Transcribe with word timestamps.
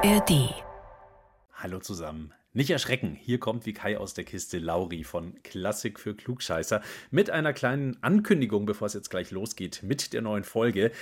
ARD. 0.00 0.54
Hallo 1.54 1.80
zusammen. 1.80 2.32
Nicht 2.52 2.70
erschrecken, 2.70 3.18
hier 3.20 3.40
kommt 3.40 3.66
wie 3.66 3.72
Kai 3.72 3.98
aus 3.98 4.14
der 4.14 4.22
Kiste 4.22 4.58
Lauri 4.60 5.02
von 5.02 5.42
Klassik 5.42 5.98
für 5.98 6.14
Klugscheißer 6.14 6.82
mit 7.10 7.30
einer 7.30 7.52
kleinen 7.52 8.00
Ankündigung, 8.00 8.64
bevor 8.64 8.86
es 8.86 8.94
jetzt 8.94 9.10
gleich 9.10 9.32
losgeht 9.32 9.82
mit 9.82 10.12
der 10.12 10.22
neuen 10.22 10.44
Folge. 10.44 10.92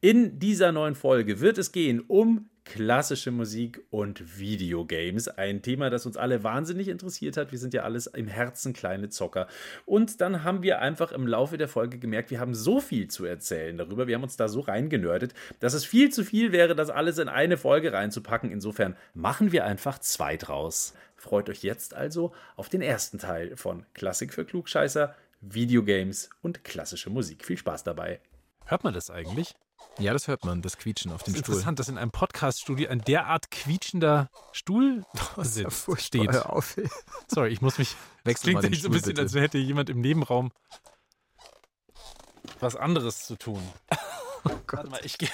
In 0.00 0.38
dieser 0.38 0.72
neuen 0.72 0.94
Folge 0.94 1.40
wird 1.40 1.58
es 1.58 1.70
gehen 1.70 2.00
um 2.00 2.48
klassische 2.66 3.30
Musik 3.30 3.80
und 3.90 4.38
Videogames. 4.38 5.28
Ein 5.28 5.62
Thema, 5.62 5.88
das 5.88 6.04
uns 6.04 6.16
alle 6.16 6.42
wahnsinnig 6.44 6.88
interessiert 6.88 7.36
hat. 7.36 7.52
Wir 7.52 7.58
sind 7.58 7.72
ja 7.72 7.84
alles 7.84 8.08
im 8.08 8.26
Herzen 8.26 8.72
kleine 8.74 9.08
Zocker. 9.08 9.46
Und 9.86 10.20
dann 10.20 10.44
haben 10.44 10.62
wir 10.62 10.80
einfach 10.80 11.12
im 11.12 11.26
Laufe 11.26 11.56
der 11.56 11.68
Folge 11.68 11.98
gemerkt, 11.98 12.30
wir 12.30 12.40
haben 12.40 12.54
so 12.54 12.80
viel 12.80 13.08
zu 13.08 13.24
erzählen 13.24 13.78
darüber. 13.78 14.06
Wir 14.06 14.16
haben 14.16 14.24
uns 14.24 14.36
da 14.36 14.48
so 14.48 14.60
reingenördet, 14.60 15.32
dass 15.60 15.74
es 15.74 15.86
viel 15.86 16.12
zu 16.12 16.24
viel 16.24 16.52
wäre, 16.52 16.74
das 16.74 16.90
alles 16.90 17.18
in 17.18 17.28
eine 17.28 17.56
Folge 17.56 17.92
reinzupacken. 17.92 18.50
Insofern 18.50 18.96
machen 19.14 19.52
wir 19.52 19.64
einfach 19.64 20.00
zwei 20.00 20.36
draus. 20.36 20.92
Freut 21.14 21.48
euch 21.48 21.62
jetzt 21.62 21.94
also 21.94 22.32
auf 22.56 22.68
den 22.68 22.82
ersten 22.82 23.18
Teil 23.18 23.56
von 23.56 23.86
Klassik 23.94 24.34
für 24.34 24.44
Klugscheißer, 24.44 25.14
Videogames 25.40 26.30
und 26.42 26.64
klassische 26.64 27.10
Musik. 27.10 27.44
Viel 27.44 27.56
Spaß 27.56 27.84
dabei. 27.84 28.20
Hört 28.64 28.82
man 28.82 28.92
das 28.92 29.10
eigentlich? 29.10 29.54
Ja, 29.98 30.12
das 30.12 30.28
hört 30.28 30.44
man, 30.44 30.60
das 30.60 30.76
Quietschen 30.76 31.10
auf 31.10 31.22
dem 31.22 31.32
das 31.32 31.40
ist 31.40 31.46
Stuhl. 31.46 31.54
Interessant, 31.54 31.78
dass 31.78 31.88
in 31.88 31.96
einem 31.96 32.10
Podcast-Studio 32.10 32.90
ein 32.90 33.00
derart 33.00 33.50
quietschender 33.50 34.28
Stuhl 34.52 35.04
sitzt, 35.38 35.88
ja 35.88 35.96
steht. 35.96 36.32
Hör 36.32 36.52
auf. 36.52 36.76
Sorry, 37.28 37.50
ich 37.50 37.62
muss 37.62 37.78
mich. 37.78 37.96
Wechsel 38.24 38.52
mal 38.52 38.60
klingt 38.60 38.64
den 38.64 38.72
echt 38.74 38.82
so 38.82 38.88
ein 38.88 38.92
bisschen, 38.92 39.08
bitte. 39.10 39.22
als 39.22 39.34
hätte 39.34 39.58
jemand 39.58 39.88
im 39.88 40.00
Nebenraum 40.00 40.52
was 42.60 42.76
anderes 42.76 43.26
zu 43.26 43.36
tun. 43.36 43.62
Oh 44.44 44.50
Warte 44.70 44.90
mal, 44.90 45.00
ich. 45.02 45.16
Ich, 45.20 45.30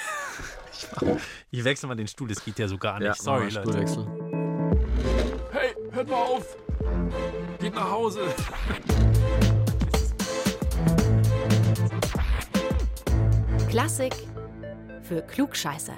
ich 1.50 1.64
wechsle 1.64 1.88
mal 1.88 1.94
den 1.94 2.08
Stuhl, 2.08 2.28
das 2.28 2.44
geht 2.44 2.58
ja 2.58 2.68
so 2.68 2.78
gar 2.78 2.98
nicht. 2.98 3.06
Ja, 3.06 3.14
Sorry, 3.14 3.50
Leute. 3.50 3.60
Stuhlwechsel. 3.62 4.06
Hey, 5.52 5.74
hört 5.90 6.08
mal 6.08 6.16
auf! 6.16 6.56
Geht 7.60 7.74
nach 7.74 7.90
Hause! 7.90 8.34
Klassik 13.68 14.12
für 15.02 15.22
Klugscheißer. 15.22 15.96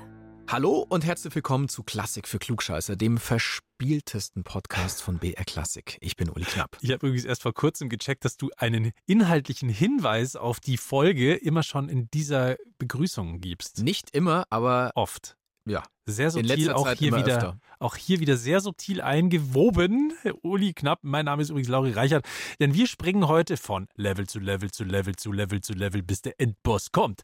Hallo 0.49 0.85
und 0.89 1.05
herzlich 1.05 1.35
willkommen 1.35 1.69
zu 1.69 1.83
Klassik 1.83 2.29
für 2.29 2.39
Klugscheißer, 2.39 2.97
dem 2.97 3.19
verspieltesten 3.19 4.45
Podcast 4.45 5.03
von 5.03 5.19
BR 5.19 5.45
Klassik. 5.45 5.99
Ich 6.01 6.17
bin 6.17 6.31
Uli 6.31 6.45
Knapp. 6.45 6.77
Ich 6.81 6.91
habe 6.91 7.07
übrigens 7.07 7.25
erst 7.25 7.43
vor 7.43 7.53
kurzem 7.55 7.89
gecheckt, 7.89 8.25
dass 8.25 8.37
du 8.37 8.51
einen 8.57 8.93
inhaltlichen 9.07 9.69
Hinweis 9.69 10.37
auf 10.37 10.61
die 10.61 10.77
Folge 10.77 11.35
immer 11.35 11.63
schon 11.63 11.89
in 11.89 12.11
dieser 12.13 12.57
Begrüßung 12.79 13.41
gibst. 13.41 13.83
Nicht 13.83 14.15
immer, 14.15 14.45
aber 14.51 14.93
Oft. 14.95 15.37
ja, 15.67 15.83
Sehr 16.07 16.27
in 16.27 16.31
subtil, 16.33 16.49
letzter 16.57 16.77
auch 16.77 16.85
Zeit 16.85 16.99
hier 16.99 17.09
immer 17.09 17.19
wieder, 17.19 17.37
öfter. 17.37 17.59
auch 17.79 17.97
hier 17.97 18.21
wieder 18.21 18.37
sehr 18.37 18.61
subtil 18.61 19.01
eingewoben. 19.01 20.13
Uli 20.43 20.73
Knapp, 20.73 21.01
mein 21.03 21.25
Name 21.27 21.43
ist 21.43 21.51
übrigens 21.51 21.69
Lauri 21.69 21.93
Reichert, 21.93 22.27
denn 22.61 22.75
wir 22.75 22.87
springen 22.87 23.29
heute 23.29 23.57
von 23.57 23.87
Level 23.97 24.27
zu 24.27 24.39
Level 24.41 24.71
zu 24.71 24.85
Level 24.85 25.17
zu 25.17 25.33
Level 25.33 25.61
zu 25.63 25.73
Level, 25.73 26.03
bis 26.03 26.23
der 26.23 26.39
Endboss 26.41 26.93
kommt. 26.93 27.23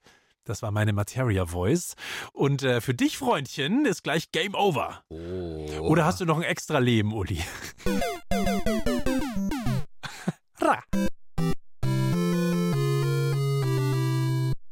Das 0.51 0.63
war 0.63 0.73
meine 0.73 0.93
Materia 0.93 1.47
Voice. 1.47 1.95
Und 2.33 2.65
äh, 2.65 2.81
für 2.81 2.93
dich, 2.93 3.19
Freundchen, 3.19 3.87
ist 3.87 4.03
gleich 4.03 4.33
Game 4.33 4.57
Over. 4.57 5.05
Oh. 5.09 5.79
Oder 5.79 6.05
hast 6.05 6.21
du 6.21 6.25
noch 6.25 6.39
ein 6.39 6.43
extra 6.43 6.81
Leben, 6.81 7.13
Uli? 7.13 7.41
Ra. 10.61 10.83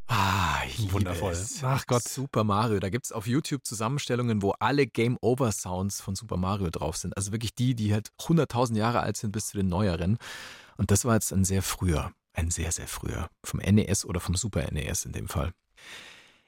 Ah, 0.08 0.62
Wundervoll. 0.90 1.36
Ach 1.62 1.86
Gott. 1.86 2.02
Super 2.02 2.42
Mario. 2.42 2.80
Da 2.80 2.88
gibt 2.88 3.04
es 3.04 3.12
auf 3.12 3.28
YouTube 3.28 3.64
Zusammenstellungen, 3.64 4.42
wo 4.42 4.54
alle 4.58 4.88
Game 4.88 5.16
Over 5.20 5.52
Sounds 5.52 6.00
von 6.00 6.16
Super 6.16 6.38
Mario 6.38 6.70
drauf 6.70 6.96
sind. 6.96 7.16
Also 7.16 7.30
wirklich 7.30 7.54
die, 7.54 7.76
die 7.76 7.92
halt 7.92 8.08
100.000 8.20 8.76
Jahre 8.76 8.98
alt 8.98 9.16
sind 9.16 9.30
bis 9.30 9.50
zu 9.50 9.58
den 9.58 9.68
neueren. 9.68 10.18
Und 10.76 10.90
das 10.90 11.04
war 11.04 11.14
jetzt 11.14 11.32
ein 11.32 11.44
sehr 11.44 11.62
früher, 11.62 12.10
ein 12.32 12.50
sehr, 12.50 12.72
sehr 12.72 12.88
früher. 12.88 13.30
Vom 13.44 13.60
NES 13.60 14.04
oder 14.04 14.18
vom 14.18 14.34
Super 14.34 14.68
NES 14.72 15.04
in 15.04 15.12
dem 15.12 15.28
Fall. 15.28 15.52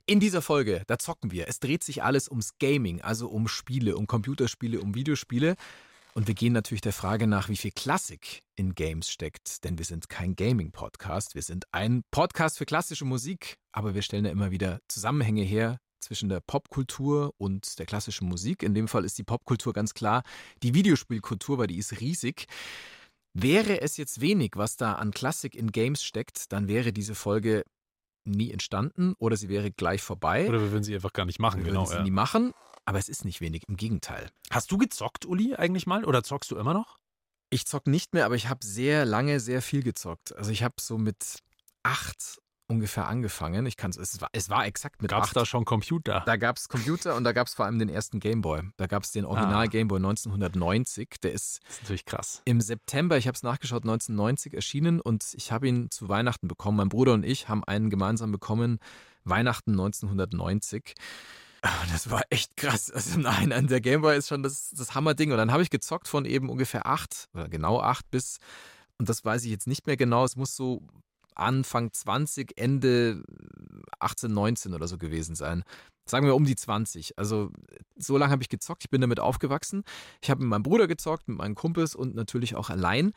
In 0.07 0.19
dieser 0.19 0.43
Folge, 0.43 0.83
da 0.87 0.99
zocken 0.99 1.31
wir. 1.31 1.47
Es 1.47 1.61
dreht 1.61 1.85
sich 1.85 2.03
alles 2.03 2.29
ums 2.29 2.59
Gaming, 2.59 3.01
also 3.01 3.29
um 3.29 3.47
Spiele, 3.47 3.97
um 3.97 4.07
Computerspiele, 4.07 4.81
um 4.81 4.95
Videospiele. 4.95 5.55
Und 6.15 6.27
wir 6.27 6.35
gehen 6.35 6.53
natürlich 6.53 6.81
der 6.81 6.93
Frage 6.93 7.29
nach, 7.29 7.49
wie 7.49 7.57
viel 7.57 7.71
Klassik 7.71 8.43
in 8.57 8.75
Games 8.75 9.09
steckt, 9.09 9.63
denn 9.65 9.79
wir 9.79 9.85
sind 9.85 10.09
kein 10.09 10.35
Gaming-Podcast, 10.35 11.37
wir 11.37 11.43
sind 11.43 11.67
ein 11.71 12.03
Podcast 12.11 12.59
für 12.59 12.67
klassische 12.67 13.05
Musik, 13.05 13.59
aber 13.71 13.95
wir 13.95 14.03
stellen 14.03 14.25
ja 14.25 14.33
immer 14.33 14.51
wieder 14.51 14.81
Zusammenhänge 14.89 15.43
her 15.43 15.79
zwischen 16.01 16.29
der 16.29 16.41
Popkultur 16.41 17.33
und 17.39 17.79
der 17.79 17.87
klassischen 17.87 18.29
Musik. 18.29 18.65
In 18.65 18.75
dem 18.75 18.89
Fall 18.89 19.05
ist 19.05 19.19
die 19.19 19.23
Popkultur 19.23 19.73
ganz 19.73 19.95
klar 19.95 20.25
die 20.63 20.75
Videospielkultur, 20.75 21.59
weil 21.59 21.69
die 21.69 21.79
ist 21.79 22.01
riesig. 22.01 22.47
Wäre 23.33 23.81
es 23.81 23.97
jetzt 23.97 24.21
wenig, 24.21 24.53
was 24.57 24.77
da 24.77 24.95
an 24.95 25.13
Klassik 25.13 25.55
in 25.55 25.71
Games 25.71 26.03
steckt, 26.03 26.51
dann 26.53 26.67
wäre 26.67 26.93
diese 26.93 27.15
Folge 27.15 27.63
nie 28.25 28.51
entstanden 28.51 29.15
oder 29.19 29.37
sie 29.37 29.49
wäre 29.49 29.71
gleich 29.71 30.03
vorbei. 30.03 30.49
Oder 30.49 30.61
wir 30.61 30.73
würden 30.73 30.85
sie 30.85 30.95
einfach 30.95 31.13
gar 31.13 31.27
nicht 31.27 31.39
machen, 31.39 31.59
wir 31.65 31.71
genau. 31.73 31.81
würden 31.83 31.89
sie 31.91 31.97
Ja. 31.97 32.03
nie 32.03 32.11
machen. 32.11 32.53
Aber 32.85 32.99
es 32.99 33.09
ist 33.09 33.25
nicht 33.25 33.41
wenig, 33.41 33.63
im 33.69 33.77
Gegenteil. 33.77 34.31
Hast 34.51 34.73
du 34.73 34.79
gezockt, 34.79 35.25
Uli, 35.27 35.55
eigentlich 35.55 35.87
mal? 35.87 36.05
Oder 36.05 36.23
zockst 36.23 36.51
du 36.51 36.57
immer 36.57 36.75
noch? 36.75 36.99
Ich 37.51 37.67
zock 37.67 37.87
nicht 37.87 38.15
mehr, 38.15 38.27
aber 38.27 38.37
ich 38.37 38.49
habe 38.49 38.65
sehr 38.65 39.05
lange 39.05 39.41
sehr 39.41 39.61
viel 39.63 39.83
gezockt. 39.83 40.35
Also 40.37 40.51
ich 40.51 40.63
habe 40.63 40.75
so 40.81 40.99
mit 40.99 41.41
acht 41.83 42.41
ungefähr 42.71 43.07
angefangen. 43.09 43.67
Ich 43.67 43.77
kann 43.77 43.91
es 43.91 44.21
war, 44.21 44.29
es 44.33 44.49
war 44.49 44.65
exakt 44.65 45.03
mit 45.03 45.11
Gab 45.11 45.25
es 45.25 45.33
da 45.33 45.45
schon 45.45 45.65
Computer? 45.65 46.23
Da 46.25 46.37
gab 46.37 46.57
es 46.57 46.69
Computer 46.69 47.17
und 47.17 47.25
da 47.25 47.33
gab 47.33 47.47
es 47.49 47.55
vor 47.55 47.67
allem 47.67 47.79
den 47.79 47.89
ersten 47.89 48.21
Gameboy. 48.21 48.63
Da 48.79 48.87
gab 48.87 49.03
es 49.03 49.13
den 49.13 49.25
Original 49.27 49.65
Ah. 49.65 49.67
Gameboy 49.67 49.99
1990. 49.99 51.17
Der 51.23 51.33
ist 51.33 51.61
Das 51.67 51.75
ist 51.77 51.83
natürlich 51.83 52.05
krass. 52.07 52.43
im 52.45 52.61
September, 52.61 53.19
ich 53.19 53.27
habe 53.27 53.35
es 53.35 53.43
nachgeschaut, 53.43 53.83
1990 53.83 54.55
erschienen 54.55 55.01
und 55.01 55.25
ich 55.35 55.53
habe 55.53 55.69
ihn 55.69 55.91
zu 55.91 56.09
Weihnachten 56.09 56.49
bekommen. 56.49 56.77
Mein 56.79 56.89
Bruder 56.89 57.13
und 57.15 57.25
ich 57.25 57.49
haben 57.49 57.65
einen 57.65 57.91
gemeinsam 57.91 58.33
bekommen, 58.33 58.79
Weihnachten 59.25 59.73
1990. 59.73 60.95
Ah, 61.63 61.69
Das 61.93 62.11
war 62.11 62.23
echt 62.31 62.57
krass. 62.57 62.91
Also 62.91 63.19
nein, 63.21 63.53
an 63.53 63.67
der 63.67 63.81
Gameboy 63.81 64.17
ist 64.17 64.29
schon 64.29 64.43
das, 64.43 64.71
das 64.71 64.95
Hammerding. 64.95 65.31
Und 65.33 65.37
dann 65.39 65.53
habe 65.53 65.63
ich 65.63 65.71
gezockt 65.71 66.09
von 66.09 66.25
eben 66.25 66.49
ungefähr 66.49 66.87
acht, 66.87 67.29
oder 67.35 67.49
genau 67.49 67.81
acht 67.81 68.11
bis, 68.11 68.39
und 68.99 69.09
das 69.09 69.25
weiß 69.25 69.45
ich 69.45 69.51
jetzt 69.51 69.67
nicht 69.67 69.87
mehr 69.87 69.97
genau, 69.97 70.25
es 70.25 70.37
muss 70.37 70.57
so 70.57 70.83
Anfang 71.41 71.93
20, 71.93 72.57
Ende 72.57 73.23
18, 73.99 74.33
19 74.33 74.75
oder 74.75 74.87
so 74.89 74.99
gewesen 74.99 75.35
sein. 75.35 75.65
Sagen 76.07 76.27
wir 76.27 76.35
um 76.35 76.45
die 76.45 76.57
20. 76.57 77.19
Also 77.19 77.51
so 77.97 78.17
lange 78.19 78.33
habe 78.33 78.43
ich 78.43 78.49
gezockt, 78.49 78.85
ich 78.85 78.91
bin 78.91 79.01
damit 79.01 79.21
aufgewachsen. 79.21 79.83
Ich 80.23 80.31
habe 80.31 80.41
mit 80.41 80.51
meinem 80.51 80.63
Bruder 80.63 80.87
gezockt, 80.87 81.29
mit 81.29 81.39
meinen 81.39 81.55
Kumpels 81.55 81.95
und 81.95 82.15
natürlich 82.15 82.57
auch 82.57 82.71
allein. 82.71 83.13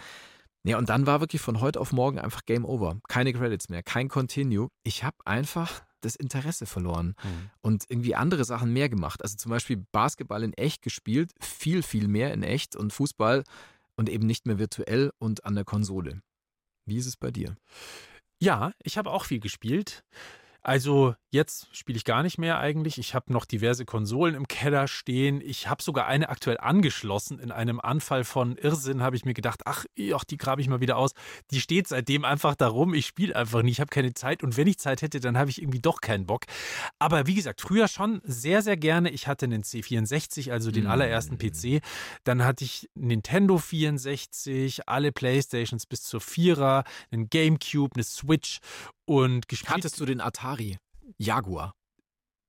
Ja, 0.66 0.78
und 0.78 0.90
dann 0.90 1.06
war 1.06 1.20
wirklich 1.20 1.42
von 1.42 1.60
heute 1.60 1.82
auf 1.82 1.92
morgen 1.92 2.20
einfach 2.20 2.46
Game 2.46 2.64
Over. 2.66 3.00
Keine 3.10 3.34
Credits 3.34 3.68
mehr, 3.70 3.84
kein 3.84 4.08
Continue. 4.08 4.70
Ich 4.84 5.04
habe 5.04 5.18
einfach 5.26 5.84
das 6.02 6.16
Interesse 6.16 6.66
verloren 6.66 7.16
Hm. 7.22 7.50
und 7.62 7.86
irgendwie 7.90 8.16
andere 8.16 8.46
Sachen 8.46 8.72
mehr 8.72 8.90
gemacht. 8.90 9.22
Also 9.22 9.36
zum 9.38 9.50
Beispiel 9.50 9.84
Basketball 9.92 10.44
in 10.44 10.54
echt 10.54 10.82
gespielt, 10.82 11.32
viel, 11.40 11.82
viel 11.82 12.08
mehr 12.08 12.34
in 12.34 12.44
echt 12.44 12.76
und 12.76 12.94
Fußball 12.94 13.44
und 13.96 14.10
eben 14.10 14.26
nicht 14.28 14.46
mehr 14.46 14.60
virtuell 14.60 15.12
und 15.20 15.46
an 15.46 15.56
der 15.56 15.66
Konsole. 15.66 16.22
Wie 16.86 16.98
ist 16.98 17.08
es 17.08 17.18
bei 17.18 17.32
dir? 17.32 17.56
Ja, 18.44 18.74
ich 18.84 18.98
habe 18.98 19.10
auch 19.10 19.24
viel 19.24 19.40
gespielt. 19.40 20.04
Also 20.64 21.16
jetzt 21.30 21.68
spiele 21.76 21.98
ich 21.98 22.06
gar 22.06 22.24
nicht 22.24 22.38
mehr 22.38 22.58
eigentlich. 22.60 22.98
Ich 22.98 23.14
habe 23.14 23.34
noch 23.34 23.44
diverse 23.44 23.84
Konsolen 23.86 24.34
im 24.34 24.48
Keller 24.48 24.88
stehen. 24.88 25.42
Ich 25.42 25.68
habe 25.68 25.84
sogar 25.84 26.08
eine 26.08 26.30
aktuell 26.30 26.58
angeschlossen. 26.58 27.40
In 27.40 27.52
einem 27.52 27.82
Anfall 27.82 28.24
von 28.24 28.56
Irrsinn 28.56 29.02
habe 29.02 29.18
ich 29.18 29.26
mir 29.26 29.34
gedacht, 29.34 29.64
ach, 29.66 29.86
ach 30.14 30.24
die 30.24 30.38
grabe 30.38 30.62
ich 30.62 30.70
mal 30.70 30.80
wieder 30.80 30.96
aus. 30.96 31.12
Die 31.52 31.60
steht 31.60 31.88
seitdem 31.90 32.24
einfach 32.24 32.56
da 32.56 32.68
rum. 32.68 32.94
Ich 32.94 33.08
spiele 33.08 33.36
einfach 33.36 33.62
nicht. 33.62 33.74
Ich 33.74 33.80
habe 33.82 33.90
keine 33.90 34.14
Zeit. 34.14 34.42
Und 34.42 34.56
wenn 34.56 34.68
ich 34.68 34.78
Zeit 34.80 35.02
hätte, 35.02 35.20
dann 35.20 35.38
habe 35.38 35.50
ich 35.50 35.62
irgendwie 35.62 35.82
doch 35.82 36.00
keinen 36.00 36.26
Bock. 36.26 36.46
Aber 36.98 37.28
wie 37.28 37.36
gesagt, 37.36 37.60
früher 37.62 37.90
schon 37.90 38.22
sehr, 38.24 38.62
sehr 38.62 38.78
gerne. 38.78 39.10
Ich 39.10 39.28
hatte 39.28 39.46
einen 39.46 39.64
C64, 39.64 40.52
also 40.52 40.72
den 40.72 40.86
Mm. 40.86 40.92
allerersten 40.92 41.38
PC. 41.38 41.82
Dann 42.24 42.46
hatte 42.46 42.64
ich 42.64 42.90
Nintendo 42.96 43.58
64, 43.58 44.88
alle 44.88 45.12
Playstations 45.12 45.86
bis 45.88 46.04
zur 46.04 46.22
Vierer, 46.22 46.84
einen 47.12 47.30
Gamecube, 47.30 47.96
eine 47.96 48.04
Switch 48.04 48.60
und 49.06 49.48
gespielt. 49.48 49.74
Hattest 49.74 50.00
du 50.00 50.06
den 50.06 50.22
Atari 50.22 50.78
Jaguar? 51.18 51.74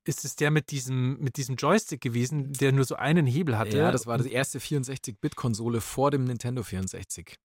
ist 0.07 0.23
es 0.23 0.35
der 0.35 0.51
mit 0.51 0.71
diesem, 0.71 1.19
mit 1.19 1.37
diesem 1.37 1.55
Joystick 1.55 2.01
gewesen, 2.01 2.53
der 2.53 2.71
nur 2.71 2.85
so 2.85 2.95
einen 2.95 3.25
Hebel 3.25 3.57
hatte? 3.57 3.77
Ja, 3.77 3.91
das 3.91 4.05
war 4.05 4.17
die 4.17 4.31
erste 4.31 4.59
64-Bit-Konsole 4.59 5.81
vor 5.81 6.11
dem 6.11 6.25
Nintendo 6.25 6.63
64. 6.63 7.35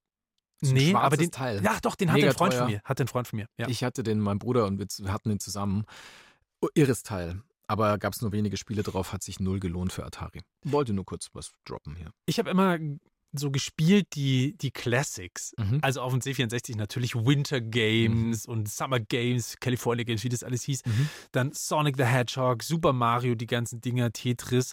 So 0.63 0.75
nee, 0.75 0.95
aber 0.95 1.17
den, 1.17 1.31
Teil. 1.31 1.63
ja, 1.65 1.79
doch, 1.81 1.95
den 1.95 2.11
hat 2.11 2.17
Mega 2.17 2.29
ein 2.29 2.35
Freund 2.35 2.53
teuer. 2.53 2.63
von 2.63 2.71
mir. 2.71 2.81
Hat 2.85 3.01
ein 3.01 3.09
Freund 3.09 3.27
von 3.27 3.39
mir. 3.39 3.47
Ja. 3.57 3.67
Ich 3.69 3.83
hatte 3.83 4.03
den, 4.03 4.21
mein 4.21 4.39
Bruder 4.39 4.67
und 4.67 4.79
wir 4.79 5.13
hatten 5.13 5.31
den 5.31 5.41
zusammen. 5.41 5.85
Oh, 6.61 6.69
irres 6.75 7.03
Teil. 7.03 7.43
Aber 7.67 7.97
gab 7.99 8.13
es 8.13 8.21
nur 8.21 8.33
wenige 8.33 8.59
Spiele 8.59 8.83
drauf, 8.83 9.13
hat 9.13 9.23
sich 9.23 9.41
null 9.41 9.59
gelohnt 9.59 9.93
für 9.93 10.05
Atari. 10.05 10.43
Wollte 10.65 10.93
nur 10.93 11.07
kurz 11.07 11.31
was 11.33 11.53
droppen 11.65 11.97
hier. 11.97 12.11
Ich 12.27 12.39
habe 12.39 12.51
immer 12.51 12.79
so 13.33 13.51
gespielt 13.51 14.09
die, 14.15 14.57
die 14.57 14.71
Classics. 14.71 15.53
Mhm. 15.59 15.79
Also 15.83 16.01
auf 16.01 16.13
dem 16.13 16.21
C64 16.21 16.77
natürlich 16.77 17.15
Winter 17.15 17.61
Games 17.61 18.47
und 18.47 18.69
Summer 18.69 19.01
Games, 19.01 19.57
California 19.61 20.05
Games, 20.05 20.25
wie 20.25 20.29
das 20.29 20.43
alles 20.43 20.63
hieß. 20.65 20.85
Mhm. 20.85 21.09
Dann 21.33 21.53
Sonic 21.53 21.97
the 21.97 22.05
Hedgehog, 22.05 22.63
Super 22.63 22.93
Mario, 22.93 23.35
die 23.35 23.47
ganzen 23.47 23.81
Dinger, 23.81 24.13
Tetris. 24.13 24.73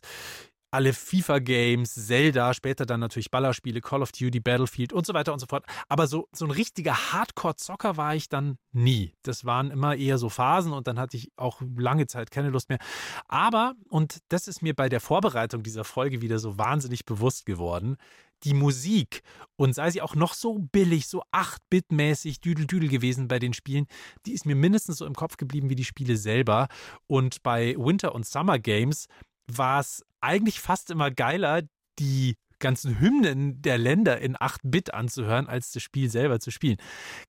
alle 0.69 0.93
FIFA-Games, 0.93 1.93
Zelda, 2.07 2.53
später 2.53 2.85
dann 2.85 2.99
natürlich 2.99 3.31
Ballerspiele, 3.31 3.79
Call 3.81 4.01
of 4.01 4.11
Duty, 4.11 4.39
Battlefield 4.39 4.91
und 4.91 5.05
so 5.05 5.13
weiter 5.13 5.31
und 5.33 5.39
so 5.39 5.45
fort. 5.47 5.65
Aber 5.87 6.07
so, 6.07 6.27
so 6.33 6.45
ein 6.45 6.51
richtiger 6.51 7.13
Hardcore-Zocker 7.13 7.95
war 7.95 8.15
ich 8.15 8.27
dann 8.27 8.57
nie. 8.73 9.13
Das 9.23 9.45
waren 9.45 9.71
immer 9.71 9.95
eher 9.95 10.17
so 10.17 10.29
Phasen 10.29 10.73
und 10.73 10.87
dann 10.87 10.99
hatte 10.99 11.15
ich 11.17 11.31
auch 11.37 11.61
lange 11.77 12.07
Zeit 12.07 12.31
keine 12.31 12.49
Lust 12.49 12.69
mehr. 12.69 12.79
Aber, 13.27 13.73
und 13.89 14.19
das 14.27 14.47
ist 14.47 14.61
mir 14.61 14.75
bei 14.75 14.89
der 14.89 14.99
Vorbereitung 14.99 15.63
dieser 15.63 15.85
Folge 15.85 16.21
wieder 16.21 16.37
so 16.37 16.57
wahnsinnig 16.57 17.05
bewusst 17.05 17.45
geworden, 17.45 17.95
die 18.43 18.53
Musik 18.53 19.21
und 19.55 19.73
sei 19.73 19.91
sie 19.91 20.01
auch 20.01 20.15
noch 20.15 20.33
so 20.33 20.59
billig, 20.71 21.07
so 21.07 21.23
8-Bit-mäßig, 21.31 22.39
Düdel-Düdel 22.41 22.89
gewesen 22.89 23.27
bei 23.27 23.39
den 23.39 23.53
Spielen, 23.53 23.87
die 24.25 24.33
ist 24.33 24.45
mir 24.45 24.55
mindestens 24.55 24.97
so 24.97 25.05
im 25.05 25.15
Kopf 25.15 25.37
geblieben 25.37 25.69
wie 25.69 25.75
die 25.75 25.85
Spiele 25.85 26.17
selber. 26.17 26.67
Und 27.07 27.43
bei 27.43 27.75
Winter- 27.77 28.13
und 28.13 28.25
Summer 28.25 28.59
Games 28.59 29.07
war 29.51 29.79
es 29.79 30.03
eigentlich 30.21 30.59
fast 30.59 30.91
immer 30.91 31.11
geiler, 31.11 31.63
die 31.99 32.35
ganzen 32.59 32.99
Hymnen 32.99 33.61
der 33.61 33.77
Länder 33.77 34.19
in 34.19 34.35
8-Bit 34.35 34.93
anzuhören, 34.93 35.47
als 35.47 35.71
das 35.71 35.83
Spiel 35.83 36.09
selber 36.09 36.39
zu 36.39 36.51
spielen. 36.51 36.77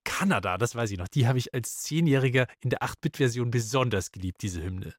Kanada, 0.05 0.57
das 0.59 0.75
weiß 0.75 0.91
ich 0.91 0.99
noch, 0.99 1.09
die 1.09 1.27
habe 1.27 1.39
ich 1.39 1.55
als 1.55 1.79
Zehnjähriger 1.79 2.47
in 2.61 2.71
der 2.71 2.83
8-Bit-Version 2.83 3.51
besonders 3.51 4.11
geliebt, 4.11 4.43
diese 4.43 4.63
Hymne. 4.63 4.95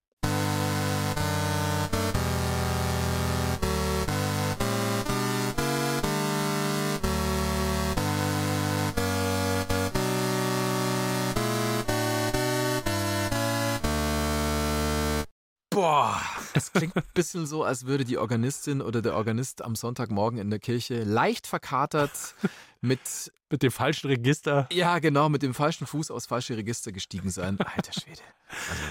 Boah, 15.80 16.20
das 16.54 16.74
klingt 16.74 16.98
ein 16.98 17.04
bisschen 17.14 17.46
so, 17.46 17.64
als 17.64 17.86
würde 17.86 18.04
die 18.04 18.18
Organistin 18.18 18.82
oder 18.82 19.02
der 19.02 19.16
Organist 19.16 19.62
am 19.62 19.78
Sonntagmorgen 19.78 20.38
in 20.38 20.50
der 20.50 20.60
Kirche 20.60 21.06
leicht 21.06 21.48
verkatert 21.48 22.36
mit. 22.82 23.00
Mit 23.52 23.64
dem 23.64 23.72
falschen 23.72 24.06
Register. 24.12 24.68
Ja, 24.72 25.00
genau, 25.00 25.28
mit 25.28 25.42
dem 25.42 25.56
falschen 25.56 25.88
Fuß 25.88 26.12
aufs 26.12 26.28
falsche 26.28 26.56
Register 26.56 26.92
gestiegen 26.92 27.32
sein. 27.32 27.58
Alter 27.60 27.94
Schwede. 27.94 28.22
Also, 28.70 28.84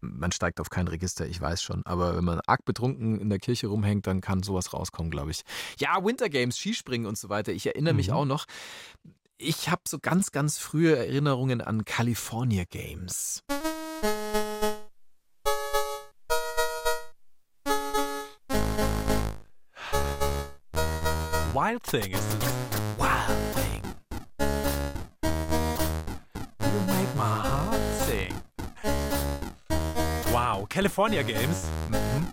man 0.00 0.32
steigt 0.32 0.60
auf 0.60 0.70
kein 0.70 0.88
Register, 0.88 1.26
ich 1.26 1.38
weiß 1.38 1.62
schon. 1.62 1.84
Aber 1.84 2.16
wenn 2.16 2.24
man 2.24 2.40
arg 2.46 2.64
betrunken 2.64 3.20
in 3.20 3.28
der 3.28 3.38
Kirche 3.38 3.66
rumhängt, 3.66 4.06
dann 4.06 4.22
kann 4.22 4.42
sowas 4.42 4.72
rauskommen, 4.72 5.10
glaube 5.10 5.32
ich. 5.32 5.42
Ja, 5.76 6.02
Winter 6.02 6.30
Games, 6.30 6.56
Skispringen 6.56 7.06
und 7.06 7.18
so 7.18 7.28
weiter. 7.28 7.52
Ich 7.52 7.66
erinnere 7.66 7.92
mich 7.92 8.08
mhm. 8.08 8.14
auch 8.14 8.24
noch. 8.24 8.46
Ich 9.36 9.68
habe 9.68 9.82
so 9.86 9.98
ganz, 9.98 10.32
ganz 10.32 10.56
frühe 10.56 10.96
Erinnerungen 10.96 11.60
an 11.60 11.84
California 11.84 12.64
Games. 12.64 13.42
Wild 21.68 21.82
Thing 21.82 22.12
ist 22.12 22.18
es. 22.18 22.98
Wild 22.98 23.54
Thing. 23.54 23.82
You 26.62 26.80
make 26.86 27.14
my 27.14 27.42
heart 27.44 27.78
sing. 28.06 28.32
Wow, 30.32 30.66
California 30.70 31.22
Games. 31.22 31.66
Mhm. 31.90 32.28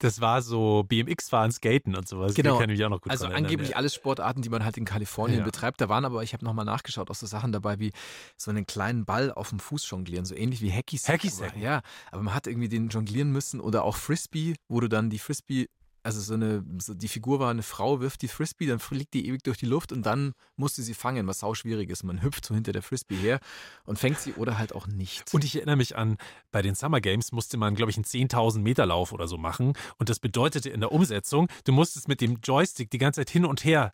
Das 0.00 0.20
war 0.20 0.42
so 0.42 0.84
BMX-Fahren, 0.86 1.50
Skaten 1.50 1.96
und 1.96 2.06
sowas. 2.06 2.34
Genau. 2.34 2.52
Die 2.52 2.60
kann 2.60 2.70
ich 2.70 2.76
mich 2.76 2.84
auch 2.84 2.90
noch 2.90 3.00
gut 3.00 3.10
also 3.10 3.26
angeblich 3.26 3.70
ja. 3.70 3.76
alles 3.76 3.94
Sportarten, 3.94 4.42
die 4.42 4.50
man 4.50 4.64
halt 4.64 4.76
in 4.76 4.84
Kalifornien 4.84 5.40
ja. 5.40 5.44
betreibt. 5.46 5.80
Da 5.80 5.88
waren 5.88 6.04
aber, 6.04 6.22
ich 6.22 6.34
habe 6.34 6.44
nochmal 6.44 6.66
nachgeschaut, 6.66 7.10
auch 7.10 7.14
so 7.14 7.26
Sachen 7.26 7.52
dabei 7.52 7.80
wie 7.80 7.92
so 8.36 8.50
einen 8.50 8.66
kleinen 8.66 9.06
Ball 9.06 9.32
auf 9.32 9.48
dem 9.48 9.60
Fuß 9.60 9.88
jonglieren, 9.90 10.26
so 10.26 10.34
ähnlich 10.36 10.60
wie 10.60 10.70
Hacky 10.70 10.98
Sack. 10.98 11.14
Hacky 11.14 11.30
Sack. 11.30 11.56
Ja, 11.56 11.80
aber 12.12 12.22
man 12.22 12.34
hat 12.34 12.46
irgendwie 12.46 12.68
den 12.68 12.90
jonglieren 12.90 13.32
müssen 13.32 13.60
oder 13.60 13.82
auch 13.82 13.96
Frisbee, 13.96 14.54
wo 14.68 14.78
du 14.78 14.88
dann 14.88 15.08
die 15.08 15.18
Frisbee 15.18 15.68
also 16.02 16.20
so 16.20 16.34
eine, 16.34 16.64
so 16.78 16.94
die 16.94 17.08
Figur 17.08 17.40
war 17.40 17.50
eine 17.50 17.62
Frau, 17.62 18.00
wirft 18.00 18.22
die 18.22 18.28
Frisbee, 18.28 18.66
dann 18.66 18.78
fliegt 18.78 19.14
die 19.14 19.26
ewig 19.26 19.42
durch 19.42 19.58
die 19.58 19.66
Luft 19.66 19.92
und 19.92 20.04
dann 20.06 20.32
musste 20.56 20.82
sie 20.82 20.94
fangen, 20.94 21.26
was 21.26 21.40
sau 21.40 21.54
schwierig 21.54 21.90
ist. 21.90 22.04
Man 22.04 22.22
hüpft 22.22 22.44
so 22.44 22.54
hinter 22.54 22.72
der 22.72 22.82
Frisbee 22.82 23.16
her 23.16 23.40
und 23.84 23.98
fängt 23.98 24.18
sie 24.18 24.32
oder 24.34 24.58
halt 24.58 24.74
auch 24.74 24.86
nicht. 24.86 25.32
Und 25.34 25.44
ich 25.44 25.56
erinnere 25.56 25.76
mich 25.76 25.96
an, 25.96 26.16
bei 26.50 26.62
den 26.62 26.74
Summer 26.74 27.00
Games 27.00 27.32
musste 27.32 27.56
man, 27.56 27.74
glaube 27.74 27.90
ich, 27.90 27.96
einen 27.96 28.04
10.000 28.04 28.60
Meter 28.60 28.86
Lauf 28.86 29.12
oder 29.12 29.28
so 29.28 29.36
machen. 29.38 29.74
Und 29.98 30.08
das 30.08 30.18
bedeutete 30.18 30.70
in 30.70 30.80
der 30.80 30.92
Umsetzung, 30.92 31.48
du 31.64 31.72
musstest 31.72 32.08
mit 32.08 32.20
dem 32.20 32.38
Joystick 32.42 32.90
die 32.90 32.98
ganze 32.98 33.20
Zeit 33.20 33.30
hin 33.30 33.44
und 33.44 33.64
her 33.64 33.92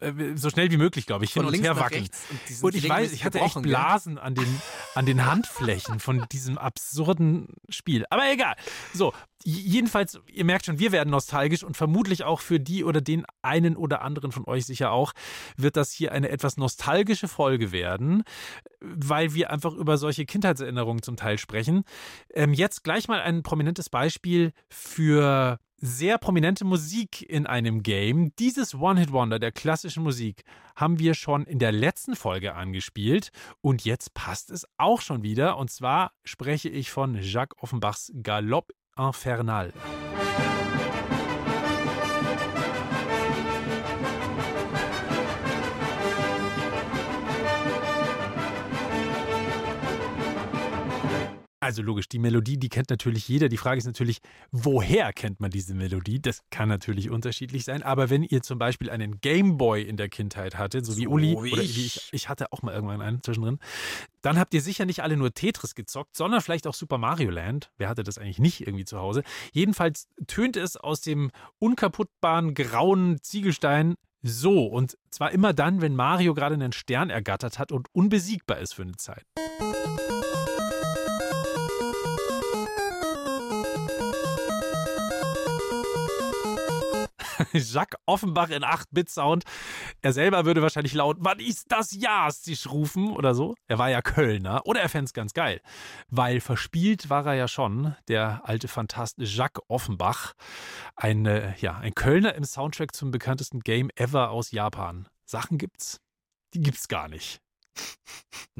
äh, 0.00 0.36
so 0.36 0.50
schnell 0.50 0.70
wie 0.70 0.76
möglich, 0.76 1.06
glaube 1.06 1.24
ich, 1.24 1.32
hin 1.32 1.44
von 1.44 1.54
und 1.54 1.60
her 1.60 1.76
wackeln. 1.76 2.08
Und, 2.30 2.64
und, 2.64 2.74
ich 2.74 2.88
weiß, 2.88 3.12
ich 3.12 3.24
hatte 3.24 3.40
echt 3.40 3.60
Blasen 3.62 4.18
an 4.18 4.34
den, 4.34 4.60
an 4.94 5.06
den 5.06 5.24
Handflächen 5.24 6.00
von 6.00 6.26
diesem 6.30 6.58
absurden 6.58 7.54
Spiel. 7.68 8.04
Aber 8.10 8.30
egal. 8.30 8.56
So, 8.92 9.12
jedenfalls, 9.44 10.20
ihr 10.32 10.44
merkt 10.44 10.66
schon, 10.66 10.78
wir 10.78 10.92
werden 10.92 11.10
nostalgisch 11.10 11.64
und 11.64 11.76
vermutlich 11.76 12.24
auch 12.24 12.40
für 12.40 12.60
die 12.60 12.84
oder 12.84 13.00
den 13.00 13.24
einen 13.42 13.76
oder 13.76 14.02
anderen 14.02 14.32
von 14.32 14.46
euch 14.46 14.66
sicher 14.66 14.90
auch, 14.90 15.12
wird 15.56 15.76
das 15.76 15.92
hier 15.92 16.12
eine 16.12 16.28
etwas 16.28 16.56
nostalgische 16.56 17.28
Folge 17.28 17.72
werden, 17.72 18.24
weil 18.80 19.34
wir 19.34 19.50
einfach 19.50 19.74
über 19.74 19.98
solche 19.98 20.26
Kindheitserinnerungen 20.26 21.02
zum 21.02 21.16
Teil 21.16 21.38
sprechen. 21.38 21.84
Ähm, 22.34 22.52
jetzt 22.52 22.84
gleich 22.84 23.08
mal 23.08 23.20
ein 23.20 23.42
prominentes 23.42 23.88
Beispiel 23.88 24.52
für 24.68 25.58
sehr 25.80 26.18
prominente 26.18 26.64
Musik 26.64 27.22
in 27.22 27.46
einem 27.46 27.82
Game. 27.82 28.34
Dieses 28.36 28.74
One-Hit-Wonder 28.74 29.38
der 29.38 29.52
klassischen 29.52 30.02
Musik 30.02 30.42
haben 30.74 30.98
wir 30.98 31.14
schon 31.14 31.44
in 31.46 31.60
der 31.60 31.72
letzten 31.72 32.16
Folge 32.16 32.54
angespielt 32.54 33.30
und 33.60 33.84
jetzt 33.84 34.12
passt 34.12 34.50
es 34.50 34.66
auch 34.76 35.00
schon 35.00 35.22
wieder. 35.22 35.56
Und 35.56 35.70
zwar 35.70 36.12
spreche 36.24 36.68
ich 36.68 36.90
von 36.90 37.16
Jacques 37.20 37.56
Offenbachs 37.62 38.12
Galopp 38.22 38.72
Infernal. 38.98 39.70
Also 51.68 51.82
logisch, 51.82 52.08
die 52.08 52.18
Melodie, 52.18 52.56
die 52.56 52.70
kennt 52.70 52.88
natürlich 52.88 53.28
jeder. 53.28 53.50
Die 53.50 53.58
Frage 53.58 53.76
ist 53.76 53.84
natürlich, 53.84 54.20
woher 54.50 55.12
kennt 55.12 55.38
man 55.38 55.50
diese 55.50 55.74
Melodie? 55.74 56.18
Das 56.18 56.40
kann 56.48 56.70
natürlich 56.70 57.10
unterschiedlich 57.10 57.66
sein. 57.66 57.82
Aber 57.82 58.08
wenn 58.08 58.22
ihr 58.22 58.40
zum 58.40 58.58
Beispiel 58.58 58.88
einen 58.88 59.20
Gameboy 59.20 59.82
in 59.82 59.98
der 59.98 60.08
Kindheit 60.08 60.56
hattet, 60.56 60.86
so, 60.86 60.92
so 60.92 60.98
wie 60.98 61.06
Uli, 61.06 61.32
wie 61.32 61.52
oder 61.52 61.60
wie 61.60 61.84
ich, 61.84 62.08
ich 62.10 62.30
hatte 62.30 62.54
auch 62.54 62.62
mal 62.62 62.72
irgendwann 62.72 63.02
einen 63.02 63.22
zwischendrin, 63.22 63.58
dann 64.22 64.38
habt 64.38 64.54
ihr 64.54 64.62
sicher 64.62 64.86
nicht 64.86 65.02
alle 65.02 65.18
nur 65.18 65.34
Tetris 65.34 65.74
gezockt, 65.74 66.16
sondern 66.16 66.40
vielleicht 66.40 66.66
auch 66.66 66.72
Super 66.72 66.96
Mario 66.96 67.28
Land. 67.28 67.70
Wer 67.76 67.90
hatte 67.90 68.02
das 68.02 68.16
eigentlich 68.16 68.38
nicht 68.38 68.62
irgendwie 68.62 68.86
zu 68.86 68.98
Hause? 68.98 69.22
Jedenfalls 69.52 70.08
tönt 70.26 70.56
es 70.56 70.78
aus 70.78 71.02
dem 71.02 71.30
unkaputtbaren 71.58 72.54
grauen 72.54 73.20
Ziegelstein 73.20 73.96
so. 74.22 74.64
Und 74.64 74.96
zwar 75.10 75.32
immer 75.32 75.52
dann, 75.52 75.82
wenn 75.82 75.94
Mario 75.94 76.32
gerade 76.32 76.54
einen 76.54 76.72
Stern 76.72 77.10
ergattert 77.10 77.58
hat 77.58 77.72
und 77.72 77.88
unbesiegbar 77.92 78.58
ist 78.58 78.72
für 78.72 78.84
eine 78.84 78.96
Zeit. 78.96 79.26
Jacques 87.52 87.98
Offenbach 88.06 88.50
in 88.50 88.64
8-Bit-Sound. 88.64 89.44
Er 90.02 90.12
selber 90.12 90.44
würde 90.44 90.62
wahrscheinlich 90.62 90.94
laut, 90.94 91.18
wann 91.20 91.40
ist 91.40 91.66
das 91.68 91.92
Jahrstich 91.92 92.70
rufen 92.70 93.10
oder 93.10 93.34
so. 93.34 93.54
Er 93.66 93.78
war 93.78 93.90
ja 93.90 94.02
Kölner 94.02 94.62
oder 94.64 94.80
er 94.80 94.88
fände 94.88 95.06
es 95.06 95.12
ganz 95.12 95.34
geil. 95.34 95.60
Weil 96.08 96.40
verspielt 96.40 97.10
war 97.10 97.26
er 97.26 97.34
ja 97.34 97.48
schon, 97.48 97.94
der 98.08 98.42
alte 98.44 98.68
Fantast 98.68 99.16
Jacques 99.18 99.62
Offenbach. 99.68 100.34
Ein, 100.96 101.26
äh, 101.26 101.54
ja, 101.58 101.78
ein 101.78 101.94
Kölner 101.94 102.34
im 102.34 102.44
Soundtrack 102.44 102.94
zum 102.94 103.10
bekanntesten 103.10 103.60
Game 103.60 103.90
ever 103.96 104.30
aus 104.30 104.50
Japan. 104.50 105.08
Sachen 105.24 105.58
gibt's, 105.58 106.00
die 106.54 106.60
gibt's 106.60 106.88
gar 106.88 107.08
nicht. 107.08 107.40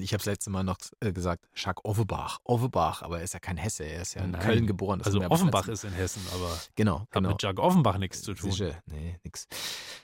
Ich 0.03 0.13
habe 0.13 0.19
das 0.19 0.27
letzte 0.27 0.51
Mal 0.51 0.63
noch 0.63 0.79
äh, 1.01 1.13
gesagt, 1.13 1.49
Jacques 1.55 1.85
Offenbach. 1.85 2.39
Offenbach, 2.45 3.03
aber 3.03 3.19
er 3.19 3.25
ist 3.25 3.35
ja 3.35 3.41
kein 3.41 3.57
Hesse, 3.57 3.85
er 3.85 4.03
ist 4.03 4.15
ja 4.15 4.23
in 4.23 4.33
Nein. 4.33 4.41
Köln 4.41 4.67
geboren. 4.67 5.03
also 5.03 5.21
Offenbach 5.23 5.69
ist 5.69 5.85
in 5.85 5.93
Hessen, 5.93 6.23
aber 6.33 6.59
genau, 6.77 7.01
hat 7.01 7.11
genau. 7.11 7.31
mit 7.31 7.43
Jacques 7.43 7.63
Offenbach 7.63 7.99
nichts 7.99 8.23
zu 8.23 8.35
tun. 8.35 8.51
Sicher, 8.51 8.81
nee, 8.87 9.19
nix. 9.25 9.47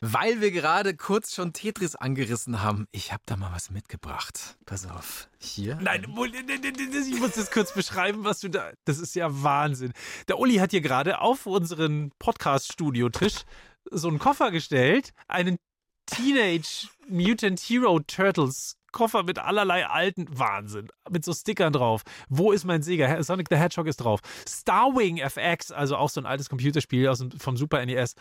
Weil 0.00 0.40
wir 0.40 0.50
gerade 0.50 0.96
kurz 0.96 1.34
schon 1.34 1.52
Tetris 1.52 1.94
angerissen 1.94 2.62
haben, 2.62 2.86
ich 2.90 3.12
habe 3.12 3.22
da 3.26 3.36
mal 3.36 3.52
was 3.52 3.70
mitgebracht. 3.70 4.56
Pass 4.66 4.86
auf, 4.86 5.28
hier. 5.38 5.76
Nein, 5.80 6.02
ich 6.02 7.20
muss 7.20 7.32
das 7.32 7.50
kurz 7.50 7.72
beschreiben, 7.72 8.24
was 8.24 8.40
du 8.40 8.48
da. 8.48 8.72
Das 8.84 8.98
ist 8.98 9.14
ja 9.14 9.28
Wahnsinn. 9.42 9.92
Der 10.28 10.38
Uli 10.38 10.56
hat 10.56 10.72
hier 10.72 10.80
gerade 10.80 11.20
auf 11.20 11.46
unseren 11.46 12.10
Podcast-Studio-Tisch 12.18 13.44
so 13.90 14.08
einen 14.08 14.18
Koffer 14.18 14.50
gestellt, 14.50 15.12
einen 15.28 15.58
Teenage 16.06 16.88
Mutant 17.08 17.60
Hero 17.60 18.00
Turtles 18.00 18.76
Koffer 18.94 19.24
mit 19.24 19.38
allerlei 19.38 19.86
alten 19.86 20.26
Wahnsinn, 20.38 20.88
mit 21.10 21.24
so 21.24 21.34
Stickern 21.34 21.72
drauf. 21.72 22.02
Wo 22.28 22.52
ist 22.52 22.64
mein 22.64 22.82
Sega? 22.82 23.22
Sonic 23.22 23.48
the 23.50 23.56
Hedgehog 23.56 23.86
ist 23.86 23.96
drauf. 23.98 24.20
Starwing 24.48 25.18
FX, 25.18 25.70
also 25.70 25.96
auch 25.96 26.08
so 26.08 26.20
ein 26.20 26.26
altes 26.26 26.48
Computerspiel 26.48 27.08
aus 27.08 27.18
dem, 27.18 27.30
vom 27.32 27.56
Super 27.56 27.84
NES. 27.84 28.14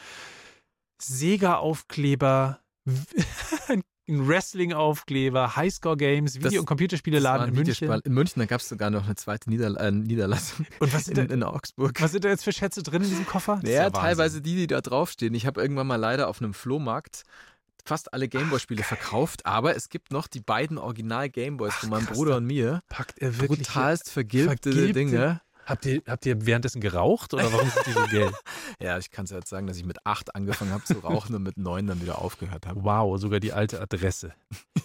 Sega-Aufkleber, 1.02 2.60
ein 3.68 3.84
Wrestling-Aufkleber, 4.08 5.56
Highscore-Games, 5.56 6.44
Video- 6.44 6.62
und 6.62 6.66
Computerspieleladen 6.66 7.50
in 7.50 7.56
München. 7.56 8.02
In 8.04 8.14
München, 8.14 8.40
da 8.40 8.46
gab 8.46 8.60
es 8.60 8.68
sogar 8.68 8.90
noch 8.90 9.06
eine 9.06 9.16
zweite 9.16 9.50
Niederl 9.50 9.78
äh, 9.78 9.92
Niederlassung 9.92 10.66
Und 10.80 10.94
was 10.94 11.06
sind, 11.06 11.18
in, 11.18 11.28
da, 11.28 11.34
in 11.34 11.44
Augsburg. 11.44 12.02
was 12.02 12.12
sind 12.12 12.26
da 12.26 12.30
jetzt 12.30 12.44
für 12.44 12.52
Schätze 12.52 12.84
drin 12.84 13.04
in 13.04 13.10
diesem 13.10 13.26
Koffer? 13.26 13.60
Ist 13.64 13.70
Ja, 13.72 13.90
teilweise 13.90 14.42
die, 14.42 14.56
die 14.56 14.68
da 14.68 14.82
draufstehen. 14.82 15.34
Ich 15.34 15.46
habe 15.46 15.62
irgendwann 15.62 15.88
mal 15.88 15.96
leider 15.96 16.28
auf 16.28 16.42
einem 16.42 16.54
Flohmarkt 16.54 17.24
fast 17.86 18.14
alle 18.14 18.28
Gameboy-Spiele 18.28 18.84
verkauft, 18.84 19.46
aber 19.46 19.76
es 19.76 19.90
gibt 19.90 20.12
noch 20.12 20.28
die 20.28 20.42
beiden 20.42 20.78
Original-Gameboys 20.78 21.74
von 21.76 21.90
meinem 21.90 22.06
krass, 22.06 22.18
Bruder 22.18 22.38
und 22.38 22.46
mir. 22.46 22.82
Packt 22.90 23.20
er 23.20 23.40
wirklich 23.40 23.68
Brutalst 23.68 24.10
vergilbte, 24.12 24.72
vergilbte- 24.72 24.94
Dinge. 24.94 25.42
Habt 25.66 25.86
ihr, 25.86 26.02
habt 26.10 26.26
ihr 26.26 26.46
währenddessen 26.46 26.82
geraucht 26.82 27.34
oder 27.34 27.50
warum 27.54 27.70
sind 27.70 27.86
die 27.88 27.92
so 27.94 28.06
gelb? 28.08 28.36
Ja, 28.82 28.98
ich 28.98 29.12
kann 29.12 29.24
es 29.24 29.32
jetzt 29.32 29.50
sagen, 29.50 29.66
dass 29.66 29.78
ich 29.78 29.86
mit 29.86 30.06
acht 30.06 30.36
angefangen 30.36 30.72
habe 30.72 30.84
zu 30.84 30.96
rauchen 31.00 31.36
und 31.36 31.44
mit 31.44 31.58
neun 31.58 31.88
dann 31.88 32.02
wieder 32.02 32.20
aufgehört 32.20 32.68
habe. 32.68 32.84
Wow, 32.84 33.18
sogar 33.18 33.40
die 33.40 33.54
alte 33.54 33.80
Adresse. 33.80 34.34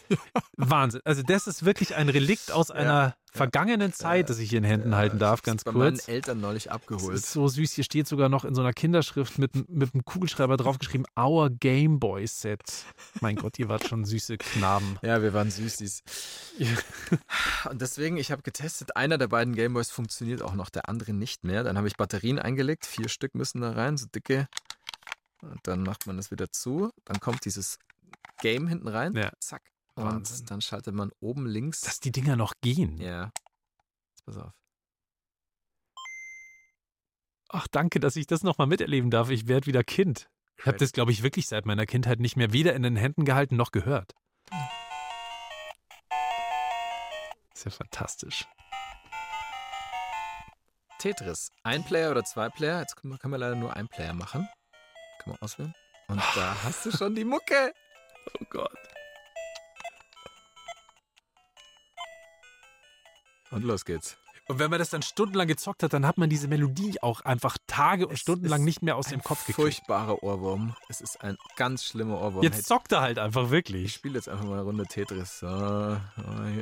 Wahnsinn. 0.57 1.01
Also 1.05 1.23
das 1.23 1.49
ist 1.49 1.65
wirklich 1.65 1.97
ein 1.97 2.09
Relikt 2.09 2.53
aus 2.53 2.71
einer 2.71 3.17
vergangenen 3.33 3.93
Zeit, 3.93 4.31
das 4.31 4.39
ich 4.39 4.51
hier 4.51 4.59
in 4.59 4.65
Händen 4.65 4.95
halten 4.97 5.19
darf, 5.19 5.43
ganz 5.43 5.61
hab's 5.61 5.73
bei 5.73 5.79
meinen 5.79 5.95
kurz. 5.97 6.09
Eltern 6.09 6.41
neulich 6.41 6.65
Das 6.65 6.73
abgeholt. 6.73 7.15
ist 7.15 7.33
so 7.33 7.49
süß. 7.49 7.73
Hier 7.73 7.85
steht 7.85 8.09
sogar 8.09 8.29
noch 8.29 8.45
in 8.45 8.55
so 8.55 8.61
einer 8.63 8.73
Kinderschrift 8.73 9.39
mit, 9.39 9.55
mit 9.69 9.95
einem 9.95 10.05
Kugelschreiber 10.05 10.57
draufgeschrieben, 10.57 11.07
Our 11.19 11.51
Game 11.51 12.01
Boy 12.01 12.27
Set. 12.27 12.61
Mein 13.21 13.37
Gott, 13.37 13.59
ihr 13.59 13.69
wart 13.69 13.87
schon 13.87 14.05
süße 14.05 14.39
Knaben. 14.39 14.99
Ja, 15.03 15.23
wir 15.23 15.33
waren 15.35 15.51
Süßis. 15.51 16.03
Und 17.71 17.81
deswegen, 17.83 18.17
ich 18.17 18.31
habe 18.33 18.43
getestet, 18.43 18.97
einer 18.97 19.19
der 19.19 19.29
beiden 19.29 19.55
Gameboys 19.55 19.91
funktioniert 19.91 20.43
auch 20.43 20.55
noch, 20.55 20.71
der 20.71 20.89
andere 20.89 21.13
nicht 21.13 21.45
mehr. 21.45 21.65
Dann 21.65 21.77
habe 21.77 21.89
ich 21.89 21.97
Batterien 21.97 22.39
eingelegt, 22.39 22.87
vier 22.87 23.09
Stück 23.09 23.35
müssen 23.35 23.61
da 23.61 23.73
rein, 23.73 23.97
so 23.97 24.07
dicke. 24.07 24.49
Und 25.43 25.61
dann 25.65 25.83
macht 25.83 26.07
man 26.07 26.17
das 26.17 26.31
wieder 26.31 26.51
zu. 26.51 26.91
Dann 27.05 27.21
kommt 27.21 27.45
dieses 27.45 27.79
Game 28.41 28.67
hinten 28.69 28.89
rein. 28.89 29.15
Ja. 29.15 29.31
Zack. 29.41 29.63
Wahnsinn. 30.05 30.41
Und 30.41 30.51
dann 30.51 30.61
schaltet 30.61 30.95
man 30.95 31.11
oben 31.21 31.47
links. 31.47 31.81
Dass 31.83 32.01
die 32.01 32.13
Dinger 32.13 32.37
noch 32.37 32.53
gehen. 32.61 32.99
ja. 33.01 33.31
Jetzt 34.11 34.25
pass 34.25 34.37
auf. 34.39 34.53
Ach, 37.51 37.67
danke, 37.69 37.99
dass 37.99 38.17
ich 38.17 38.27
das 38.27 38.43
nochmal 38.43 38.67
miterleben 38.67 39.11
darf. 39.11 39.31
Ich 39.31 39.49
werde 39.49 39.67
wieder 39.67 39.83
Kind. 39.83 40.29
Ich 40.59 40.67
habe 40.67 40.77
das, 40.77 40.93
glaube 40.93 41.13
ich, 41.13 41.23
wirklich 41.23 41.47
seit 41.47 41.65
meiner 41.67 41.87
Kindheit 41.87 42.21
nicht 42.21 42.37
mehr 42.37 42.53
weder 42.53 42.75
in 42.75 42.83
den 42.83 42.97
Händen 42.97 43.25
gehalten 43.25 43.57
noch 43.57 43.71
gehört. 43.73 44.13
Ist 47.55 47.65
ja 47.65 47.71
fantastisch. 47.71 48.47
Tetris. 50.99 51.51
Ein 51.63 51.85
Player 51.85 52.11
oder 52.11 52.25
zwei 52.25 52.49
Player? 52.49 52.81
Jetzt 52.81 52.97
können 52.97 53.19
wir 53.23 53.39
leider 53.39 53.55
nur 53.55 53.75
ein 53.77 53.89
Player 53.89 54.15
machen. 54.15 54.49
Kann 55.21 55.33
man 55.33 55.39
auswählen. 55.41 55.73
Und 56.09 56.19
da 56.35 56.57
hast 56.65 56.85
du 56.87 56.91
schon 56.91 57.15
die 57.15 57.25
Mucke. 57.25 57.73
Oh 58.41 58.45
Gott. 58.51 58.79
Und 63.63 63.69
los 63.69 63.85
geht's. 63.85 64.17
Und 64.51 64.59
wenn 64.59 64.71
man 64.71 64.79
das 64.79 64.89
dann 64.89 65.03
stundenlang 65.03 65.47
gezockt 65.47 65.83
hat, 65.83 65.93
dann 65.93 66.07
hat 66.07 66.17
man 66.17 66.31
diese 66.31 66.49
Melodie 66.49 67.03
auch 67.03 67.21
einfach 67.21 67.59
Tage 67.67 68.07
und 68.07 68.15
Es 68.15 68.21
Stundenlang 68.21 68.65
nicht 68.65 68.81
mehr 68.81 68.97
aus 68.97 69.09
dem 69.09 69.23
Kopf 69.23 69.41
gekriegt. 69.41 69.57
Furchtbarer 69.57 70.23
Ohrwurm. 70.23 70.75
Es 70.89 71.03
ist 71.03 71.21
ein 71.21 71.37
ganz 71.57 71.85
schlimmer 71.85 72.19
Ohrwurm. 72.19 72.43
Jetzt 72.43 72.65
zockt 72.67 72.93
er 72.93 73.03
halt 73.03 73.19
einfach 73.19 73.45
Ich 73.45 73.51
wirklich. 73.51 73.93
spiele 73.93 74.15
jetzt 74.15 74.27
einfach 74.27 74.47
mal 74.47 74.55
eine 74.55 74.63
Runde 74.63 74.85
Tetris. 74.87 75.41
So, 75.41 75.99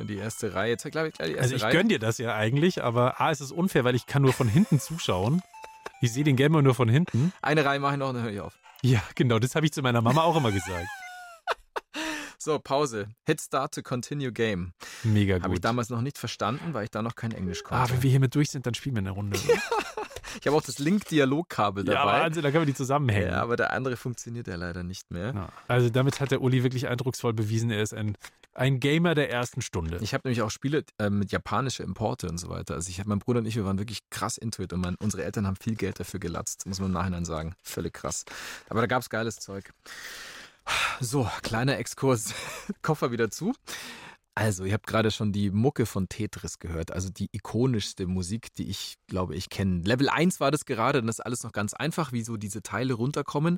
die 0.03 0.17
erste 0.17 0.53
Reihe. 0.53 0.71
Jetzt 0.71 0.91
glaube 0.91 1.07
ich 1.07 1.13
gleich 1.13 1.29
die 1.29 1.35
erste 1.35 1.43
Also 1.43 1.55
ich 1.55 1.63
Reihe. 1.63 1.71
gönn 1.71 1.87
dir 1.87 1.99
das 1.99 2.17
ja 2.17 2.35
eigentlich, 2.35 2.83
aber 2.83 3.21
A, 3.21 3.31
es 3.31 3.39
ist 3.39 3.51
unfair, 3.53 3.85
weil 3.85 3.95
ich 3.95 4.05
kann 4.05 4.21
nur 4.21 4.33
von 4.33 4.49
hinten 4.49 4.81
zuschauen. 4.81 5.41
Ich 6.01 6.11
sehe 6.11 6.25
den 6.25 6.35
Gamer 6.35 6.61
nur 6.61 6.75
von 6.75 6.89
hinten. 6.89 7.31
Eine 7.41 7.63
Reihe 7.63 7.79
mache 7.79 7.93
ich 7.93 7.99
noch 7.99 8.09
und 8.09 8.15
dann 8.15 8.23
höre 8.25 8.31
ich 8.33 8.41
auf. 8.41 8.57
Ja, 8.81 9.01
genau, 9.15 9.39
das 9.39 9.55
habe 9.55 9.65
ich 9.65 9.71
zu 9.71 9.81
meiner 9.81 10.01
Mama 10.01 10.23
auch 10.23 10.35
immer 10.35 10.51
gesagt. 10.51 10.87
So, 12.47 12.59
Pause. 12.59 13.09
Hit 13.25 13.41
start 13.41 13.73
to 13.73 13.81
continue 13.81 14.31
game. 14.31 14.71
Mega 15.03 15.33
Habe 15.41 15.47
ich 15.47 15.53
gut. 15.55 15.65
damals 15.65 15.89
noch 15.89 15.99
nicht 15.99 16.17
verstanden, 16.17 16.73
weil 16.73 16.85
ich 16.85 16.91
da 16.91 17.01
noch 17.01 17.15
kein 17.15 17.33
Englisch 17.33 17.61
Ah, 17.65 17.79
konnte. 17.79 17.91
wenn 17.95 18.03
wir 18.03 18.09
hiermit 18.09 18.33
durch 18.35 18.51
sind, 18.51 18.65
dann 18.65 18.73
spielen 18.73 18.95
wir 18.95 18.99
eine 19.01 19.11
Runde. 19.11 19.37
ich 20.39 20.47
habe 20.47 20.55
auch 20.55 20.61
das 20.61 20.79
Link-Dialogkabel 20.79 21.85
ja, 21.85 21.95
dabei. 21.95 22.21
Wahnsinn, 22.21 22.43
da 22.43 22.51
können 22.51 22.61
wir 22.61 22.67
die 22.67 22.73
zusammenhängen. 22.73 23.31
Ja, 23.31 23.41
aber 23.41 23.57
der 23.57 23.73
andere 23.73 23.97
funktioniert 23.97 24.47
ja 24.47 24.55
leider 24.55 24.83
nicht 24.83 25.11
mehr. 25.11 25.33
Ja, 25.35 25.49
also 25.67 25.89
damit 25.89 26.21
hat 26.21 26.31
der 26.31 26.41
Uli 26.41 26.63
wirklich 26.63 26.87
eindrucksvoll 26.87 27.33
bewiesen, 27.33 27.69
er 27.69 27.81
ist 27.81 27.93
ein, 27.93 28.15
ein 28.53 28.79
Gamer 28.79 29.13
der 29.13 29.29
ersten 29.29 29.61
Stunde. 29.61 29.97
Ich 29.99 30.13
habe 30.13 30.21
nämlich 30.23 30.41
auch 30.41 30.49
Spiele 30.49 30.85
äh, 30.99 31.09
mit 31.09 31.33
japanischer 31.33 31.83
Importe 31.83 32.29
und 32.29 32.37
so 32.37 32.47
weiter. 32.47 32.75
Also 32.75 32.89
ich 32.89 33.03
mein 33.03 33.19
Bruder 33.19 33.39
und 33.39 33.45
ich, 33.45 33.57
wir 33.57 33.65
waren 33.65 33.77
wirklich 33.77 34.09
krass 34.09 34.37
into 34.37 34.63
it 34.63 34.71
und 34.71 34.79
mein, 34.79 34.95
unsere 35.01 35.25
Eltern 35.25 35.47
haben 35.47 35.57
viel 35.57 35.75
Geld 35.75 35.99
dafür 35.99 36.21
gelatzt, 36.21 36.65
muss 36.65 36.79
man 36.79 36.91
im 36.91 36.93
Nachhinein 36.93 37.25
sagen. 37.25 37.55
Völlig 37.61 37.91
krass. 37.91 38.23
Aber 38.69 38.79
da 38.79 38.87
gab 38.87 39.01
es 39.01 39.09
geiles 39.09 39.35
Zeug. 39.35 39.73
So, 40.99 41.29
kleiner 41.43 41.77
Exkurs. 41.77 42.33
Koffer 42.81 43.11
wieder 43.11 43.29
zu. 43.29 43.53
Also, 44.39 44.65
ihr 44.65 44.73
habt 44.73 44.85
gerade 44.85 45.09
schon 45.09 45.31
die 45.31 45.49
Mucke 45.49 45.87
von 45.87 46.09
Tetris 46.09 46.59
gehört, 46.59 46.91
also 46.91 47.09
die 47.09 47.27
ikonischste 47.31 48.05
Musik, 48.05 48.53
die 48.53 48.69
ich 48.69 48.93
glaube, 49.07 49.33
ich 49.33 49.49
kenne. 49.49 49.81
Level 49.81 50.09
1 50.09 50.39
war 50.39 50.51
das 50.51 50.65
gerade, 50.65 50.99
dann 50.99 51.09
ist 51.09 51.25
alles 51.25 51.41
noch 51.41 51.53
ganz 51.53 51.73
einfach, 51.73 52.11
wie 52.11 52.21
so 52.21 52.37
diese 52.37 52.61
Teile 52.61 52.93
runterkommen. 52.93 53.57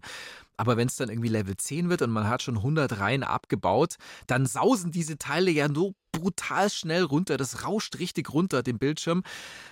Aber 0.56 0.78
wenn 0.78 0.88
es 0.88 0.96
dann 0.96 1.10
irgendwie 1.10 1.28
Level 1.28 1.58
10 1.58 1.90
wird 1.90 2.02
und 2.02 2.12
man 2.12 2.30
hat 2.30 2.44
schon 2.44 2.56
100 2.56 2.98
Reihen 2.98 3.24
abgebaut, 3.24 3.96
dann 4.26 4.46
sausen 4.46 4.94
diese 4.94 5.18
Teile 5.18 5.52
ja 5.52 5.68
nur 5.68 5.96
brutal 6.14 6.70
schnell 6.70 7.04
runter. 7.04 7.36
Das 7.36 7.66
rauscht 7.66 8.00
richtig 8.00 8.34
runter, 8.34 8.64
den 8.64 8.80
Bildschirm. 8.80 9.24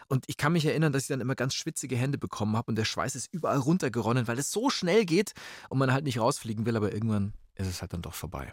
Und 0.09 0.25
ich 0.27 0.35
kann 0.35 0.51
mich 0.51 0.65
erinnern, 0.65 0.91
dass 0.91 1.03
ich 1.03 1.07
dann 1.07 1.21
immer 1.21 1.35
ganz 1.35 1.53
schwitzige 1.53 1.95
Hände 1.95 2.17
bekommen 2.17 2.57
habe 2.57 2.69
und 2.69 2.75
der 2.75 2.83
Schweiß 2.83 3.15
ist 3.15 3.29
überall 3.31 3.59
runtergeronnen, 3.59 4.27
weil 4.27 4.39
es 4.39 4.51
so 4.51 4.69
schnell 4.69 5.05
geht 5.05 5.31
und 5.69 5.77
man 5.77 5.93
halt 5.93 6.03
nicht 6.03 6.19
rausfliegen 6.19 6.65
will, 6.65 6.75
aber 6.75 6.91
irgendwann 6.91 7.31
ist 7.55 7.67
es 7.67 7.79
halt 7.79 7.93
dann 7.93 8.01
doch 8.01 8.13
vorbei. 8.13 8.51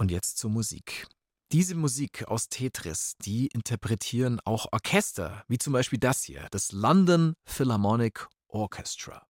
Und 0.00 0.10
jetzt 0.10 0.38
zur 0.38 0.48
Musik. 0.48 1.06
Diese 1.52 1.74
Musik 1.74 2.26
aus 2.26 2.48
Tetris, 2.48 3.16
die 3.22 3.48
interpretieren 3.48 4.40
auch 4.46 4.72
Orchester, 4.72 5.44
wie 5.46 5.58
zum 5.58 5.74
Beispiel 5.74 5.98
das 5.98 6.22
hier, 6.22 6.48
das 6.52 6.72
London 6.72 7.34
Philharmonic 7.44 8.26
Orchestra. 8.48 9.26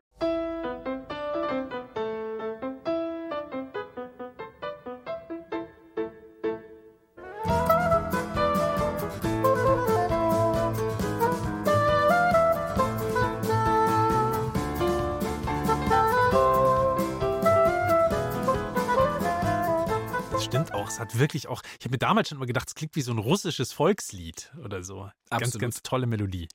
Es 20.91 20.99
hat 20.99 21.17
wirklich 21.21 21.47
auch. 21.47 21.63
Ich 21.79 21.85
habe 21.85 21.93
mir 21.93 21.99
damals 21.99 22.29
schon 22.29 22.39
immer 22.39 22.47
gedacht, 22.47 22.67
es 22.67 22.75
klingt 22.75 22.97
wie 22.97 23.01
so 23.01 23.13
ein 23.13 23.19
russisches 23.19 23.73
Volkslied 23.73 24.53
oder 24.65 24.83
so. 24.83 25.03
Ganz, 25.31 25.45
Absolut. 25.45 25.61
ganz 25.61 25.83
tolle 25.85 26.07
Melodie. 26.07 26.49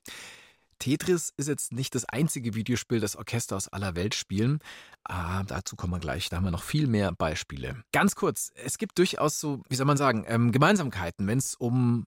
Tetris 0.78 1.32
ist 1.38 1.48
jetzt 1.48 1.72
nicht 1.72 1.94
das 1.94 2.04
einzige 2.04 2.54
Videospiel, 2.54 3.00
das 3.00 3.16
Orchester 3.16 3.56
aus 3.56 3.68
aller 3.68 3.96
Welt 3.96 4.14
spielen. 4.14 4.58
Ah, 5.04 5.42
dazu 5.44 5.74
kommen 5.74 5.94
wir 5.94 6.00
gleich. 6.00 6.28
Da 6.28 6.36
haben 6.36 6.44
wir 6.44 6.50
noch 6.50 6.64
viel 6.64 6.86
mehr 6.86 7.12
Beispiele. 7.12 7.82
Ganz 7.92 8.14
kurz, 8.14 8.52
es 8.62 8.76
gibt 8.76 8.98
durchaus 8.98 9.40
so, 9.40 9.62
wie 9.70 9.74
soll 9.74 9.86
man 9.86 9.96
sagen, 9.96 10.26
ähm, 10.28 10.52
Gemeinsamkeiten, 10.52 11.26
wenn 11.26 11.38
es 11.38 11.54
um 11.54 12.04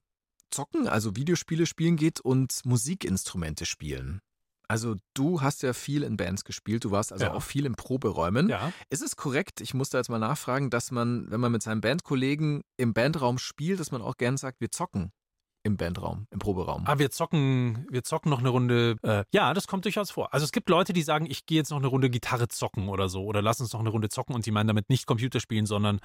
Zocken, 0.52 0.86
also 0.86 1.16
Videospiele 1.16 1.66
spielen 1.66 1.96
geht 1.96 2.20
und 2.20 2.64
Musikinstrumente 2.64 3.66
spielen. 3.66 4.20
Also 4.70 4.94
du 5.14 5.40
hast 5.40 5.64
ja 5.64 5.72
viel 5.72 6.04
in 6.04 6.16
Bands 6.16 6.44
gespielt, 6.44 6.84
du 6.84 6.92
warst 6.92 7.12
also 7.12 7.24
Ja. 7.24 7.32
auch 7.34 7.42
viel 7.42 7.66
in 7.66 7.74
Proberäumen. 7.74 8.48
Ja. 8.48 8.72
Ist 8.88 9.02
es 9.02 9.16
korrekt, 9.16 9.60
ich 9.60 9.74
muss 9.74 9.90
da 9.90 9.98
jetzt 9.98 10.10
mal 10.10 10.20
nachfragen, 10.20 10.70
dass 10.70 10.92
man, 10.92 11.28
wenn 11.28 11.40
man 11.40 11.50
mit 11.50 11.60
seinen 11.60 11.80
Bandkollegen 11.80 12.62
im 12.76 12.94
Bandraum 12.94 13.38
spielt, 13.38 13.80
dass 13.80 13.90
man 13.90 14.00
auch 14.00 14.16
gern 14.16 14.36
sagt, 14.36 14.60
wir 14.60 14.70
zocken 14.70 15.10
im 15.64 15.76
Bandraum, 15.76 16.28
im 16.30 16.38
Proberaum? 16.38 16.84
Ah, 16.86 17.00
wir 17.00 17.10
zocken, 17.10 17.84
wir 17.90 18.04
zocken 18.04 18.30
noch 18.30 18.38
eine 18.38 18.48
Runde. 18.50 18.94
Äh, 19.02 19.24
ja, 19.34 19.54
das 19.54 19.66
kommt 19.66 19.86
durchaus 19.86 20.12
vor. 20.12 20.32
Also 20.32 20.44
es 20.44 20.52
gibt 20.52 20.68
Leute, 20.68 20.92
die 20.92 21.02
sagen, 21.02 21.26
ich 21.28 21.46
gehe 21.46 21.58
jetzt 21.58 21.70
noch 21.70 21.78
eine 21.78 21.88
Runde 21.88 22.08
Gitarre 22.08 22.46
zocken 22.46 22.88
oder 22.88 23.08
so. 23.08 23.24
Oder 23.24 23.42
lass 23.42 23.60
uns 23.60 23.72
noch 23.72 23.80
eine 23.80 23.88
Runde 23.90 24.08
zocken 24.08 24.36
und 24.36 24.46
die 24.46 24.52
meinen 24.52 24.68
damit 24.68 24.88
nicht 24.88 25.04
Computer 25.06 25.40
spielen, 25.40 25.66
sondern, 25.66 25.98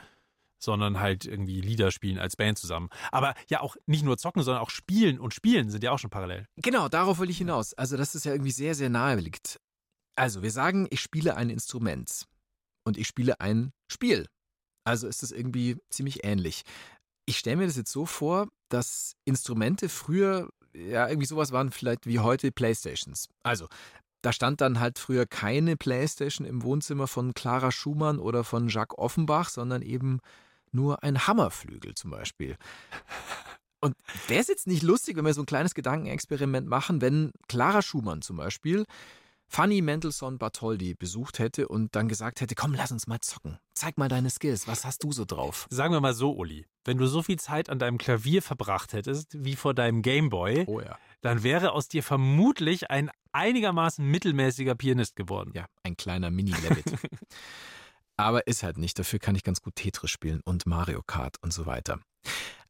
sondern 0.65 0.99
halt 0.99 1.25
irgendwie 1.25 1.61
Lieder 1.61 1.91
spielen 1.91 2.19
als 2.19 2.35
Band 2.35 2.57
zusammen. 2.57 2.89
Aber 3.11 3.33
ja, 3.49 3.61
auch 3.61 3.77
nicht 3.85 4.03
nur 4.03 4.17
zocken, 4.17 4.43
sondern 4.43 4.61
auch 4.61 4.69
spielen 4.69 5.19
und 5.19 5.33
spielen 5.33 5.69
sind 5.69 5.83
ja 5.83 5.91
auch 5.91 5.99
schon 5.99 6.09
parallel. 6.09 6.47
Genau, 6.57 6.89
darauf 6.89 7.19
will 7.19 7.29
ich 7.29 7.37
hinaus. 7.37 7.73
Also, 7.75 7.95
dass 7.95 8.15
es 8.15 8.25
ja 8.25 8.33
irgendwie 8.33 8.51
sehr, 8.51 8.75
sehr 8.75 8.89
nahe 8.89 9.15
liegt. 9.15 9.59
Also, 10.17 10.43
wir 10.43 10.51
sagen, 10.51 10.87
ich 10.89 10.99
spiele 10.99 11.37
ein 11.37 11.49
Instrument 11.49 12.25
und 12.85 12.97
ich 12.97 13.07
spiele 13.07 13.39
ein 13.39 13.71
Spiel. 13.91 14.27
Also 14.85 15.07
ist 15.07 15.23
es 15.23 15.31
irgendwie 15.31 15.77
ziemlich 15.89 16.23
ähnlich. 16.23 16.61
Ich 17.25 17.39
stelle 17.39 17.57
mir 17.57 17.65
das 17.65 17.75
jetzt 17.75 17.91
so 17.91 18.05
vor, 18.05 18.47
dass 18.69 19.15
Instrumente 19.25 19.89
früher 19.89 20.49
ja 20.73 21.07
irgendwie 21.07 21.25
sowas 21.25 21.51
waren, 21.51 21.71
vielleicht 21.71 22.05
wie 22.05 22.19
heute 22.19 22.51
Playstations. 22.51 23.27
Also, 23.43 23.67
da 24.21 24.31
stand 24.31 24.61
dann 24.61 24.79
halt 24.79 24.99
früher 24.99 25.25
keine 25.25 25.75
Playstation 25.75 26.47
im 26.47 26.63
Wohnzimmer 26.63 27.07
von 27.07 27.33
Clara 27.33 27.71
Schumann 27.71 28.19
oder 28.19 28.43
von 28.43 28.69
Jacques 28.69 28.97
Offenbach, 28.97 29.49
sondern 29.49 29.81
eben 29.81 30.19
nur 30.75 31.01
ein 31.03 31.25
Hammerflügel 31.27 31.95
zum 31.95 32.11
Beispiel. 32.11 32.57
Und 33.81 33.95
wäre 34.27 34.41
es 34.41 34.47
jetzt 34.47 34.67
nicht 34.67 34.83
lustig, 34.83 35.15
wenn 35.17 35.25
wir 35.25 35.33
so 35.33 35.41
ein 35.43 35.45
kleines 35.47 35.75
Gedankenexperiment 35.75 36.67
machen, 36.67 37.01
wenn 37.01 37.31
Clara 37.47 37.81
Schumann 37.81 38.21
zum 38.21 38.37
Beispiel 38.37 38.85
Fanny 39.47 39.81
Mendelssohn 39.83 40.39
Bartholdy 40.39 40.95
besucht 40.95 41.37
hätte 41.37 41.67
und 41.67 41.95
dann 41.95 42.07
gesagt 42.07 42.41
hätte, 42.41 42.55
komm, 42.55 42.73
lass 42.73 42.91
uns 42.91 43.05
mal 43.05 43.19
zocken. 43.19 43.59
Zeig 43.75 43.95
mal 43.97 44.09
deine 44.09 44.31
Skills. 44.31 44.67
Was 44.67 44.85
hast 44.85 45.03
du 45.03 45.11
so 45.11 45.23
drauf? 45.23 45.67
Sagen 45.69 45.93
wir 45.93 46.01
mal 46.01 46.15
so, 46.15 46.31
Uli, 46.35 46.65
wenn 46.83 46.97
du 46.97 47.05
so 47.05 47.21
viel 47.21 47.37
Zeit 47.37 47.69
an 47.69 47.77
deinem 47.77 47.99
Klavier 47.99 48.41
verbracht 48.41 48.93
hättest 48.93 49.43
wie 49.45 49.55
vor 49.55 49.75
deinem 49.75 50.01
Gameboy, 50.01 50.63
Oh 50.67 50.81
ja. 50.81 50.97
dann 51.21 51.43
wäre 51.43 51.73
aus 51.73 51.87
dir 51.87 52.01
vermutlich 52.01 52.89
ein 52.89 53.11
einigermaßen 53.33 54.03
mittelmäßiger 54.03 54.73
Pianist 54.73 55.15
geworden. 55.15 55.51
Ja, 55.53 55.67
ein 55.83 55.95
kleiner 55.95 56.31
Mini-Levitt. 56.31 56.85
Aber 58.17 58.47
ist 58.47 58.63
halt 58.63 58.77
nicht. 58.77 58.97
Dafür 58.97 59.19
kann 59.19 59.35
ich 59.35 59.43
ganz 59.43 59.61
gut 59.61 59.75
Tetris 59.75 60.09
spielen 60.11 60.41
und 60.45 60.65
Mario 60.65 61.01
Kart 61.05 61.35
und 61.41 61.51
so 61.53 61.65
weiter. 61.65 61.99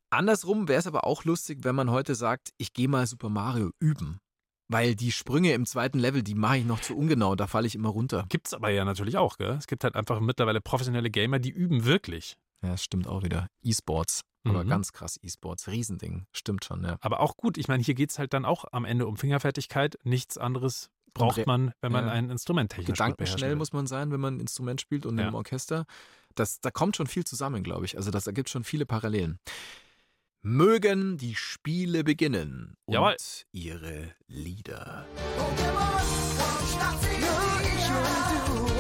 Andersrum 0.09 0.67
wäre 0.67 0.79
es 0.79 0.87
aber 0.87 1.05
auch 1.05 1.23
lustig, 1.25 1.59
wenn 1.63 1.75
man 1.75 1.89
heute 1.91 2.15
sagt, 2.15 2.49
ich 2.57 2.73
gehe 2.73 2.87
mal 2.87 3.05
Super 3.07 3.29
Mario 3.29 3.71
üben. 3.79 4.19
Weil 4.67 4.95
die 4.95 5.11
Sprünge 5.11 5.53
im 5.53 5.65
zweiten 5.67 5.99
Level, 5.99 6.23
die 6.23 6.33
mache 6.33 6.57
ich 6.57 6.65
noch 6.65 6.81
zu 6.81 6.97
ungenau, 6.97 7.35
da 7.35 7.45
falle 7.45 7.67
ich 7.67 7.75
immer 7.75 7.89
runter. 7.89 8.25
Gibt's 8.29 8.53
aber 8.53 8.69
ja 8.69 8.83
natürlich 8.83 9.17
auch, 9.17 9.37
gell? 9.37 9.51
Es 9.51 9.67
gibt 9.67 9.83
halt 9.83 9.95
einfach 9.95 10.19
mittlerweile 10.19 10.59
professionelle 10.61 11.11
Gamer, 11.11 11.37
die 11.37 11.51
üben 11.51 11.85
wirklich. 11.85 12.35
Ja, 12.63 12.71
das 12.71 12.83
stimmt 12.83 13.07
auch 13.07 13.21
wieder. 13.23 13.47
E-Sports. 13.61 14.21
Aber 14.47 14.63
Mhm. 14.63 14.69
ganz 14.69 14.91
krass 14.91 15.19
E-Sports. 15.21 15.67
Riesending. 15.67 16.25
Stimmt 16.31 16.65
schon, 16.65 16.83
ja. 16.83 16.97
Aber 17.01 17.19
auch 17.19 17.35
gut, 17.37 17.57
ich 17.57 17.67
meine, 17.67 17.83
hier 17.83 17.93
geht's 17.93 18.17
halt 18.17 18.33
dann 18.33 18.45
auch 18.45 18.65
am 18.71 18.85
Ende 18.85 19.05
um 19.05 19.17
Fingerfertigkeit. 19.17 19.97
Nichts 20.03 20.37
anderes 20.37 20.89
braucht 21.15 21.47
man, 21.47 21.71
wenn 21.81 21.91
man 21.91 22.05
ja. 22.05 22.11
ein 22.11 22.29
Instrument 22.29 22.69
technisch 22.71 22.87
Gedankenschnell 22.97 23.55
muss 23.55 23.73
man 23.73 23.87
sein, 23.87 24.11
wenn 24.11 24.19
man 24.19 24.35
ein 24.35 24.39
Instrument 24.39 24.79
spielt 24.81 25.07
und 25.07 25.17
Ja. 25.17 25.29
im 25.29 25.33
Orchester. 25.33 25.85
Das, 26.35 26.59
da 26.61 26.69
kommt 26.69 26.95
schon 26.95 27.07
viel 27.07 27.23
zusammen, 27.23 27.63
glaube 27.63 27.85
ich. 27.85 27.97
Also 27.97 28.11
das 28.11 28.27
ergibt 28.27 28.49
schon 28.49 28.63
viele 28.63 28.85
Parallelen. 28.85 29.39
Mögen 30.43 31.17
die 31.17 31.33
Spiele 31.33 32.03
beginnen 32.03 32.75
und 32.85 32.93
Jawohl. 32.93 33.15
ihre 33.51 34.13
Lieder. 34.27 35.07
In 37.15 38.74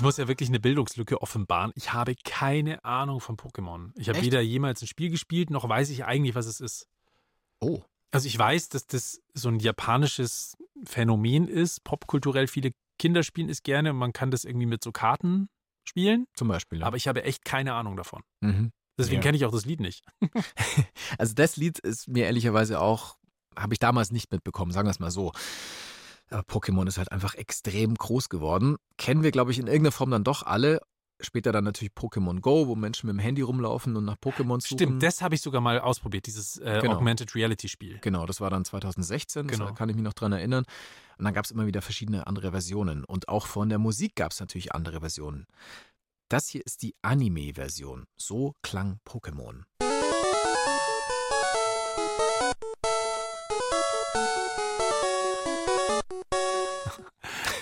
Ich 0.00 0.02
muss 0.02 0.16
ja 0.16 0.28
wirklich 0.28 0.48
eine 0.48 0.60
Bildungslücke 0.60 1.20
offenbaren. 1.20 1.72
Ich 1.74 1.92
habe 1.92 2.14
keine 2.24 2.82
Ahnung 2.86 3.20
von 3.20 3.36
Pokémon. 3.36 3.90
Ich 3.96 4.08
habe 4.08 4.22
weder 4.22 4.40
jemals 4.40 4.80
ein 4.80 4.86
Spiel 4.86 5.10
gespielt, 5.10 5.50
noch 5.50 5.68
weiß 5.68 5.90
ich 5.90 6.06
eigentlich, 6.06 6.34
was 6.34 6.46
es 6.46 6.58
ist. 6.60 6.86
Oh, 7.60 7.82
Also 8.10 8.26
ich 8.26 8.38
weiß, 8.38 8.70
dass 8.70 8.86
das 8.86 9.20
so 9.34 9.50
ein 9.50 9.58
japanisches 9.60 10.56
Phänomen 10.84 11.48
ist. 11.48 11.84
Popkulturell 11.84 12.46
viele 12.46 12.70
Kinder 12.98 13.22
spielen 13.22 13.50
es 13.50 13.62
gerne 13.62 13.90
und 13.90 13.98
man 13.98 14.14
kann 14.14 14.30
das 14.30 14.46
irgendwie 14.46 14.64
mit 14.64 14.82
so 14.82 14.90
Karten 14.90 15.50
spielen. 15.86 16.24
zum 16.32 16.48
Beispiel. 16.48 16.78
Ja. 16.80 16.86
Aber 16.86 16.96
ich 16.96 17.06
habe 17.06 17.22
echt 17.24 17.44
keine 17.44 17.74
Ahnung 17.74 17.98
davon. 17.98 18.22
mhm. 18.40 18.72
Deswegen 18.98 19.16
Ja. 19.16 19.20
kenne 19.22 19.36
ich 19.36 19.44
auch 19.44 19.52
das 19.52 19.66
Lied 19.66 19.80
nicht. 19.80 20.02
Also 21.18 21.34
das 21.34 21.58
Lied 21.58 21.78
ist 21.78 22.08
mir 22.08 22.24
ehrlicherweise 22.24 22.80
auch, 22.80 23.18
habe 23.54 23.74
ich 23.74 23.78
damals 23.78 24.12
nicht 24.12 24.32
mitbekommen, 24.32 24.72
sagen 24.72 24.86
wir 24.86 24.92
es 24.92 24.98
mal 24.98 25.10
so. 25.10 25.32
Aber 26.30 26.42
Pokémon 26.42 26.86
ist 26.86 26.98
halt 26.98 27.12
einfach 27.12 27.34
extrem 27.34 27.94
groß 27.94 28.28
geworden. 28.28 28.76
Kennen 28.98 29.22
wir, 29.22 29.30
glaube 29.30 29.50
ich, 29.50 29.58
in 29.58 29.66
irgendeiner 29.66 29.92
Form 29.92 30.10
dann 30.10 30.24
doch 30.24 30.42
alle. 30.44 30.80
Später 31.22 31.52
dann 31.52 31.64
natürlich 31.64 31.92
Pokémon 31.92 32.40
Go, 32.40 32.66
wo 32.66 32.76
Menschen 32.76 33.06
mit 33.06 33.14
dem 33.14 33.18
Handy 33.18 33.42
rumlaufen 33.42 33.94
und 33.94 34.06
nach 34.06 34.16
Pokémon 34.16 34.58
suchen. 34.62 34.78
Stimmt, 34.78 35.02
das 35.02 35.20
habe 35.20 35.34
ich 35.34 35.42
sogar 35.42 35.60
mal 35.60 35.78
ausprobiert, 35.78 36.24
dieses 36.26 36.56
äh, 36.56 36.78
Genau. 36.80 36.94
Augmented 36.94 37.34
Reality 37.34 37.68
Spiel. 37.68 37.98
Genau, 38.00 38.24
das 38.24 38.40
war 38.40 38.48
dann 38.48 38.64
2016, 38.64 39.46
Genau. 39.48 39.66
da 39.66 39.72
kann 39.72 39.90
ich 39.90 39.96
mich 39.96 40.04
noch 40.04 40.14
dran 40.14 40.32
erinnern. 40.32 40.64
Und 41.18 41.24
dann 41.26 41.34
gab 41.34 41.44
es 41.44 41.50
immer 41.50 41.66
wieder 41.66 41.82
verschiedene 41.82 42.26
andere 42.26 42.52
Versionen. 42.52 43.04
Und 43.04 43.28
auch 43.28 43.46
von 43.46 43.68
der 43.68 43.78
Musik 43.78 44.14
gab 44.16 44.32
es 44.32 44.40
natürlich 44.40 44.74
andere 44.74 45.00
Versionen. 45.00 45.46
Das 46.30 46.48
hier 46.48 46.64
ist 46.64 46.80
die 46.80 46.94
Anime-Version. 47.02 48.04
So 48.16 48.54
klang 48.62 49.00
Pokémon. 49.06 49.64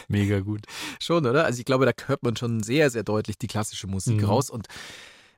Mega 0.11 0.41
gut. 0.41 0.65
Schon, 1.01 1.27
oder? 1.27 1.45
Also 1.45 1.59
ich 1.59 1.65
glaube, 1.65 1.85
da 1.87 1.93
hört 2.07 2.23
man 2.23 2.35
schon 2.37 2.63
sehr, 2.63 2.91
sehr 2.91 3.03
deutlich 3.05 3.39
die 3.39 3.47
klassische 3.47 3.87
Musik 3.87 4.19
Mhm. 4.23 4.25
raus. 4.25 4.51
Und 4.51 4.67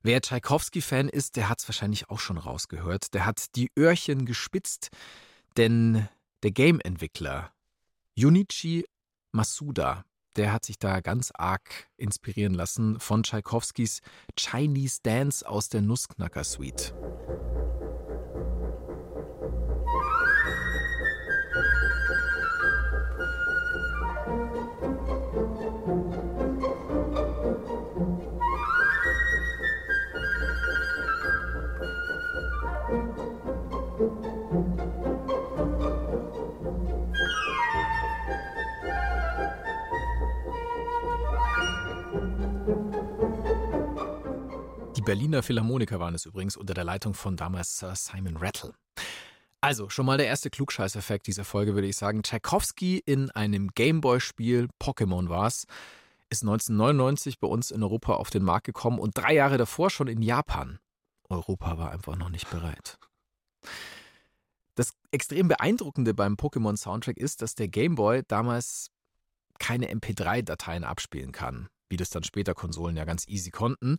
wer 0.03 0.21
Tchaikovsky-Fan 0.21 1.09
ist, 1.09 1.37
der 1.37 1.49
hat 1.49 1.61
es 1.61 1.69
wahrscheinlich 1.69 2.09
auch 2.09 2.21
schon 2.21 2.39
rausgehört. 2.39 3.13
Der 3.15 3.27
hat 3.27 3.57
die 3.57 3.71
Öhrchen 3.77 4.27
gespitzt, 4.27 4.89
denn 5.57 6.09
der 6.43 6.53
Game-Entwickler 6.53 7.53
Junichi 8.15 8.87
Masuda, 9.33 10.05
der 10.37 10.53
hat 10.53 10.65
sich 10.65 10.79
da 10.79 11.01
ganz 11.01 11.33
arg 11.35 11.89
inspirieren 11.97 12.55
lassen 12.55 13.01
von 13.01 13.23
Tchaikovskys 13.25 14.01
Chinese 14.39 15.01
Dance 15.03 15.47
aus 15.49 15.69
der 15.69 15.83
Nussknacker 15.83 16.45
Suite. 16.45 16.95
Berliner 45.11 45.42
Philharmoniker 45.42 45.99
waren 45.99 46.14
es 46.14 46.25
übrigens 46.25 46.57
unter 46.57 46.73
der 46.73 46.85
Leitung 46.85 47.14
von 47.14 47.37
damals 47.37 47.79
Sir 47.79 47.96
Simon 47.96 48.37
Rattle. 48.37 48.75
Also, 49.61 49.88
schon 49.88 50.07
mal 50.07 50.18
der 50.18 50.29
erste 50.29 50.51
Klugscheiß-Effekt 50.51 51.27
dieser 51.27 51.42
Folge, 51.42 51.75
würde 51.75 51.88
ich 51.88 51.96
sagen. 51.96 52.23
Tchaikovsky 52.23 53.03
in 53.05 53.29
einem 53.33 53.70
Gameboy-Spiel, 53.75 54.68
Pokémon 54.81 55.29
war's, 55.29 55.66
ist 56.29 56.44
1999 56.44 57.40
bei 57.40 57.49
uns 57.49 57.73
in 57.73 57.83
Europa 57.83 58.12
auf 58.12 58.31
den 58.31 58.44
Markt 58.44 58.66
gekommen 58.66 59.01
und 59.01 59.18
drei 59.18 59.35
Jahre 59.35 59.59
davor 59.59 59.90
schon 59.90 60.07
in 60.07 60.23
Japan. 60.23 60.79
Europa 61.29 61.77
war 61.77 61.90
einfach 61.90 62.14
noch 62.14 62.31
nicht 62.31 62.49
bereit. 62.49 62.96
Das 64.77 64.92
extrem 65.11 65.49
beeindruckende 65.49 66.14
beim 66.14 66.35
Pokémon-Soundtrack 66.35 67.16
ist, 67.16 67.42
dass 67.42 67.57
der 67.57 67.66
Gameboy 67.66 68.23
damals 68.29 68.92
keine 69.59 69.90
MP3-Dateien 69.92 70.85
abspielen 70.85 71.33
kann, 71.33 71.68
wie 71.88 71.96
das 71.96 72.11
dann 72.11 72.23
später 72.23 72.55
Konsolen 72.55 72.96
ja 72.96 73.05
ganz 73.05 73.27
easy 73.27 73.51
konnten, 73.51 73.99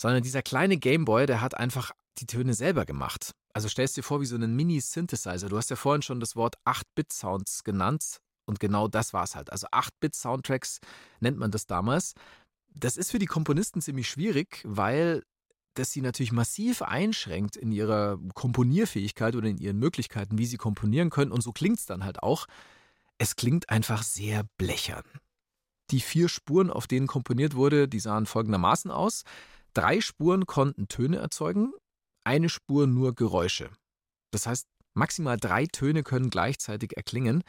sondern 0.00 0.22
dieser 0.22 0.40
kleine 0.40 0.78
Gameboy, 0.78 1.26
der 1.26 1.42
hat 1.42 1.54
einfach 1.54 1.90
die 2.16 2.26
Töne 2.26 2.54
selber 2.54 2.86
gemacht. 2.86 3.32
Also 3.52 3.68
stellst 3.68 3.98
dir 3.98 4.02
vor 4.02 4.22
wie 4.22 4.26
so 4.26 4.34
einen 4.34 4.56
Mini-Synthesizer. 4.56 5.50
Du 5.50 5.58
hast 5.58 5.68
ja 5.68 5.76
vorhin 5.76 6.00
schon 6.00 6.20
das 6.20 6.36
Wort 6.36 6.56
8-Bit-Sounds 6.64 7.64
genannt 7.64 8.22
und 8.46 8.60
genau 8.60 8.88
das 8.88 9.12
war 9.12 9.24
es 9.24 9.34
halt. 9.34 9.52
Also 9.52 9.66
8-Bit-Soundtracks 9.66 10.78
nennt 11.20 11.36
man 11.36 11.50
das 11.50 11.66
damals. 11.66 12.14
Das 12.72 12.96
ist 12.96 13.10
für 13.10 13.18
die 13.18 13.26
Komponisten 13.26 13.82
ziemlich 13.82 14.08
schwierig, 14.08 14.62
weil 14.64 15.22
das 15.74 15.92
sie 15.92 16.00
natürlich 16.00 16.32
massiv 16.32 16.80
einschränkt 16.80 17.56
in 17.56 17.70
ihrer 17.70 18.18
Komponierfähigkeit 18.32 19.36
oder 19.36 19.48
in 19.48 19.58
ihren 19.58 19.78
Möglichkeiten, 19.78 20.38
wie 20.38 20.46
sie 20.46 20.56
komponieren 20.56 21.10
können. 21.10 21.30
Und 21.30 21.42
so 21.42 21.52
klingt 21.52 21.78
es 21.78 21.84
dann 21.84 22.04
halt 22.04 22.22
auch. 22.22 22.46
Es 23.18 23.36
klingt 23.36 23.68
einfach 23.68 24.02
sehr 24.02 24.44
blechern. 24.56 25.04
Die 25.90 26.00
vier 26.00 26.30
Spuren, 26.30 26.70
auf 26.70 26.86
denen 26.86 27.06
komponiert 27.06 27.54
wurde, 27.54 27.86
die 27.86 28.00
sahen 28.00 28.24
folgendermaßen 28.24 28.90
aus. 28.90 29.24
Drei 29.74 30.00
Spuren 30.00 30.46
konnten 30.46 30.88
Töne 30.88 31.18
erzeugen, 31.18 31.72
eine 32.24 32.48
Spur 32.48 32.86
nur 32.86 33.14
Geräusche. 33.14 33.70
Das 34.30 34.46
heißt, 34.46 34.66
maximal 34.94 35.36
drei 35.36 35.66
Töne 35.66 36.02
können 36.02 36.30
gleichzeitig 36.30 36.96
erklingen. 36.96 37.42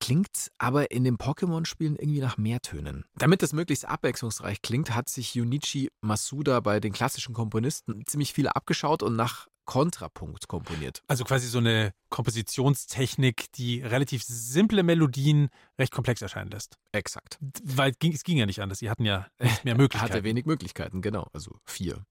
Klingt 0.00 0.50
aber 0.56 0.90
in 0.90 1.04
den 1.04 1.18
Pokémon-Spielen 1.18 1.96
irgendwie 1.96 2.20
nach 2.20 2.38
mehr 2.38 2.60
Tönen. 2.60 3.04
Damit 3.16 3.42
das 3.42 3.52
möglichst 3.52 3.84
abwechslungsreich 3.84 4.62
klingt, 4.62 4.94
hat 4.94 5.10
sich 5.10 5.34
Junichi 5.34 5.90
Masuda 6.00 6.60
bei 6.60 6.80
den 6.80 6.92
klassischen 6.92 7.34
Komponisten 7.34 8.06
ziemlich 8.06 8.32
viel 8.32 8.48
abgeschaut 8.48 9.02
und 9.02 9.14
nach 9.14 9.46
Kontrapunkt 9.64 10.48
komponiert. 10.48 11.02
Also 11.06 11.24
quasi 11.24 11.46
so 11.46 11.58
eine 11.58 11.92
Kompositionstechnik, 12.08 13.52
die 13.52 13.80
relativ 13.82 14.22
simple 14.22 14.82
Melodien 14.82 15.48
recht 15.78 15.92
komplex 15.92 16.22
erscheinen 16.22 16.50
lässt. 16.50 16.76
Exakt. 16.92 17.38
Weil 17.62 17.92
ging, 17.92 18.12
es 18.12 18.24
ging 18.24 18.38
ja 18.38 18.46
nicht 18.46 18.60
anders. 18.60 18.80
Sie 18.80 18.90
hatten 18.90 19.04
ja 19.04 19.28
nicht 19.38 19.64
mehr 19.64 19.74
Möglichkeiten. 19.76 20.12
Hatte 20.12 20.24
wenig 20.24 20.46
Möglichkeiten, 20.46 21.02
genau. 21.02 21.28
Also 21.32 21.58
vier. 21.64 22.04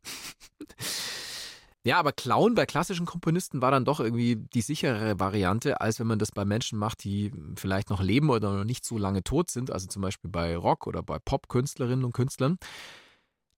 Ja, 1.86 1.98
aber 1.98 2.12
Clown 2.12 2.56
bei 2.56 2.66
klassischen 2.66 3.06
Komponisten 3.06 3.62
war 3.62 3.72
dann 3.72 3.86
doch 3.86 4.02
irgendwie 4.02 4.36
die 4.36 4.62
sicherere 4.62 5.18
Variante, 5.20 5.80
als 5.80 5.98
wenn 6.00 6.08
man 6.08 6.20
das 6.20 6.32
bei 6.32 6.44
Menschen 6.44 6.78
macht, 6.78 7.06
die 7.06 7.32
vielleicht 7.56 7.90
noch 7.90 8.02
leben 8.02 8.30
oder 8.30 8.54
noch 8.54 8.66
nicht 8.66 8.86
so 8.86 8.98
lange 8.98 9.24
tot 9.24 9.50
sind, 9.50 9.72
also 9.72 9.88
zum 9.88 10.02
Beispiel 10.02 10.30
bei 10.30 10.58
Rock- 10.58 10.88
oder 10.88 11.02
bei 11.02 11.20
Pop-Künstlerinnen 11.20 12.04
und 12.04 12.12
Künstlern. 12.12 12.58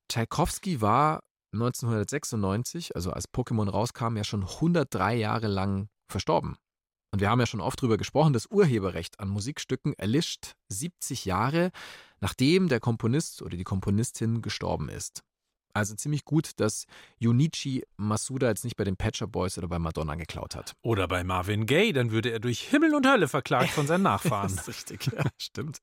Tchaikovsky 0.07 0.81
war 0.81 1.23
1996, 1.53 2.95
also 2.95 3.11
als 3.11 3.29
Pokémon 3.29 3.69
rauskam, 3.69 4.17
ja 4.17 4.23
schon 4.23 4.43
103 4.43 5.15
Jahre 5.15 5.47
lang 5.47 5.89
verstorben. 6.09 6.55
Und 7.13 7.19
wir 7.19 7.29
haben 7.29 7.39
ja 7.39 7.45
schon 7.45 7.59
oft 7.59 7.81
darüber 7.81 7.97
gesprochen, 7.97 8.31
das 8.33 8.47
Urheberrecht 8.49 9.19
an 9.19 9.27
Musikstücken 9.27 9.93
erlischt 9.93 10.53
70 10.69 11.25
Jahre, 11.25 11.71
nachdem 12.21 12.69
der 12.69 12.79
Komponist 12.79 13.41
oder 13.41 13.57
die 13.57 13.65
Komponistin 13.65 14.41
gestorben 14.41 14.87
ist. 14.87 15.21
Also 15.73 15.95
ziemlich 15.95 16.25
gut, 16.25 16.59
dass 16.59 16.85
Junichi 17.19 17.83
Masuda 17.97 18.49
jetzt 18.49 18.63
nicht 18.63 18.75
bei 18.75 18.83
den 18.83 18.97
Patcher 18.97 19.27
Boys 19.27 19.57
oder 19.57 19.67
bei 19.67 19.79
Madonna 19.79 20.15
geklaut 20.15 20.55
hat. 20.55 20.73
Oder 20.81 21.07
bei 21.07 21.23
Marvin 21.23 21.65
Gaye, 21.65 21.93
dann 21.93 22.11
würde 22.11 22.31
er 22.31 22.39
durch 22.39 22.61
Himmel 22.61 22.93
und 22.93 23.07
Hölle 23.07 23.27
verklagt 23.27 23.69
von 23.69 23.87
seinen 23.87 24.01
Nachfahren. 24.03 24.53
Das 24.53 24.67
ist 24.67 24.91
richtig, 24.91 25.13
ja, 25.13 25.23
stimmt. 25.37 25.79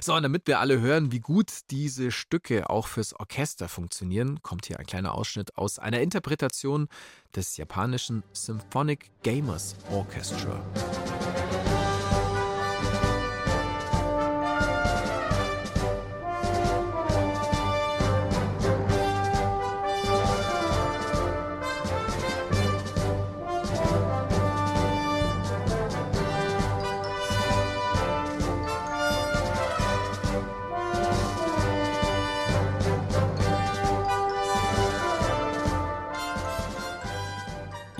So, 0.00 0.14
und 0.14 0.22
damit 0.22 0.46
wir 0.46 0.60
alle 0.60 0.80
hören, 0.80 1.12
wie 1.12 1.20
gut 1.20 1.50
diese 1.70 2.10
Stücke 2.10 2.70
auch 2.70 2.86
fürs 2.86 3.14
Orchester 3.14 3.68
funktionieren, 3.68 4.42
kommt 4.42 4.66
hier 4.66 4.78
ein 4.78 4.86
kleiner 4.86 5.14
Ausschnitt 5.14 5.56
aus 5.56 5.78
einer 5.78 6.00
Interpretation 6.00 6.88
des 7.34 7.56
japanischen 7.56 8.22
Symphonic 8.32 9.10
Gamers 9.22 9.76
Orchestra. 9.90 10.60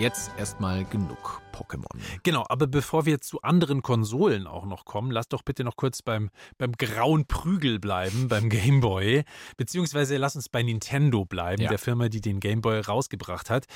Jetzt 0.02 0.32
erstmal 0.36 0.84
genug 0.84 1.40
Pokémon. 1.52 1.86
Genau, 2.24 2.44
aber 2.48 2.66
bevor 2.66 3.06
wir 3.06 3.20
zu 3.20 3.40
anderen 3.42 3.82
Konsolen 3.82 4.48
auch 4.48 4.66
noch 4.66 4.84
kommen, 4.84 5.12
lass 5.12 5.28
doch 5.28 5.42
bitte 5.42 5.62
noch 5.62 5.76
kurz 5.76 6.02
beim, 6.02 6.28
beim 6.58 6.72
grauen 6.72 7.26
Prügel 7.28 7.78
bleiben, 7.78 8.26
beim 8.26 8.48
Gameboy. 8.48 9.22
Beziehungsweise 9.56 10.16
lass 10.16 10.34
uns 10.34 10.48
bei 10.48 10.64
Nintendo 10.64 11.24
bleiben, 11.24 11.62
Ja. 11.62 11.68
der 11.68 11.78
Firma, 11.78 12.08
die 12.08 12.20
den 12.20 12.40
Gameboy 12.40 12.80
rausgebracht 12.80 13.48
hat. 13.48 13.66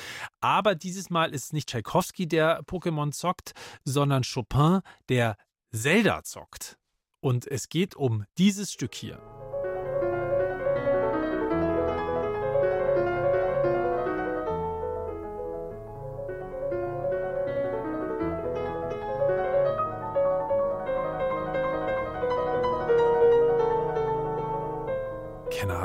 Aber 0.40 0.74
dieses 0.74 1.10
Mal 1.10 1.32
ist 1.32 1.44
es 1.44 1.52
nicht 1.52 1.68
Tchaikovsky, 1.68 2.26
der 2.26 2.60
Pokémon 2.64 3.12
zockt, 3.12 3.52
sondern 3.84 4.24
Chopin, 4.24 4.80
der 5.08 5.36
Zelda 5.72 6.24
zockt. 6.24 6.76
Und 7.20 7.46
es 7.46 7.68
geht 7.68 7.94
um 7.94 8.24
dieses 8.36 8.72
Stück 8.72 8.96
hier. 8.96 9.20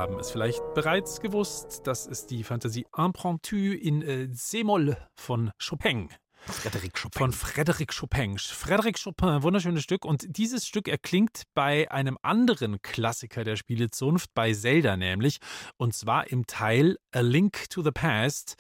Haben 0.02 0.18
es 0.18 0.32
vielleicht 0.32 0.74
bereits 0.74 1.20
gewusst. 1.20 1.82
Das 1.84 2.08
ist 2.08 2.32
die 2.32 2.44
Fantasie 2.44 2.88
Impromptu 2.98 3.56
in 3.56 4.02
äh, 4.02 4.32
C-Moll 4.32 4.98
von 5.14 5.52
Chopin. 5.64 6.10
Frederik 6.48 7.00
Chopin. 7.00 7.20
Von 7.20 7.34
Frédéric 7.34 7.96
Chopin. 7.96 8.36
Frédéric 8.38 9.04
Chopin, 9.04 9.44
wunderschönes 9.44 9.84
Stück. 9.84 10.04
Und 10.04 10.26
dieses 10.28 10.66
Stück 10.66 10.88
erklingt 10.88 11.44
bei 11.54 11.92
einem 11.92 12.18
anderen 12.24 12.82
Klassiker 12.82 13.44
der 13.44 13.58
Spielezunft, 13.58 14.32
bei 14.34 14.54
Zelda 14.54 14.98
nämlich. 14.98 15.38
Und 15.78 15.94
zwar 15.94 16.32
im 16.32 16.48
Teil 16.48 16.98
A 17.12 17.20
Link 17.20 17.70
to 17.70 17.84
the 17.84 17.92
Past. 17.92 18.56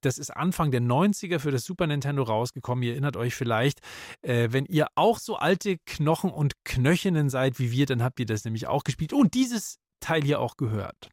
Das 0.00 0.16
ist 0.16 0.30
Anfang 0.30 0.70
der 0.70 0.80
90er 0.80 1.38
für 1.38 1.50
das 1.50 1.64
Super 1.64 1.86
Nintendo 1.86 2.22
rausgekommen. 2.22 2.82
Ihr 2.82 2.92
erinnert 2.92 3.18
euch 3.18 3.34
vielleicht, 3.34 3.80
äh, 4.22 4.48
wenn 4.52 4.64
ihr 4.64 4.86
auch 4.94 5.18
so 5.18 5.36
alte 5.36 5.76
Knochen 5.84 6.30
und 6.30 6.54
Knöchinnen 6.64 7.28
seid 7.28 7.58
wie 7.58 7.72
wir, 7.72 7.84
dann 7.84 8.02
habt 8.02 8.18
ihr 8.20 8.26
das 8.26 8.46
nämlich 8.46 8.68
auch 8.68 8.84
gespielt. 8.84 9.12
Und 9.12 9.34
dieses 9.34 9.80
Teil 10.00 10.22
hier 10.22 10.40
auch 10.40 10.56
gehört. 10.56 11.10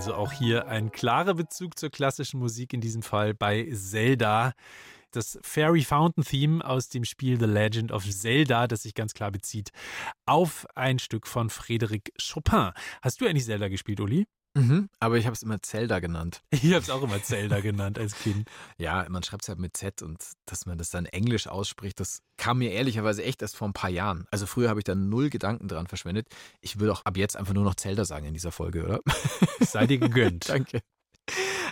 Also 0.00 0.14
auch 0.14 0.32
hier 0.32 0.66
ein 0.68 0.92
klarer 0.92 1.34
Bezug 1.34 1.78
zur 1.78 1.90
klassischen 1.90 2.40
Musik, 2.40 2.72
in 2.72 2.80
diesem 2.80 3.02
Fall 3.02 3.34
bei 3.34 3.68
Zelda. 3.70 4.54
Das 5.12 5.38
Fairy 5.42 5.82
Fountain 5.82 6.24
Theme 6.24 6.64
aus 6.64 6.88
dem 6.88 7.04
Spiel 7.04 7.38
The 7.38 7.46
Legend 7.46 7.92
of 7.92 8.08
Zelda, 8.08 8.66
das 8.66 8.82
sich 8.82 8.94
ganz 8.94 9.14
klar 9.14 9.30
bezieht 9.30 9.70
auf 10.26 10.66
ein 10.74 10.98
Stück 10.98 11.26
von 11.26 11.50
Frédéric 11.50 12.10
Chopin. 12.20 12.70
Hast 13.02 13.20
du 13.20 13.26
eigentlich 13.26 13.44
Zelda 13.44 13.68
gespielt, 13.68 14.00
Uli? 14.00 14.26
Mhm, 14.54 14.88
aber 14.98 15.16
ich 15.16 15.26
habe 15.26 15.34
es 15.34 15.42
immer 15.42 15.62
Zelda 15.62 16.00
genannt. 16.00 16.42
Ich 16.50 16.72
habe 16.72 16.82
es 16.82 16.90
auch 16.90 17.02
immer 17.02 17.22
Zelda 17.22 17.60
genannt 17.60 17.98
als 17.98 18.14
Kind. 18.16 18.48
Ja, 18.78 19.06
man 19.08 19.22
schreibt 19.22 19.42
es 19.42 19.48
halt 19.48 19.58
mit 19.58 19.76
Z 19.76 20.02
und 20.02 20.24
dass 20.46 20.66
man 20.66 20.76
das 20.76 20.90
dann 20.90 21.06
Englisch 21.06 21.46
ausspricht, 21.46 22.00
das 22.00 22.20
kam 22.36 22.58
mir 22.58 22.72
ehrlicherweise 22.72 23.22
echt 23.22 23.42
erst 23.42 23.56
vor 23.56 23.68
ein 23.68 23.72
paar 23.72 23.90
Jahren. 23.90 24.26
Also 24.30 24.46
früher 24.46 24.68
habe 24.68 24.80
ich 24.80 24.84
da 24.84 24.94
null 24.94 25.30
Gedanken 25.30 25.68
dran 25.68 25.86
verschwendet. 25.86 26.26
Ich 26.60 26.80
würde 26.80 26.92
auch 26.92 27.04
ab 27.04 27.16
jetzt 27.16 27.36
einfach 27.36 27.54
nur 27.54 27.64
noch 27.64 27.76
Zelda 27.76 28.04
sagen 28.04 28.26
in 28.26 28.34
dieser 28.34 28.52
Folge, 28.52 28.84
oder? 28.84 29.00
Sei 29.60 29.86
dir 29.86 29.98
gegönnt. 29.98 30.48
Danke. 30.48 30.82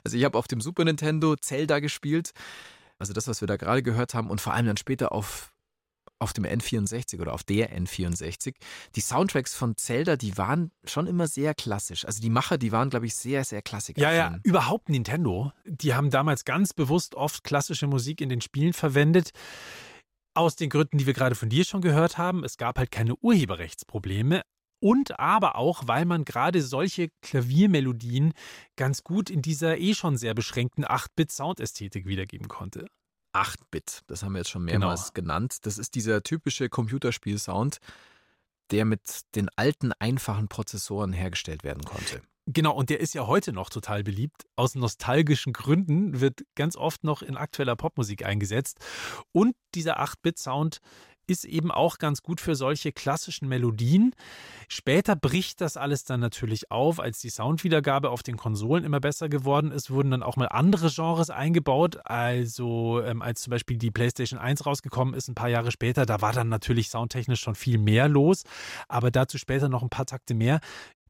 Also 0.04 0.16
ich 0.16 0.24
habe 0.24 0.38
auf 0.38 0.46
dem 0.46 0.60
Super 0.60 0.84
Nintendo 0.84 1.34
Zelda 1.36 1.80
gespielt. 1.80 2.30
Also 2.98 3.12
das, 3.12 3.28
was 3.28 3.40
wir 3.40 3.48
da 3.48 3.56
gerade 3.56 3.82
gehört 3.82 4.14
haben 4.14 4.30
und 4.30 4.40
vor 4.40 4.54
allem 4.54 4.66
dann 4.66 4.76
später 4.76 5.12
auf, 5.12 5.52
auf 6.18 6.32
dem 6.32 6.44
N64 6.44 7.20
oder 7.20 7.32
auf 7.32 7.44
der 7.44 7.76
N64. 7.76 8.54
Die 8.96 9.00
Soundtracks 9.00 9.54
von 9.54 9.76
Zelda, 9.76 10.16
die 10.16 10.36
waren 10.36 10.72
schon 10.84 11.06
immer 11.06 11.28
sehr 11.28 11.54
klassisch. 11.54 12.04
Also 12.04 12.20
die 12.20 12.30
Macher, 12.30 12.58
die 12.58 12.72
waren, 12.72 12.90
glaube 12.90 13.06
ich, 13.06 13.14
sehr, 13.14 13.44
sehr 13.44 13.62
klassisch. 13.62 13.96
Ja, 13.96 14.12
ja, 14.12 14.38
überhaupt 14.42 14.88
Nintendo. 14.88 15.52
Die 15.64 15.94
haben 15.94 16.10
damals 16.10 16.44
ganz 16.44 16.72
bewusst 16.72 17.14
oft 17.14 17.44
klassische 17.44 17.86
Musik 17.86 18.20
in 18.20 18.28
den 18.28 18.40
Spielen 18.40 18.72
verwendet. 18.72 19.30
Aus 20.34 20.56
den 20.56 20.70
Gründen, 20.70 20.98
die 20.98 21.06
wir 21.06 21.14
gerade 21.14 21.34
von 21.34 21.48
dir 21.48 21.64
schon 21.64 21.80
gehört 21.80 22.18
haben. 22.18 22.44
Es 22.44 22.56
gab 22.56 22.78
halt 22.78 22.90
keine 22.90 23.16
Urheberrechtsprobleme. 23.16 24.42
Und 24.80 25.18
aber 25.18 25.56
auch, 25.56 25.82
weil 25.86 26.04
man 26.04 26.24
gerade 26.24 26.62
solche 26.62 27.08
Klaviermelodien 27.22 28.32
ganz 28.76 29.02
gut 29.02 29.28
in 29.28 29.42
dieser 29.42 29.78
eh 29.78 29.94
schon 29.94 30.16
sehr 30.16 30.34
beschränkten 30.34 30.84
8-Bit-Soundästhetik 30.84 32.06
wiedergeben 32.06 32.48
konnte. 32.48 32.86
8-Bit, 33.34 34.02
das 34.06 34.22
haben 34.22 34.32
wir 34.32 34.38
jetzt 34.38 34.50
schon 34.50 34.64
mehrmals 34.64 35.12
genannt. 35.14 35.58
Das 35.62 35.78
ist 35.78 35.94
dieser 35.94 36.22
typische 36.22 36.68
Computerspiel-Sound, 36.68 37.78
der 38.70 38.84
mit 38.84 39.00
den 39.34 39.48
alten, 39.56 39.92
einfachen 39.98 40.48
Prozessoren 40.48 41.12
hergestellt 41.12 41.64
werden 41.64 41.82
konnte. 41.84 42.22
Genau, 42.50 42.74
und 42.74 42.88
der 42.88 43.00
ist 43.00 43.14
ja 43.14 43.26
heute 43.26 43.52
noch 43.52 43.68
total 43.68 44.02
beliebt. 44.02 44.46
Aus 44.56 44.74
nostalgischen 44.74 45.52
Gründen 45.52 46.20
wird 46.20 46.44
ganz 46.54 46.76
oft 46.76 47.04
noch 47.04 47.20
in 47.20 47.36
aktueller 47.36 47.76
Popmusik 47.76 48.24
eingesetzt. 48.24 48.78
Und 49.32 49.54
dieser 49.74 50.00
8-Bit-Sound 50.00 50.78
ist 51.26 51.44
eben 51.44 51.70
auch 51.70 51.98
ganz 51.98 52.22
gut 52.22 52.40
für 52.40 52.54
solche 52.54 52.90
klassischen 52.90 53.48
Melodien. 53.48 54.14
Später 54.70 55.16
bricht 55.16 55.62
das 55.62 55.78
alles 55.78 56.04
dann 56.04 56.20
natürlich 56.20 56.70
auf, 56.70 57.00
als 57.00 57.20
die 57.20 57.30
Soundwiedergabe 57.30 58.10
auf 58.10 58.22
den 58.22 58.36
Konsolen 58.36 58.84
immer 58.84 59.00
besser 59.00 59.30
geworden 59.30 59.70
ist, 59.70 59.90
wurden 59.90 60.10
dann 60.10 60.22
auch 60.22 60.36
mal 60.36 60.48
andere 60.48 60.90
Genres 60.90 61.30
eingebaut. 61.30 61.98
Also 62.04 63.00
ähm, 63.02 63.22
als 63.22 63.40
zum 63.40 63.52
Beispiel 63.52 63.78
die 63.78 63.90
PlayStation 63.90 64.38
1 64.38 64.66
rausgekommen 64.66 65.14
ist, 65.14 65.28
ein 65.28 65.34
paar 65.34 65.48
Jahre 65.48 65.72
später, 65.72 66.04
da 66.04 66.20
war 66.20 66.34
dann 66.34 66.50
natürlich 66.50 66.90
soundtechnisch 66.90 67.40
schon 67.40 67.54
viel 67.54 67.78
mehr 67.78 68.08
los, 68.08 68.42
aber 68.88 69.10
dazu 69.10 69.38
später 69.38 69.70
noch 69.70 69.82
ein 69.82 69.88
paar 69.88 70.06
Takte 70.06 70.34
mehr. 70.34 70.60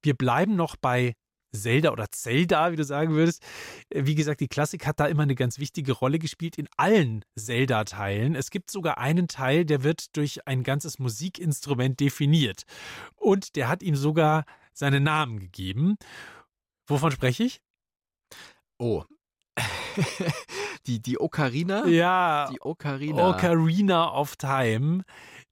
Wir 0.02 0.14
bleiben 0.14 0.54
noch 0.54 0.76
bei 0.76 1.14
Zelda 1.52 1.90
oder 1.92 2.10
Zelda, 2.10 2.72
wie 2.72 2.76
du 2.76 2.84
sagen 2.84 3.14
würdest. 3.14 3.42
Äh, 3.90 4.02
Wie 4.04 4.14
gesagt, 4.14 4.40
die 4.40 4.48
Klassik 4.48 4.86
hat 4.86 5.00
da 5.00 5.06
immer 5.06 5.22
eine 5.22 5.34
ganz 5.34 5.58
wichtige 5.58 5.92
Rolle 5.92 6.18
gespielt 6.18 6.58
in 6.58 6.68
allen 6.76 7.24
Zelda-Teilen. 7.38 8.34
Es 8.34 8.50
gibt 8.50 8.70
sogar 8.70 8.98
einen 8.98 9.28
Teil, 9.28 9.64
der 9.64 9.82
wird 9.82 10.16
durch 10.16 10.46
ein 10.46 10.62
ganzes 10.62 10.98
Musikinstrument 10.98 12.00
definiert. 12.00 12.62
Und 13.16 13.56
der 13.56 13.68
hat 13.68 13.82
ihm 13.82 13.96
sogar 13.96 14.44
seinen 14.72 15.02
Namen 15.02 15.38
gegeben. 15.40 15.96
Wovon 16.86 17.10
spreche 17.10 17.44
ich? 17.44 17.60
Oh. 18.78 19.04
die, 20.86 21.00
die 21.02 21.18
Ocarina? 21.18 21.86
Ja, 21.86 22.48
Die 22.52 22.60
Ocarina. 22.60 23.30
Ocarina 23.30 24.14
of 24.14 24.36
Time. 24.36 25.02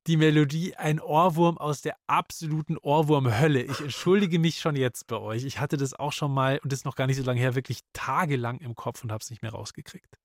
Die 0.06 0.16
Melodie, 0.16 0.76
ein 0.76 1.00
Ohrwurm 1.00 1.58
aus 1.58 1.80
der 1.80 1.96
absoluten 2.06 2.78
Ohrwurmhölle. 2.78 3.62
Ich 3.62 3.80
entschuldige 3.80 4.38
mich 4.38 4.60
schon 4.60 4.76
jetzt 4.76 5.08
bei 5.08 5.16
euch. 5.16 5.44
Ich 5.44 5.58
hatte 5.58 5.76
das 5.76 5.94
auch 5.94 6.12
schon 6.12 6.32
mal 6.32 6.60
und 6.62 6.70
das 6.70 6.80
ist 6.80 6.84
noch 6.84 6.94
gar 6.94 7.08
nicht 7.08 7.16
so 7.16 7.24
lange 7.24 7.40
her, 7.40 7.56
wirklich 7.56 7.80
tagelang 7.92 8.58
im 8.60 8.76
Kopf 8.76 9.02
und 9.02 9.10
habe 9.10 9.22
es 9.22 9.30
nicht 9.30 9.42
mehr 9.42 9.50
rausgekriegt. 9.50 10.16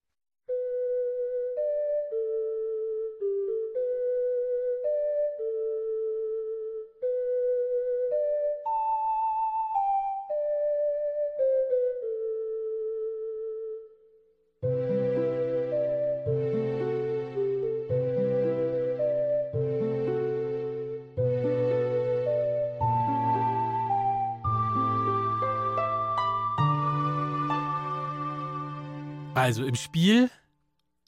Also 29.41 29.65
im 29.65 29.73
Spiel, 29.73 30.30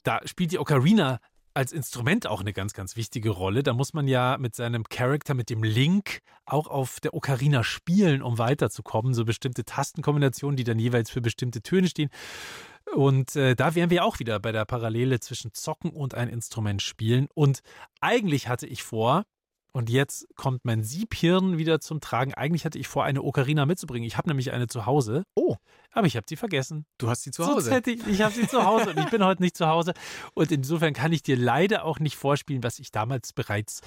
da 0.02 0.20
spielt 0.24 0.50
die 0.50 0.58
Ocarina 0.58 1.20
als 1.54 1.70
Instrument 1.70 2.26
auch 2.26 2.40
eine 2.40 2.52
ganz, 2.52 2.72
ganz 2.72 2.96
wichtige 2.96 3.30
Rolle. 3.30 3.62
Da 3.62 3.74
muss 3.74 3.94
man 3.94 4.08
ja 4.08 4.38
mit 4.40 4.56
seinem 4.56 4.82
Charakter, 4.82 5.34
mit 5.34 5.50
dem 5.50 5.62
Link, 5.62 6.18
auch 6.44 6.66
auf 6.66 6.98
der 6.98 7.14
Ocarina 7.14 7.62
spielen, 7.62 8.22
um 8.22 8.36
weiterzukommen. 8.36 9.14
So 9.14 9.24
bestimmte 9.24 9.64
Tastenkombinationen, 9.64 10.56
die 10.56 10.64
dann 10.64 10.80
jeweils 10.80 11.10
für 11.10 11.20
bestimmte 11.20 11.62
Töne 11.62 11.86
stehen. 11.86 12.10
Und 12.92 13.36
äh, 13.36 13.54
da 13.54 13.76
wären 13.76 13.90
wir 13.90 14.04
auch 14.04 14.18
wieder 14.18 14.40
bei 14.40 14.50
der 14.50 14.64
Parallele 14.64 15.20
zwischen 15.20 15.54
Zocken 15.54 15.92
und 15.92 16.16
ein 16.16 16.28
Instrument 16.28 16.82
spielen. 16.82 17.28
Und 17.34 17.60
eigentlich 18.00 18.48
hatte 18.48 18.66
ich 18.66 18.82
vor, 18.82 19.22
und 19.74 19.90
jetzt 19.90 20.28
kommt 20.36 20.64
mein 20.64 20.84
Siebhirn 20.84 21.58
wieder 21.58 21.80
zum 21.80 22.00
Tragen. 22.00 22.32
Eigentlich 22.32 22.64
hatte 22.64 22.78
ich 22.78 22.86
vor, 22.86 23.02
eine 23.02 23.22
Ocarina 23.22 23.66
mitzubringen. 23.66 24.06
Ich 24.06 24.16
habe 24.16 24.28
nämlich 24.28 24.52
eine 24.52 24.68
zu 24.68 24.86
Hause. 24.86 25.24
Oh. 25.34 25.56
Aber 25.90 26.06
ich 26.06 26.16
habe 26.16 26.26
sie 26.28 26.36
vergessen. 26.36 26.86
Du 26.96 27.08
hast 27.08 27.24
sie 27.24 27.32
zu 27.32 27.42
Sonst 27.42 27.56
Hause. 27.56 27.72
hätte 27.72 27.90
ich, 27.90 28.06
ich 28.06 28.22
habe 28.22 28.32
sie 28.32 28.46
zu 28.46 28.64
Hause 28.64 28.90
und 28.90 29.00
ich 29.00 29.10
bin 29.10 29.24
heute 29.24 29.42
nicht 29.42 29.56
zu 29.56 29.66
Hause. 29.66 29.92
Und 30.34 30.52
insofern 30.52 30.92
kann 30.92 31.12
ich 31.12 31.24
dir 31.24 31.36
leider 31.36 31.84
auch 31.84 31.98
nicht 31.98 32.14
vorspielen, 32.14 32.62
was 32.62 32.78
ich 32.78 32.92
damals 32.92 33.32
bereits 33.32 33.80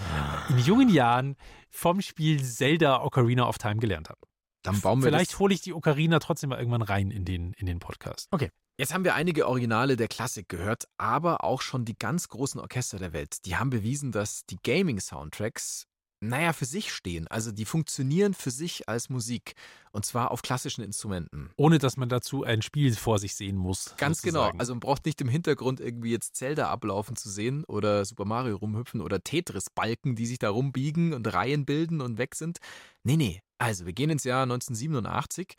in 0.49 0.59
jungen 0.59 0.89
Jahren 0.89 1.37
vom 1.69 2.01
Spiel 2.01 2.43
Zelda 2.43 3.01
Ocarina 3.01 3.47
of 3.47 3.57
Time 3.57 3.77
gelernt 3.77 4.09
habe. 4.09 4.19
Dann 4.63 4.81
bauen 4.81 4.99
wir 4.99 5.07
Vielleicht 5.07 5.39
hole 5.39 5.53
ich 5.53 5.61
die 5.61 5.73
Ocarina 5.73 6.19
trotzdem 6.19 6.49
mal 6.49 6.59
irgendwann 6.59 6.81
rein 6.81 7.11
in 7.11 7.23
den, 7.23 7.53
in 7.53 7.65
den 7.65 7.79
Podcast. 7.79 8.27
Okay. 8.31 8.51
Jetzt 8.79 8.93
haben 8.93 9.03
wir 9.03 9.15
einige 9.15 9.47
Originale 9.47 9.95
der 9.95 10.07
Klassik 10.07 10.49
gehört, 10.49 10.87
aber 10.97 11.43
auch 11.43 11.61
schon 11.63 11.83
die 11.83 11.97
ganz 11.97 12.29
großen 12.29 12.61
Orchester 12.61 12.99
der 12.99 13.11
Welt. 13.11 13.43
Die 13.45 13.55
haben 13.55 13.71
bewiesen, 13.71 14.11
dass 14.11 14.45
die 14.45 14.59
Gaming-Soundtracks, 14.63 15.87
naja, 16.19 16.53
für 16.53 16.65
sich 16.65 16.93
stehen. 16.93 17.27
Also 17.27 17.51
die 17.51 17.65
funktionieren 17.65 18.35
für 18.35 18.51
sich 18.51 18.87
als 18.87 19.09
Musik. 19.09 19.55
Und 19.91 20.05
zwar 20.05 20.29
auf 20.29 20.43
klassischen 20.43 20.83
Instrumenten. 20.83 21.49
Ohne 21.57 21.79
dass 21.79 21.97
man 21.97 22.07
dazu 22.07 22.43
ein 22.43 22.61
Spiel 22.61 22.95
vor 22.95 23.17
sich 23.17 23.33
sehen 23.33 23.55
muss. 23.55 23.95
Ganz 23.97 24.21
genau. 24.21 24.51
Also 24.59 24.73
man 24.73 24.79
braucht 24.79 25.07
nicht 25.07 25.19
im 25.21 25.29
Hintergrund 25.29 25.79
irgendwie 25.79 26.11
jetzt 26.11 26.35
Zelda 26.35 26.69
ablaufen 26.69 27.15
zu 27.15 27.31
sehen 27.31 27.63
oder 27.63 28.05
Super 28.05 28.25
Mario 28.25 28.57
rumhüpfen 28.57 29.01
oder 29.01 29.23
Tetris-Balken, 29.23 30.15
die 30.15 30.27
sich 30.27 30.37
da 30.37 30.51
rumbiegen 30.51 31.13
und 31.13 31.25
Reihen 31.33 31.65
bilden 31.65 31.99
und 31.99 32.19
weg 32.19 32.35
sind. 32.35 32.59
Nee, 33.03 33.17
nee. 33.17 33.41
Also 33.57 33.87
wir 33.87 33.93
gehen 33.93 34.11
ins 34.11 34.23
Jahr 34.23 34.43
1987. 34.43 35.55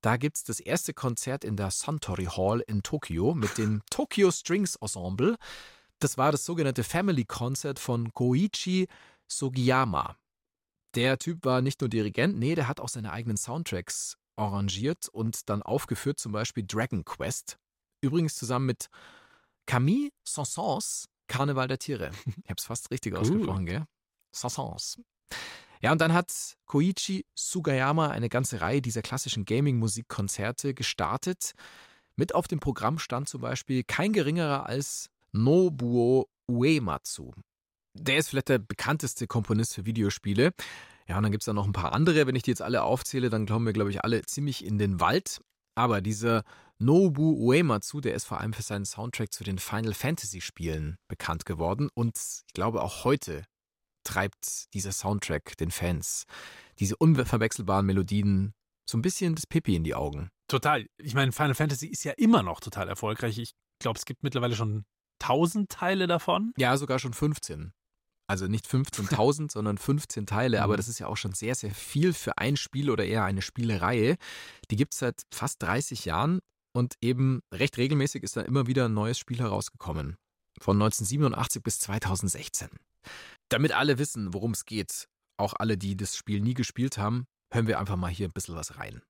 Da 0.00 0.16
gibt 0.16 0.38
es 0.38 0.44
das 0.44 0.60
erste 0.60 0.94
Konzert 0.94 1.44
in 1.44 1.56
der 1.56 1.70
Suntory 1.70 2.24
Hall 2.24 2.60
in 2.66 2.82
Tokio 2.82 3.34
mit 3.34 3.58
dem 3.58 3.82
Tokyo 3.90 4.30
Strings 4.30 4.76
Ensemble. 4.76 5.36
Das 5.98 6.16
war 6.16 6.32
das 6.32 6.46
sogenannte 6.46 6.84
Family 6.84 7.24
Concert 7.24 7.78
von 7.78 8.12
Koichi 8.14 8.88
Sugiyama. 9.28 10.16
Der 10.94 11.18
Typ 11.18 11.44
war 11.44 11.60
nicht 11.60 11.82
nur 11.82 11.90
Dirigent, 11.90 12.38
nee, 12.38 12.54
der 12.54 12.66
hat 12.66 12.80
auch 12.80 12.88
seine 12.88 13.12
eigenen 13.12 13.36
Soundtracks 13.36 14.16
arrangiert 14.36 15.08
und 15.08 15.48
dann 15.50 15.62
aufgeführt, 15.62 16.18
zum 16.18 16.32
Beispiel 16.32 16.64
Dragon 16.66 17.04
Quest. 17.04 17.58
Übrigens 18.00 18.34
zusammen 18.36 18.66
mit 18.66 18.88
Camille 19.66 20.10
Saint-Saëns, 20.24 21.04
Karneval 21.28 21.68
der 21.68 21.78
Tiere. 21.78 22.10
Ich 22.42 22.50
hab's 22.50 22.64
fast 22.64 22.90
richtig 22.90 23.14
ausgesprochen, 23.14 23.66
gell? 23.66 23.84
Saint-Saëns. 24.32 24.98
Ja, 25.80 25.92
und 25.92 26.00
dann 26.00 26.12
hat 26.12 26.56
Koichi 26.66 27.24
Sugiyama 27.34 28.08
eine 28.08 28.28
ganze 28.28 28.60
Reihe 28.60 28.82
dieser 28.82 29.02
klassischen 29.02 29.46
Gaming-Musikkonzerte 29.46 30.74
gestartet. 30.74 31.52
Mit 32.16 32.34
auf 32.34 32.46
dem 32.48 32.60
Programm 32.60 32.98
stand 32.98 33.28
zum 33.28 33.40
Beispiel 33.40 33.82
kein 33.82 34.12
geringerer 34.12 34.66
als 34.66 35.08
Nobuo 35.32 36.28
Uematsu. 36.46 37.32
Der 37.94 38.18
ist 38.18 38.28
vielleicht 38.28 38.50
der 38.50 38.58
bekannteste 38.58 39.26
Komponist 39.26 39.74
für 39.74 39.86
Videospiele. 39.86 40.52
Ja, 41.08 41.16
und 41.16 41.22
dann 41.22 41.32
gibt 41.32 41.42
es 41.42 41.46
da 41.46 41.54
noch 41.54 41.66
ein 41.66 41.72
paar 41.72 41.92
andere. 41.92 42.26
Wenn 42.26 42.36
ich 42.36 42.42
die 42.42 42.50
jetzt 42.50 42.62
alle 42.62 42.82
aufzähle, 42.82 43.30
dann 43.30 43.46
kommen 43.46 43.66
wir, 43.66 43.72
glaube 43.72 43.90
ich, 43.90 44.04
alle 44.04 44.22
ziemlich 44.26 44.64
in 44.64 44.78
den 44.78 45.00
Wald. 45.00 45.40
Aber 45.74 46.02
dieser 46.02 46.44
Nobu 46.78 47.32
Uematsu, 47.32 48.00
der 48.00 48.14
ist 48.14 48.26
vor 48.26 48.38
allem 48.40 48.52
für 48.52 48.62
seinen 48.62 48.84
Soundtrack 48.84 49.32
zu 49.32 49.44
den 49.44 49.58
Final 49.58 49.94
Fantasy 49.94 50.40
Spielen 50.40 50.98
bekannt 51.08 51.46
geworden. 51.46 51.88
Und 51.94 52.18
ich 52.18 52.52
glaube, 52.52 52.82
auch 52.82 53.04
heute 53.04 53.44
treibt 54.04 54.72
dieser 54.74 54.92
Soundtrack 54.92 55.56
den 55.56 55.70
Fans 55.70 56.24
diese 56.78 56.96
unverwechselbaren 56.96 57.84
Melodien 57.84 58.54
so 58.88 58.96
ein 58.98 59.02
bisschen 59.02 59.34
das 59.34 59.46
Pipi 59.46 59.76
in 59.76 59.84
die 59.84 59.94
Augen. 59.94 60.30
Total. 60.48 60.86
Ich 60.98 61.14
meine, 61.14 61.30
Final 61.32 61.54
Fantasy 61.54 61.86
ist 61.86 62.02
ja 62.04 62.12
immer 62.12 62.42
noch 62.42 62.60
total 62.60 62.88
erfolgreich. 62.88 63.38
Ich 63.38 63.52
glaube, 63.80 63.98
es 63.98 64.04
gibt 64.04 64.22
mittlerweile 64.22 64.56
schon 64.56 64.84
tausend 65.20 65.70
Teile 65.70 66.06
davon. 66.06 66.52
Ja, 66.56 66.76
sogar 66.76 66.98
schon 66.98 67.12
15. 67.12 67.72
Also 68.26 68.46
nicht 68.46 68.66
15.000, 68.66 69.50
sondern 69.52 69.76
15 69.78 70.26
Teile. 70.26 70.62
Aber 70.62 70.72
Mhm. 70.72 70.76
das 70.78 70.88
ist 70.88 70.98
ja 70.98 71.06
auch 71.06 71.16
schon 71.16 71.32
sehr, 71.34 71.54
sehr 71.54 71.72
viel 71.74 72.12
für 72.14 72.38
ein 72.38 72.56
Spiel 72.56 72.90
oder 72.90 73.04
eher 73.04 73.24
eine 73.24 73.42
Spielereihe. 73.42 74.16
Die 74.70 74.76
gibt 74.76 74.94
es 74.94 75.00
seit 75.00 75.22
fast 75.32 75.62
30 75.62 76.06
Jahren 76.06 76.40
und 76.72 76.94
eben 77.02 77.42
recht 77.52 77.76
regelmäßig 77.76 78.22
ist 78.22 78.36
da 78.36 78.40
immer 78.40 78.66
wieder 78.66 78.86
ein 78.86 78.94
neues 78.94 79.18
Spiel 79.18 79.38
herausgekommen. 79.38 80.16
Von 80.60 80.76
1987 80.76 81.62
bis 81.62 81.78
2016. 81.80 82.68
Damit 83.50 83.72
alle 83.72 83.98
wissen, 83.98 84.32
worum 84.32 84.52
es 84.52 84.64
geht, 84.64 85.08
auch 85.36 85.54
alle, 85.58 85.76
die 85.76 85.96
das 85.96 86.16
Spiel 86.16 86.40
nie 86.40 86.54
gespielt 86.54 86.98
haben, 86.98 87.26
hören 87.52 87.66
wir 87.66 87.80
einfach 87.80 87.96
mal 87.96 88.08
hier 88.08 88.28
ein 88.28 88.32
bisschen 88.32 88.54
was 88.54 88.78
rein. 88.78 89.02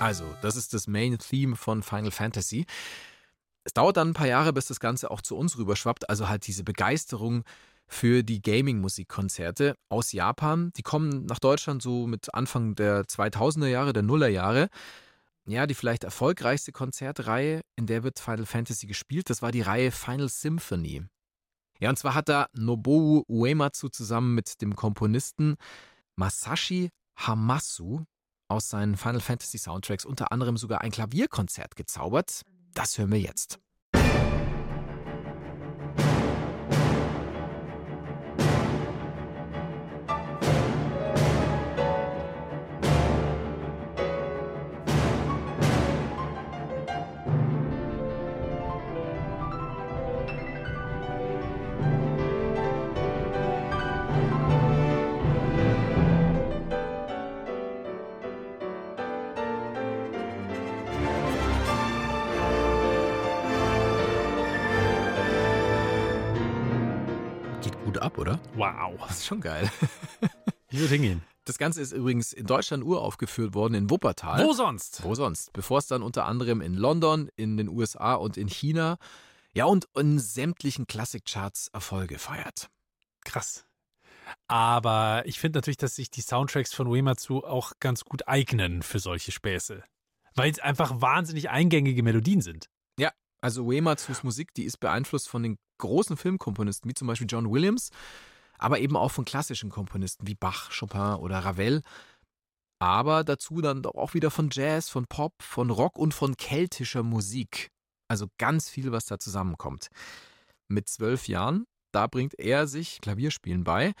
Also, 0.00 0.24
das 0.40 0.56
ist 0.56 0.72
das 0.72 0.86
Main 0.86 1.18
Theme 1.18 1.54
von 1.54 1.82
Final 1.82 2.10
Fantasy. 2.10 2.64
Es 3.62 3.74
dauert 3.74 3.98
dann 3.98 4.08
ein 4.08 4.14
paar 4.14 4.26
Jahre, 4.26 4.54
bis 4.54 4.66
das 4.68 4.80
Ganze 4.80 5.10
auch 5.10 5.20
zu 5.20 5.36
uns 5.36 5.58
rüberschwappt. 5.58 6.08
Also 6.08 6.26
halt 6.26 6.46
diese 6.46 6.64
Begeisterung 6.64 7.44
für 7.86 8.22
die 8.22 8.40
Gaming-Musikkonzerte 8.40 9.76
aus 9.90 10.12
Japan. 10.12 10.72
Die 10.78 10.82
kommen 10.82 11.26
nach 11.26 11.40
Deutschland 11.40 11.82
so 11.82 12.06
mit 12.06 12.32
Anfang 12.34 12.74
der 12.74 13.04
2000er 13.04 13.66
Jahre, 13.66 13.92
der 13.92 14.02
Nullerjahre. 14.02 14.70
Ja, 15.46 15.66
die 15.66 15.74
vielleicht 15.74 16.04
erfolgreichste 16.04 16.72
Konzertreihe, 16.72 17.60
in 17.76 17.86
der 17.86 18.02
wird 18.02 18.18
Final 18.18 18.46
Fantasy 18.46 18.86
gespielt, 18.86 19.28
das 19.28 19.42
war 19.42 19.52
die 19.52 19.60
Reihe 19.60 19.90
Final 19.90 20.28
Symphony. 20.28 21.04
Ja, 21.80 21.90
und 21.90 21.98
zwar 21.98 22.14
hat 22.14 22.28
da 22.28 22.46
Nobuo 22.54 23.24
Uematsu 23.28 23.88
zusammen 23.88 24.34
mit 24.34 24.62
dem 24.62 24.74
Komponisten 24.74 25.56
Masashi 26.16 26.90
Hamasu 27.16 28.04
aus 28.48 28.70
seinen 28.70 28.96
Final 28.96 29.20
Fantasy 29.20 29.58
Soundtracks 29.58 30.04
unter 30.04 30.32
anderem 30.32 30.56
sogar 30.56 30.80
ein 30.80 30.92
Klavierkonzert 30.92 31.76
gezaubert. 31.76 32.42
Das 32.72 32.96
hören 32.96 33.12
wir 33.12 33.20
jetzt. 33.20 33.58
Oder? 68.24 68.40
Wow. 68.54 68.98
Das 69.06 69.18
ist 69.18 69.26
schon 69.26 69.42
geil. 69.42 69.70
Wie 70.70 70.80
wird 70.80 70.90
hingehen? 70.90 71.22
Das 71.44 71.58
Ganze 71.58 71.82
ist 71.82 71.92
übrigens 71.92 72.32
in 72.32 72.46
Deutschland 72.46 72.82
uraufgeführt 72.82 73.52
worden, 73.52 73.74
in 73.74 73.90
Wuppertal. 73.90 74.42
Wo 74.42 74.54
sonst? 74.54 75.02
Wo 75.02 75.14
sonst? 75.14 75.52
Bevor 75.52 75.76
es 75.78 75.86
dann 75.86 76.02
unter 76.02 76.24
anderem 76.24 76.62
in 76.62 76.72
London, 76.72 77.28
in 77.36 77.58
den 77.58 77.68
USA 77.68 78.14
und 78.14 78.38
in 78.38 78.48
China, 78.48 78.96
ja 79.52 79.66
und 79.66 79.86
in 79.94 80.18
sämtlichen 80.18 80.86
Klassikcharts 80.86 81.68
Erfolge 81.68 82.18
feiert. 82.18 82.70
Krass. 83.26 83.66
Aber 84.48 85.22
ich 85.26 85.38
finde 85.38 85.58
natürlich, 85.58 85.76
dass 85.76 85.96
sich 85.96 86.10
die 86.10 86.22
Soundtracks 86.22 86.72
von 86.72 86.86
Uematsu 86.86 87.40
auch 87.40 87.74
ganz 87.78 88.06
gut 88.06 88.26
eignen 88.26 88.82
für 88.82 89.00
solche 89.00 89.32
Späße. 89.32 89.84
Weil 90.34 90.50
es 90.50 90.60
einfach 90.60 91.02
wahnsinnig 91.02 91.50
eingängige 91.50 92.02
Melodien 92.02 92.40
sind. 92.40 92.70
Also 93.44 93.64
Uematsus 93.64 94.22
Musik, 94.22 94.54
die 94.54 94.64
ist 94.64 94.78
beeinflusst 94.78 95.28
von 95.28 95.42
den 95.42 95.58
großen 95.78 96.16
Filmkomponisten, 96.16 96.88
wie 96.88 96.94
zum 96.94 97.08
Beispiel 97.08 97.26
John 97.28 97.50
Williams, 97.50 97.90
aber 98.58 98.78
eben 98.80 98.96
auch 98.96 99.10
von 99.10 99.24
klassischen 99.24 99.70
Komponisten 99.70 100.26
wie 100.26 100.34
Bach, 100.34 100.70
Chopin 100.76 101.14
oder 101.14 101.40
Ravel. 101.40 101.82
Aber 102.78 103.24
dazu 103.24 103.60
dann 103.60 103.84
auch 103.86 104.14
wieder 104.14 104.30
von 104.30 104.50
Jazz, 104.52 104.88
von 104.88 105.06
Pop, 105.06 105.34
von 105.40 105.70
Rock 105.70 105.98
und 105.98 106.12
von 106.12 106.36
keltischer 106.36 107.02
Musik. 107.02 107.70
Also 108.08 108.26
ganz 108.38 108.68
viel, 108.68 108.92
was 108.92 109.06
da 109.06 109.18
zusammenkommt. 109.18 109.88
Mit 110.68 110.88
zwölf 110.88 111.28
Jahren, 111.28 111.64
da 111.92 112.06
bringt 112.06 112.38
er 112.38 112.66
sich 112.66 113.00
Klavierspielen 113.00 113.64
bei. 113.64 113.92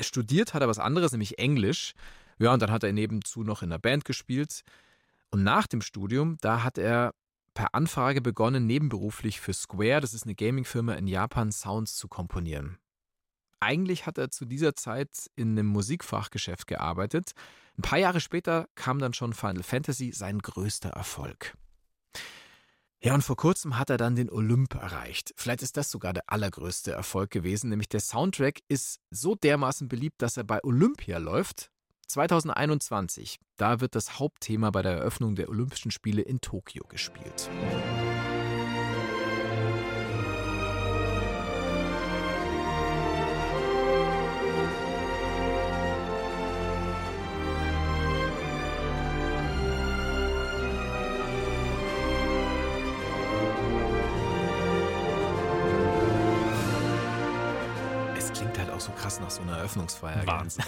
Studiert 0.00 0.52
hat 0.52 0.62
er 0.62 0.68
was 0.68 0.78
anderes, 0.78 1.12
nämlich 1.12 1.38
Englisch. 1.38 1.92
Ja, 2.38 2.52
und 2.52 2.60
dann 2.60 2.70
hat 2.70 2.84
er 2.84 2.92
nebenzu 2.92 3.44
noch 3.44 3.62
in 3.62 3.70
der 3.70 3.78
Band 3.78 4.04
gespielt. 4.04 4.62
Und 5.30 5.42
nach 5.42 5.66
dem 5.66 5.80
Studium, 5.80 6.36
da 6.40 6.62
hat 6.62 6.78
er 6.78 7.12
per 7.56 7.74
Anfrage 7.74 8.20
begonnen, 8.20 8.66
nebenberuflich 8.66 9.40
für 9.40 9.54
Square, 9.54 10.02
das 10.02 10.14
ist 10.14 10.24
eine 10.24 10.34
Gaming-Firma 10.34 10.92
in 10.92 11.08
Japan, 11.08 11.50
Sounds 11.50 11.96
zu 11.96 12.06
komponieren. 12.06 12.78
Eigentlich 13.60 14.04
hat 14.04 14.18
er 14.18 14.30
zu 14.30 14.44
dieser 14.44 14.76
Zeit 14.76 15.30
in 15.36 15.52
einem 15.52 15.66
Musikfachgeschäft 15.66 16.66
gearbeitet. 16.66 17.32
Ein 17.78 17.82
paar 17.82 17.98
Jahre 17.98 18.20
später 18.20 18.68
kam 18.74 18.98
dann 18.98 19.14
schon 19.14 19.32
Final 19.32 19.62
Fantasy, 19.62 20.12
sein 20.12 20.38
größter 20.38 20.90
Erfolg. 20.90 21.56
Ja, 23.00 23.14
und 23.14 23.22
vor 23.22 23.36
kurzem 23.36 23.78
hat 23.78 23.88
er 23.88 23.96
dann 23.96 24.16
den 24.16 24.30
Olymp 24.30 24.74
erreicht. 24.74 25.32
Vielleicht 25.36 25.62
ist 25.62 25.78
das 25.78 25.90
sogar 25.90 26.12
der 26.12 26.24
allergrößte 26.26 26.92
Erfolg 26.92 27.30
gewesen, 27.30 27.70
nämlich 27.70 27.88
der 27.88 28.00
Soundtrack 28.00 28.60
ist 28.68 29.00
so 29.10 29.34
dermaßen 29.34 29.88
beliebt, 29.88 30.20
dass 30.20 30.36
er 30.36 30.44
bei 30.44 30.62
Olympia 30.62 31.16
läuft. 31.16 31.70
2021, 32.06 33.38
da 33.56 33.80
wird 33.80 33.94
das 33.94 34.18
Hauptthema 34.18 34.70
bei 34.70 34.82
der 34.82 34.92
Eröffnung 34.92 35.34
der 35.34 35.48
Olympischen 35.48 35.90
Spiele 35.90 36.22
in 36.22 36.40
Tokio 36.40 36.84
gespielt. 36.88 37.50
Eröffnungsfeier. 59.76 60.26
Wahnsinn. 60.26 60.64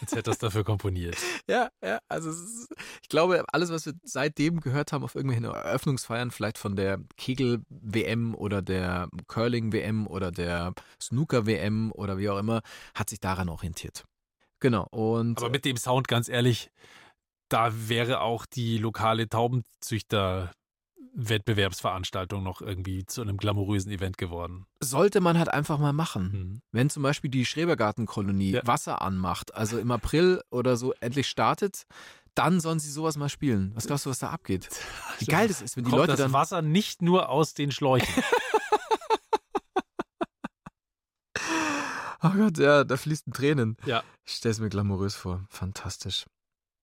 Jetzt 0.00 0.12
hätte 0.12 0.22
das 0.30 0.38
dafür 0.38 0.64
komponiert. 0.64 1.16
Ja, 1.48 1.70
ja, 1.82 1.98
also 2.08 2.28
ist, 2.28 2.68
ich 3.00 3.08
glaube, 3.08 3.42
alles, 3.52 3.70
was 3.70 3.86
wir 3.86 3.94
seitdem 4.02 4.60
gehört 4.60 4.92
haben 4.92 5.02
auf 5.02 5.14
irgendwelchen 5.14 5.44
Eröffnungsfeiern, 5.46 6.30
vielleicht 6.30 6.58
von 6.58 6.76
der 6.76 6.98
Kegel-WM 7.16 8.34
oder 8.34 8.60
der 8.60 9.08
Curling-WM 9.28 10.06
oder 10.06 10.30
der 10.30 10.74
Snooker-WM 11.00 11.90
oder 11.92 12.18
wie 12.18 12.28
auch 12.28 12.38
immer, 12.38 12.60
hat 12.94 13.08
sich 13.08 13.20
daran 13.20 13.48
orientiert. 13.48 14.04
Genau, 14.60 14.86
und 14.90 15.38
Aber 15.38 15.48
mit 15.48 15.64
dem 15.64 15.78
Sound, 15.78 16.06
ganz 16.06 16.28
ehrlich, 16.28 16.70
da 17.48 17.72
wäre 17.88 18.20
auch 18.20 18.44
die 18.44 18.76
lokale 18.76 19.28
Taubenzüchter 19.30 20.52
Wettbewerbsveranstaltung 21.14 22.42
noch 22.42 22.60
irgendwie 22.60 23.04
zu 23.06 23.22
einem 23.22 23.36
glamourösen 23.36 23.90
Event 23.92 24.18
geworden. 24.18 24.66
sollte 24.80 25.20
man 25.20 25.38
halt 25.38 25.48
einfach 25.48 25.78
mal 25.78 25.92
machen. 25.92 26.22
Mhm. 26.32 26.60
Wenn 26.72 26.90
zum 26.90 27.02
Beispiel 27.02 27.30
die 27.30 27.44
Schrebergartenkolonie 27.44 28.52
Ja. 28.52 28.66
Wasser 28.66 29.02
anmacht, 29.02 29.54
also 29.54 29.78
im 29.78 29.90
April 29.90 30.40
oder 30.50 30.76
so 30.76 30.92
endlich 31.00 31.28
startet, 31.28 31.84
dann 32.34 32.60
sollen 32.60 32.78
sie 32.78 32.90
sowas 32.90 33.16
mal 33.16 33.28
spielen. 33.28 33.72
Was 33.74 33.86
glaubst 33.86 34.06
du, 34.06 34.10
was 34.10 34.20
da 34.20 34.30
abgeht? 34.30 34.68
Wie 35.18 35.24
geil 35.26 35.48
das 35.48 35.60
ist, 35.62 35.76
wenn 35.76 35.84
die 35.84 35.90
Kommt 35.90 36.00
Leute 36.02 36.12
das 36.12 36.20
dann 36.20 36.32
Wasser 36.32 36.62
nicht 36.62 37.02
nur 37.02 37.28
aus 37.28 37.54
den 37.54 37.72
Schläuchen. 37.72 38.06
Oh 42.20 42.30
Gott, 42.30 42.58
ja, 42.58 42.82
da 42.82 42.96
fließen 42.96 43.32
Tränen. 43.32 43.76
Ja. 43.86 44.02
Ich 44.26 44.34
stelle 44.34 44.50
es 44.52 44.58
mir 44.58 44.68
glamourös 44.68 45.14
vor. 45.14 45.44
Fantastisch. 45.50 46.26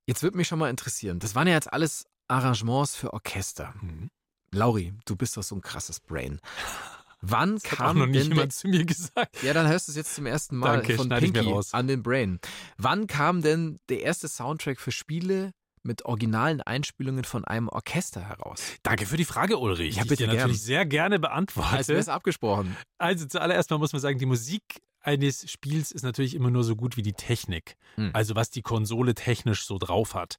Jetzt 0.08 0.24
würde 0.24 0.38
mich 0.38 0.48
schon 0.48 0.60
mal 0.60 0.70
interessieren. 0.70 1.20
Das 1.20 1.36
waren 1.36 1.48
ja 1.48 1.54
jetzt 1.56 1.72
alles 1.74 2.06
Arrangements 2.30 2.96
für 2.96 3.12
Orchester. 3.14 3.74
Mhm. 3.82 4.10
Lauri, 4.56 4.94
du 5.06 5.16
bist 5.16 5.38
doch 5.38 5.44
so 5.44 5.56
ein 5.56 5.62
krasses 5.62 6.00
Brain. 6.00 6.40
Wann 7.22 7.56
Das 7.56 7.64
kam 7.64 7.98
noch 8.00 8.06
nicht 8.06 8.26
denn 8.26 8.32
jemand 8.34 8.54
zu 8.54 8.68
mir 8.68 8.86
gesagt. 8.86 9.42
der, 9.42 9.48
Ja, 9.48 9.54
dann 9.54 9.68
hörst 9.68 9.88
du 9.88 9.92
es 9.92 9.96
jetzt 9.96 10.16
zum 10.16 10.26
ersten 10.26 10.58
Mal 10.58 10.78
Danke, 10.78 10.96
von 10.96 11.10
Pinky 11.10 11.56
an 11.72 11.88
den 11.88 12.04
Brain. 12.04 12.40
Wann 12.78 13.08
kam 13.08 13.42
denn 13.42 13.80
der 13.90 14.02
erste 14.02 14.28
Soundtrack 14.28 14.80
für 14.80 14.92
Spiele 14.92 15.52
mit 15.82 16.06
originalen 16.06 16.62
Einspielungen 16.62 17.24
von 17.24 17.46
einem 17.46 17.68
Orchester 17.70 18.22
heraus? 18.22 18.62
Danke 18.84 19.06
für 19.06 19.18
die 19.18 19.26
Frage, 19.26 19.58
Ulrich. 19.58 19.96
Ja, 19.96 20.04
die 20.04 20.10
bitte 20.10 20.24
ich 20.26 20.30
dir 20.30 20.36
natürlich 20.36 20.62
sehr 20.62 20.86
gerne 20.86 21.16
Als 21.16 21.22
wäre 21.24 21.30
beantworte. 21.32 21.94
es 21.94 22.10
abgesprochen. 22.10 22.76
Also 22.98 23.26
zuallererst 23.26 23.70
mal 23.72 23.80
muss 23.80 23.92
man 23.94 24.02
sagen, 24.02 24.20
die 24.20 24.26
Musik 24.26 24.62
eines 25.06 25.50
Spiels 25.50 25.92
ist 25.92 26.04
natürlich 26.04 26.36
immer 26.36 26.50
nur 26.50 26.64
so 26.64 26.76
gut 26.76 26.98
wie 26.98 27.02
die 27.02 27.14
Technik. 27.14 27.78
Hm. 27.96 28.12
Also 28.14 28.36
was 28.36 28.50
die 28.50 28.62
Konsole 28.62 29.14
technisch 29.14 29.66
so 29.66 29.78
drauf 29.78 30.16
hat. 30.16 30.38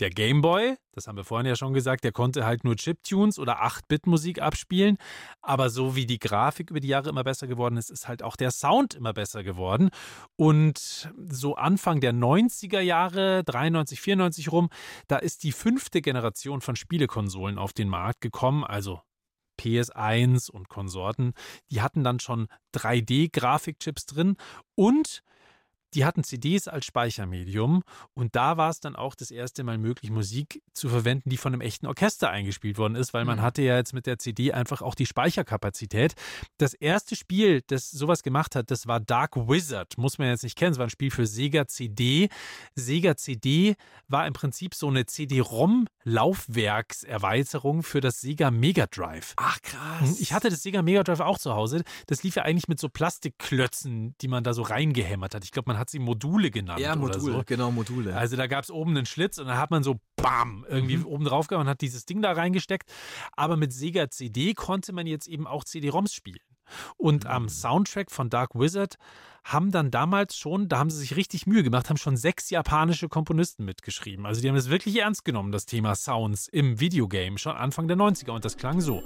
Der 0.00 0.10
Game 0.10 0.40
Boy, 0.40 0.76
das 0.92 1.06
haben 1.06 1.16
wir 1.16 1.24
vorhin 1.24 1.46
ja 1.46 1.56
schon 1.56 1.74
gesagt, 1.74 2.04
der 2.04 2.12
konnte 2.12 2.44
halt 2.44 2.64
nur 2.64 2.74
Chiptunes 2.76 3.38
oder 3.38 3.62
8-Bit-Musik 3.62 4.40
abspielen. 4.42 4.96
Aber 5.42 5.70
so 5.70 5.94
wie 5.94 6.06
die 6.06 6.18
Grafik 6.18 6.70
über 6.70 6.80
die 6.80 6.88
Jahre 6.88 7.10
immer 7.10 7.22
besser 7.22 7.46
geworden 7.46 7.76
ist, 7.76 7.90
ist 7.90 8.08
halt 8.08 8.22
auch 8.22 8.36
der 8.36 8.50
Sound 8.50 8.94
immer 8.94 9.12
besser 9.12 9.44
geworden. 9.44 9.90
Und 10.36 11.12
so 11.28 11.54
Anfang 11.54 12.00
der 12.00 12.12
90er 12.12 12.80
Jahre, 12.80 13.44
93, 13.44 14.00
94 14.00 14.50
rum, 14.50 14.70
da 15.06 15.16
ist 15.16 15.44
die 15.44 15.52
fünfte 15.52 16.00
Generation 16.00 16.60
von 16.60 16.76
Spielekonsolen 16.76 17.58
auf 17.58 17.72
den 17.72 17.88
Markt 17.88 18.22
gekommen. 18.22 18.64
Also 18.64 19.00
PS1 19.60 20.50
und 20.50 20.68
Konsorten, 20.68 21.34
die 21.70 21.82
hatten 21.82 22.02
dann 22.02 22.18
schon 22.18 22.48
3D-Grafikchips 22.74 24.06
drin 24.06 24.36
und 24.74 25.22
die 25.94 26.04
hatten 26.04 26.24
CDs 26.24 26.68
als 26.68 26.84
Speichermedium 26.86 27.82
und 28.14 28.36
da 28.36 28.56
war 28.56 28.70
es 28.70 28.80
dann 28.80 28.96
auch 28.96 29.14
das 29.14 29.30
erste 29.30 29.64
Mal 29.64 29.78
möglich, 29.78 30.10
Musik 30.10 30.62
zu 30.72 30.88
verwenden, 30.88 31.30
die 31.30 31.36
von 31.36 31.52
einem 31.52 31.60
echten 31.60 31.86
Orchester 31.86 32.30
eingespielt 32.30 32.78
worden 32.78 32.94
ist, 32.94 33.12
weil 33.14 33.24
man 33.24 33.38
Mhm. 33.38 33.42
hatte 33.42 33.62
ja 33.62 33.76
jetzt 33.76 33.92
mit 33.92 34.06
der 34.06 34.18
CD 34.18 34.52
einfach 34.52 34.82
auch 34.82 34.94
die 34.94 35.06
Speicherkapazität. 35.06 36.14
Das 36.58 36.74
erste 36.74 37.16
Spiel, 37.16 37.62
das 37.66 37.90
sowas 37.90 38.22
gemacht 38.22 38.54
hat, 38.56 38.70
das 38.70 38.86
war 38.86 39.00
Dark 39.00 39.36
Wizard, 39.36 39.98
muss 39.98 40.18
man 40.18 40.28
jetzt 40.28 40.44
nicht 40.44 40.56
kennen, 40.56 40.72
es 40.72 40.78
war 40.78 40.86
ein 40.86 40.90
Spiel 40.90 41.10
für 41.10 41.26
Sega 41.26 41.66
CD. 41.66 42.28
Sega 42.74 43.16
CD 43.16 43.74
war 44.08 44.26
im 44.26 44.32
Prinzip 44.32 44.74
so 44.74 44.88
eine 44.88 45.06
CD-ROM-Laufwerkserweiterung 45.06 47.82
für 47.82 48.00
das 48.00 48.20
Sega 48.20 48.50
Mega 48.50 48.86
Drive. 48.86 49.34
Ach, 49.36 49.60
krass. 49.62 50.20
Ich 50.20 50.32
hatte 50.32 50.50
das 50.50 50.62
Sega 50.62 50.82
Mega 50.82 51.02
Drive 51.02 51.20
auch 51.20 51.38
zu 51.38 51.54
Hause. 51.54 51.82
Das 52.06 52.22
lief 52.22 52.36
ja 52.36 52.42
eigentlich 52.42 52.68
mit 52.68 52.80
so 52.80 52.88
Plastikklötzen, 52.88 54.14
die 54.20 54.28
man 54.28 54.44
da 54.44 54.52
so 54.54 54.62
reingehämmert 54.62 55.34
hat. 55.34 55.44
Ich 55.44 55.50
glaube, 55.52 55.70
man 55.70 55.78
hat 55.80 55.90
sie 55.90 55.98
Module 55.98 56.50
genannt 56.52 56.78
ja, 56.80 56.92
oder 56.92 57.16
Module, 57.18 57.32
so. 57.38 57.42
genau, 57.44 57.70
Module. 57.72 58.14
Also 58.16 58.36
da 58.36 58.46
gab 58.46 58.62
es 58.62 58.70
oben 58.70 58.96
einen 58.96 59.06
Schlitz 59.06 59.38
und 59.38 59.46
dann 59.48 59.58
hat 59.58 59.70
man 59.72 59.82
so 59.82 59.96
BAM 60.16 60.64
irgendwie 60.68 60.98
Mhm. 60.98 61.06
oben 61.06 61.24
drauf 61.24 61.48
gehauen 61.48 61.62
und 61.62 61.68
hat 61.70 61.80
dieses 61.80 62.04
Ding 62.04 62.22
da 62.22 62.32
reingesteckt. 62.32 62.88
Aber 63.32 63.56
mit 63.56 63.72
Sega 63.72 64.08
CD 64.10 64.54
konnte 64.54 64.92
man 64.92 65.06
jetzt 65.08 65.26
eben 65.26 65.46
auch 65.48 65.64
CD-ROMs 65.64 66.12
spielen. 66.14 66.38
Und 66.96 67.26
am 67.26 67.44
Mhm. 67.44 67.48
Soundtrack 67.48 68.12
von 68.12 68.30
Dark 68.30 68.54
Wizard 68.54 68.94
haben 69.42 69.72
dann 69.72 69.90
damals 69.90 70.36
schon, 70.36 70.68
da 70.68 70.78
haben 70.78 70.90
sie 70.90 70.98
sich 70.98 71.16
richtig 71.16 71.46
Mühe 71.46 71.62
gemacht, 71.64 71.88
haben 71.90 71.96
schon 71.96 72.16
sechs 72.16 72.50
japanische 72.50 73.08
Komponisten 73.08 73.64
mitgeschrieben. 73.64 74.24
Also 74.26 74.40
die 74.40 74.48
haben 74.48 74.54
es 74.56 74.68
wirklich 74.70 74.96
ernst 75.00 75.24
genommen, 75.24 75.50
das 75.50 75.66
Thema 75.66 75.96
Sounds 75.96 76.46
im 76.46 76.78
Videogame, 76.78 77.38
schon 77.38 77.56
Anfang 77.56 77.88
der 77.88 77.96
90er. 77.96 78.30
Und 78.32 78.44
das 78.44 78.56
klang 78.56 78.80
so. 78.80 79.02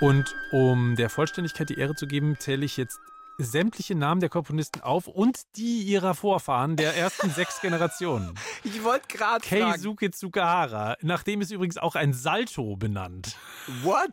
Und 0.00 0.36
um 0.52 0.94
der 0.94 1.10
Vollständigkeit 1.10 1.68
die 1.70 1.78
Ehre 1.78 1.94
zu 1.94 2.06
geben, 2.06 2.36
zähle 2.38 2.64
ich 2.64 2.76
jetzt 2.76 2.98
sämtliche 3.38 3.94
Namen 3.94 4.20
der 4.20 4.28
Komponisten 4.30 4.80
auf 4.80 5.06
und 5.08 5.40
die 5.56 5.82
ihrer 5.82 6.14
Vorfahren 6.14 6.76
der 6.76 6.96
ersten 6.96 7.30
sechs 7.30 7.60
Generationen. 7.62 8.34
ich 8.64 8.82
wollte 8.82 9.08
gerade 9.08 9.46
fragen. 9.46 9.72
Keisuke 9.72 10.10
Tsukahara, 10.10 10.96
nach 11.02 11.22
dem 11.22 11.40
ist 11.40 11.50
übrigens 11.50 11.78
auch 11.78 11.94
ein 11.94 12.12
Salto 12.12 12.76
benannt. 12.76 13.36
What? 13.82 14.10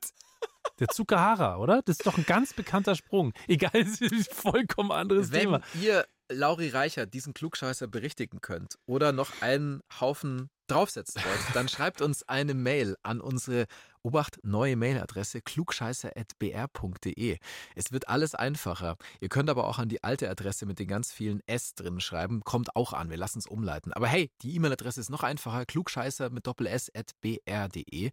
Der 0.79 0.87
Tsukahara, 0.87 1.57
oder? 1.57 1.81
Das 1.83 1.97
ist 1.97 2.05
doch 2.07 2.17
ein 2.17 2.25
ganz 2.25 2.53
bekannter 2.53 2.95
Sprung. 2.95 3.33
Egal, 3.47 3.71
es 3.73 4.01
ist 4.01 4.11
ein 4.11 4.23
vollkommen 4.51 4.91
anderes 4.91 5.31
Wenn 5.31 5.41
Thema. 5.41 5.61
ihr 5.81 6.05
Lauri 6.29 6.69
Reichert 6.69 7.13
diesen 7.13 7.33
Klugscheißer 7.35 7.87
berichtigen 7.87 8.41
könnt 8.41 8.75
oder 8.87 9.11
noch 9.11 9.41
einen 9.41 9.81
Haufen 9.99 10.49
draufsetzen 10.67 11.21
wollt, 11.23 11.55
dann 11.55 11.67
schreibt 11.67 12.01
uns 12.01 12.27
eine 12.27 12.55
Mail 12.55 12.95
an 13.03 13.21
unsere 13.21 13.65
Obacht 14.05 14.37
neue 14.43 14.75
Mailadresse 14.75 15.41
klugscheißer.br.de. 15.41 17.39
Es 17.73 17.91
wird 17.91 18.07
alles 18.07 18.35
einfacher. 18.35 18.97
Ihr 19.19 19.29
könnt 19.29 19.49
aber 19.49 19.67
auch 19.67 19.79
an 19.79 19.89
die 19.89 20.03
alte 20.03 20.29
Adresse 20.29 20.67
mit 20.67 20.77
den 20.77 20.87
ganz 20.87 21.11
vielen 21.11 21.41
S 21.47 21.73
drin 21.73 21.99
schreiben. 21.99 22.41
Kommt 22.43 22.75
auch 22.75 22.93
an. 22.93 23.09
Wir 23.09 23.17
lassen 23.17 23.39
es 23.39 23.47
umleiten. 23.47 23.91
Aber 23.93 24.05
hey, 24.07 24.29
die 24.43 24.53
E-Mail-Adresse 24.55 25.01
ist 25.01 25.09
noch 25.09 25.23
einfacher. 25.23 25.65
klugscheißer 25.65 26.29
mit 26.29 26.45
doppel 26.45 26.67
S 26.67 26.91
at 26.95 27.13
br.de. 27.19 28.11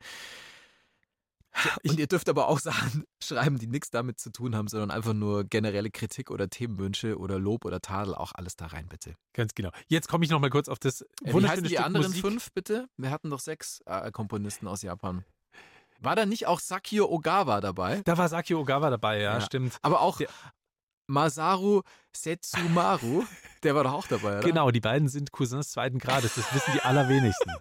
Und 1.86 1.98
ihr 1.98 2.06
dürft 2.06 2.30
aber 2.30 2.48
auch 2.48 2.58
Sachen 2.58 3.04
schreiben, 3.22 3.58
die 3.58 3.66
nichts 3.66 3.90
damit 3.90 4.18
zu 4.18 4.30
tun 4.32 4.56
haben, 4.56 4.68
sondern 4.68 4.90
einfach 4.90 5.12
nur 5.12 5.44
generelle 5.44 5.90
Kritik 5.90 6.30
oder 6.30 6.48
Themenwünsche 6.48 7.18
oder 7.18 7.38
Lob 7.38 7.66
oder 7.66 7.80
Tadel. 7.80 8.14
Auch 8.14 8.32
alles 8.34 8.56
da 8.56 8.68
rein, 8.68 8.88
bitte. 8.88 9.14
Ganz 9.34 9.54
genau. 9.54 9.70
Jetzt 9.88 10.08
komme 10.08 10.24
ich 10.24 10.30
noch 10.30 10.40
mal 10.40 10.48
kurz 10.48 10.70
auf 10.70 10.78
das 10.78 11.02
Äh, 11.02 11.06
Wie 11.24 11.32
wunderschöne 11.34 11.48
heißen 11.52 11.64
die 11.64 11.74
Stück 11.74 11.84
anderen 11.84 12.06
Musik. 12.06 12.22
fünf, 12.22 12.52
bitte? 12.52 12.88
Wir 12.96 13.10
hatten 13.10 13.28
doch 13.28 13.40
sechs 13.40 13.80
äh, 13.84 14.10
Komponisten 14.10 14.66
aus 14.66 14.80
Japan. 14.80 15.26
War 16.02 16.16
da 16.16 16.26
nicht 16.26 16.46
auch 16.46 16.60
Sakio 16.60 17.08
Ogawa 17.08 17.60
dabei? 17.60 18.02
Da 18.04 18.18
war 18.18 18.28
Saki 18.28 18.54
Ogawa 18.54 18.90
dabei, 18.90 19.20
ja, 19.20 19.34
Ja. 19.34 19.40
stimmt. 19.40 19.76
Aber 19.82 20.00
auch 20.00 20.18
Der- 20.18 20.28
Masaru 21.08 21.82
Setsumaru, 22.16 23.24
der 23.62 23.74
war 23.74 23.84
doch 23.84 23.92
auch 23.92 24.06
dabei, 24.06 24.38
oder? 24.38 24.40
Genau, 24.48 24.70
die 24.70 24.80
beiden 24.80 25.08
sind 25.08 25.32
Cousins 25.32 25.70
zweiten 25.72 25.98
Grades, 25.98 26.34
das 26.36 26.54
wissen 26.54 26.72
die 26.74 26.80
allerwenigsten. 26.82 27.52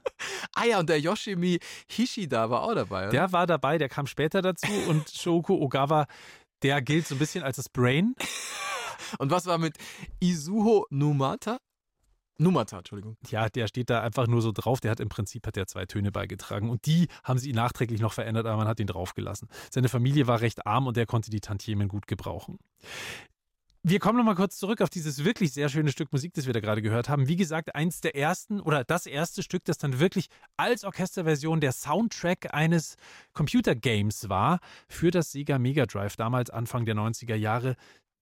Ah 0.56 0.66
ja, 0.66 0.80
und 0.80 0.90
der 0.90 1.00
Yoshimi 1.00 1.60
Hishida 1.90 2.50
war 2.50 2.62
auch 2.64 2.76
dabei, 2.76 3.04
oder? 3.04 3.10
Der 3.12 3.32
war 3.32 3.48
dabei, 3.48 3.78
der 3.78 3.90
kam 3.90 4.08
später 4.08 4.42
dazu 4.42 4.72
und 4.88 5.10
Shoko 5.10 5.56
Ogawa, 5.56 6.06
Der 6.64 6.82
gilt 6.82 7.08
so 7.08 7.16
ein 7.16 7.20
bisschen 7.20 7.44
als 7.44 7.56
das 7.58 7.70
Brain. 7.70 8.16
Und 9.18 9.30
was 9.32 9.46
war 9.48 9.58
mit 9.58 9.78
Izuho 10.22 10.86
Numata? 10.90 11.58
Numata, 12.42 12.80
Entschuldigung. 12.80 13.18
Ja, 13.30 13.50
der 13.50 13.68
steht 13.68 13.90
da 13.90 14.02
einfach 14.02 14.28
nur 14.28 14.42
so 14.42 14.52
drauf. 14.52 14.80
Der 14.80 14.92
hat 14.92 15.00
im 15.00 15.10
Prinzip 15.10 15.46
hat 15.46 15.58
er 15.58 15.68
zwei 15.68 15.86
Töne 15.86 16.12
beigetragen. 16.12 16.70
Und 16.70 16.86
die 16.86 17.08
haben 17.24 17.38
sie 17.38 17.54
nachträglich 17.54 18.02
noch 18.02 18.14
verändert, 18.14 18.48
aber 18.48 18.58
man 18.58 18.68
hat 18.68 18.80
ihn 18.80 18.88
draufgelassen. 18.88 19.48
Seine 19.70 19.90
Familie 19.90 20.28
war 20.28 20.42
recht 20.42 20.66
arm 20.66 20.88
und 20.88 20.98
der 20.98 21.06
konnte 21.06 21.30
die 21.30 21.40
Tantiemen 21.40 21.88
gut 21.88 22.08
gebrauchen. 22.08 22.58
Wir 23.84 24.00
kommen 24.00 24.18
nochmal 24.18 24.36
kurz 24.36 24.58
zurück 24.58 24.82
auf 24.82 24.92
dieses 24.92 25.24
wirklich 25.24 25.54
sehr 25.54 25.68
schöne 25.68 25.92
Stück 25.92 26.12
Musik, 26.12 26.34
das 26.36 26.46
wir 26.46 26.54
da 26.54 26.60
gerade 26.60 26.84
gehört 26.84 27.10
haben. 27.10 27.28
Wie 27.28 27.36
gesagt, 27.36 27.74
eins 27.74 28.00
der 28.00 28.16
ersten 28.16 28.60
oder 28.60 28.84
das 28.84 29.08
erste 29.08 29.42
Stück, 29.42 29.66
das 29.66 29.80
dann 29.80 30.00
wirklich 30.00 30.28
als 30.56 30.84
Orchesterversion 30.84 31.62
der 31.62 31.72
Soundtrack 31.72 32.54
eines 32.54 32.96
Computergames 33.34 34.30
war 34.30 34.60
für 34.88 35.10
das 35.10 35.32
Sega 35.32 35.58
Mega 35.58 35.88
Drive, 35.88 36.16
damals 36.16 36.52
Anfang 36.52 36.86
der 36.86 36.96
90er 36.96 37.36
Jahre. 37.36 37.76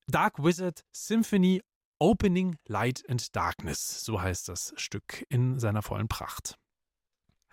Dark 0.07 0.41
Wizard 0.43 0.85
Symphony 0.93 1.61
Opening 1.99 2.55
Light 2.67 3.03
and 3.09 3.35
Darkness, 3.35 4.03
so 4.03 4.21
heißt 4.21 4.47
das 4.47 4.73
Stück 4.77 5.25
in 5.29 5.59
seiner 5.59 5.81
vollen 5.81 6.07
Pracht. 6.07 6.55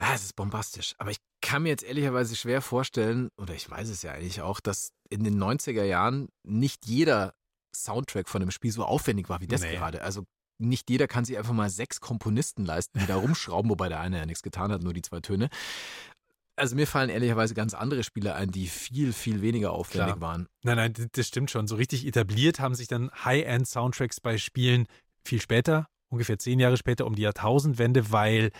Ja, 0.00 0.14
es 0.14 0.24
ist 0.24 0.36
bombastisch. 0.36 0.94
Aber 0.98 1.10
ich 1.10 1.18
kann 1.40 1.62
mir 1.62 1.70
jetzt 1.70 1.82
ehrlicherweise 1.84 2.36
schwer 2.36 2.60
vorstellen, 2.62 3.30
oder 3.40 3.54
ich 3.54 3.68
weiß 3.68 3.88
es 3.88 4.02
ja 4.02 4.12
eigentlich 4.12 4.42
auch, 4.42 4.60
dass 4.60 4.90
in 5.10 5.24
den 5.24 5.38
90er 5.42 5.84
Jahren 5.84 6.28
nicht 6.44 6.86
jeder 6.86 7.34
Soundtrack 7.74 8.28
von 8.28 8.42
einem 8.42 8.50
Spiel 8.50 8.72
so 8.72 8.84
aufwendig 8.84 9.28
war 9.28 9.40
wie 9.40 9.46
das 9.46 9.62
Nee. 9.62 9.72
gerade. 9.74 10.02
Also 10.02 10.24
nicht 10.58 10.88
jeder 10.90 11.06
kann 11.08 11.24
sich 11.24 11.36
einfach 11.36 11.52
mal 11.52 11.68
sechs 11.68 12.00
Komponisten 12.00 12.64
leisten, 12.64 12.98
die 12.98 13.06
da 13.06 13.16
rumschrauben, 13.16 13.70
wobei 13.70 13.88
der 13.88 14.00
eine 14.00 14.18
ja 14.18 14.26
nichts 14.26 14.42
getan 14.42 14.72
hat, 14.72 14.82
nur 14.82 14.94
die 14.94 15.02
zwei 15.02 15.20
Töne. 15.20 15.48
Also 16.56 16.74
mir 16.74 16.86
fallen 16.86 17.10
ehrlicherweise 17.10 17.54
ganz 17.54 17.74
andere 17.74 18.02
Spiele 18.02 18.34
ein, 18.34 18.50
die 18.50 18.66
viel, 18.66 19.12
viel 19.12 19.42
weniger 19.42 19.72
aufwendig 19.72 20.16
Klar. 20.16 20.20
waren. 20.20 20.46
Nein, 20.64 20.76
nein, 20.76 21.08
das 21.12 21.28
stimmt 21.28 21.50
schon. 21.50 21.66
So 21.66 21.76
richtig 21.76 22.06
etabliert 22.06 22.60
haben 22.60 22.74
sich 22.74 22.88
dann 22.88 23.10
High-End-Soundtracks 23.24 24.20
bei 24.20 24.38
Spielen 24.38 24.86
viel 25.22 25.40
später, 25.40 25.86
ungefähr 26.08 26.38
zehn 26.38 26.58
Jahre 26.58 26.78
später, 26.78 27.06
um 27.06 27.14
die 27.14 27.22
Jahrtausendwende, 27.22 28.10
weil 28.10 28.52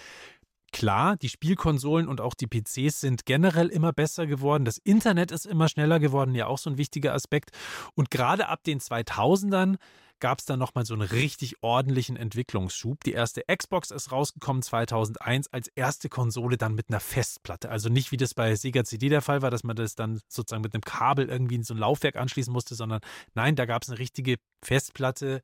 klar, 0.72 1.16
die 1.16 1.28
Spielkonsolen 1.28 2.08
und 2.08 2.20
auch 2.20 2.34
die 2.34 2.46
PCs 2.46 3.00
sind 3.00 3.26
generell 3.26 3.68
immer 3.68 3.92
besser 3.92 4.26
geworden. 4.26 4.64
Das 4.64 4.78
Internet 4.78 5.32
ist 5.32 5.46
immer 5.46 5.68
schneller 5.68 6.00
geworden, 6.00 6.34
ja 6.34 6.46
auch 6.46 6.58
so 6.58 6.70
ein 6.70 6.78
wichtiger 6.78 7.14
Aspekt. 7.14 7.50
Und 7.94 8.10
gerade 8.10 8.48
ab 8.48 8.62
den 8.64 8.80
2000ern 8.80 9.76
gab 10.20 10.38
es 10.38 10.46
dann 10.46 10.58
nochmal 10.58 10.86
so 10.86 10.94
einen 10.94 11.02
richtig 11.02 11.62
ordentlichen 11.62 12.16
Entwicklungsschub. 12.16 13.04
Die 13.04 13.12
erste 13.12 13.42
Xbox 13.54 13.90
ist 13.90 14.12
rausgekommen 14.12 14.62
2001 14.62 15.48
als 15.48 15.68
erste 15.74 16.08
Konsole 16.08 16.56
dann 16.56 16.74
mit 16.74 16.88
einer 16.88 17.00
Festplatte. 17.00 17.68
Also 17.68 17.88
nicht 17.88 18.12
wie 18.12 18.16
das 18.16 18.34
bei 18.34 18.54
Sega 18.54 18.84
CD 18.84 19.08
der 19.08 19.22
Fall 19.22 19.42
war, 19.42 19.50
dass 19.50 19.64
man 19.64 19.76
das 19.76 19.94
dann 19.94 20.20
sozusagen 20.28 20.62
mit 20.62 20.74
einem 20.74 20.82
Kabel 20.82 21.28
irgendwie 21.28 21.56
in 21.56 21.64
so 21.64 21.74
ein 21.74 21.78
Laufwerk 21.78 22.16
anschließen 22.16 22.52
musste, 22.52 22.74
sondern 22.74 23.00
nein, 23.34 23.56
da 23.56 23.66
gab 23.66 23.82
es 23.82 23.90
eine 23.90 23.98
richtige 23.98 24.36
Festplatte 24.62 25.42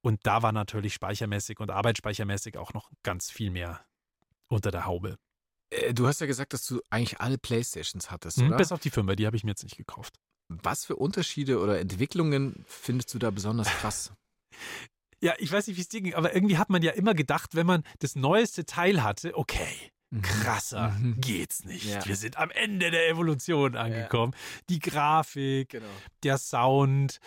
und 0.00 0.20
da 0.24 0.42
war 0.42 0.52
natürlich 0.52 0.94
speichermäßig 0.94 1.60
und 1.60 1.70
arbeitsspeichermäßig 1.70 2.56
auch 2.58 2.72
noch 2.72 2.90
ganz 3.02 3.30
viel 3.30 3.50
mehr 3.50 3.80
unter 4.48 4.70
der 4.70 4.84
Haube. 4.86 5.16
Äh, 5.70 5.94
Du 5.94 6.06
hast 6.06 6.20
ja 6.20 6.26
gesagt, 6.26 6.52
dass 6.52 6.66
du 6.66 6.80
eigentlich 6.90 7.20
alle 7.20 7.38
Playstations 7.38 8.10
hattest, 8.10 8.38
Hm, 8.38 8.48
oder? 8.48 8.56
Bis 8.56 8.72
auf 8.72 8.80
die 8.80 8.90
Fünfer, 8.90 9.16
die 9.16 9.26
habe 9.26 9.36
ich 9.36 9.44
mir 9.44 9.50
jetzt 9.52 9.62
nicht 9.64 9.76
gekauft. 9.76 10.16
Was 10.48 10.84
für 10.86 10.96
Unterschiede 10.96 11.60
oder 11.60 11.78
Entwicklungen 11.78 12.64
findest 12.66 13.12
du 13.12 13.18
da 13.18 13.30
besonders 13.30 13.68
krass? 13.68 14.12
Ja, 15.20 15.34
ich 15.38 15.50
weiß 15.50 15.66
nicht, 15.66 15.76
wie 15.76 15.80
es 15.80 15.88
dir 15.88 16.00
ging, 16.00 16.14
aber 16.14 16.32
irgendwie 16.32 16.58
hat 16.58 16.70
man 16.70 16.80
ja 16.80 16.92
immer 16.92 17.12
gedacht, 17.12 17.56
wenn 17.56 17.66
man 17.66 17.82
das 17.98 18.14
neueste 18.14 18.66
Teil 18.66 19.02
hatte, 19.02 19.36
okay, 19.36 19.90
krasser 20.22 20.90
Mhm. 20.98 21.20
geht's 21.20 21.64
nicht. 21.64 21.84
Ja. 21.84 22.04
Wir 22.06 22.16
sind 22.16 22.38
am 22.38 22.50
Ende 22.50 22.90
der 22.90 23.08
Evolution 23.08 23.76
angekommen. 23.76 24.34
Die 24.70 24.78
Grafik, 24.78 25.70
Genau. 25.70 25.86
der 26.22 26.38
Sound, 26.38 27.18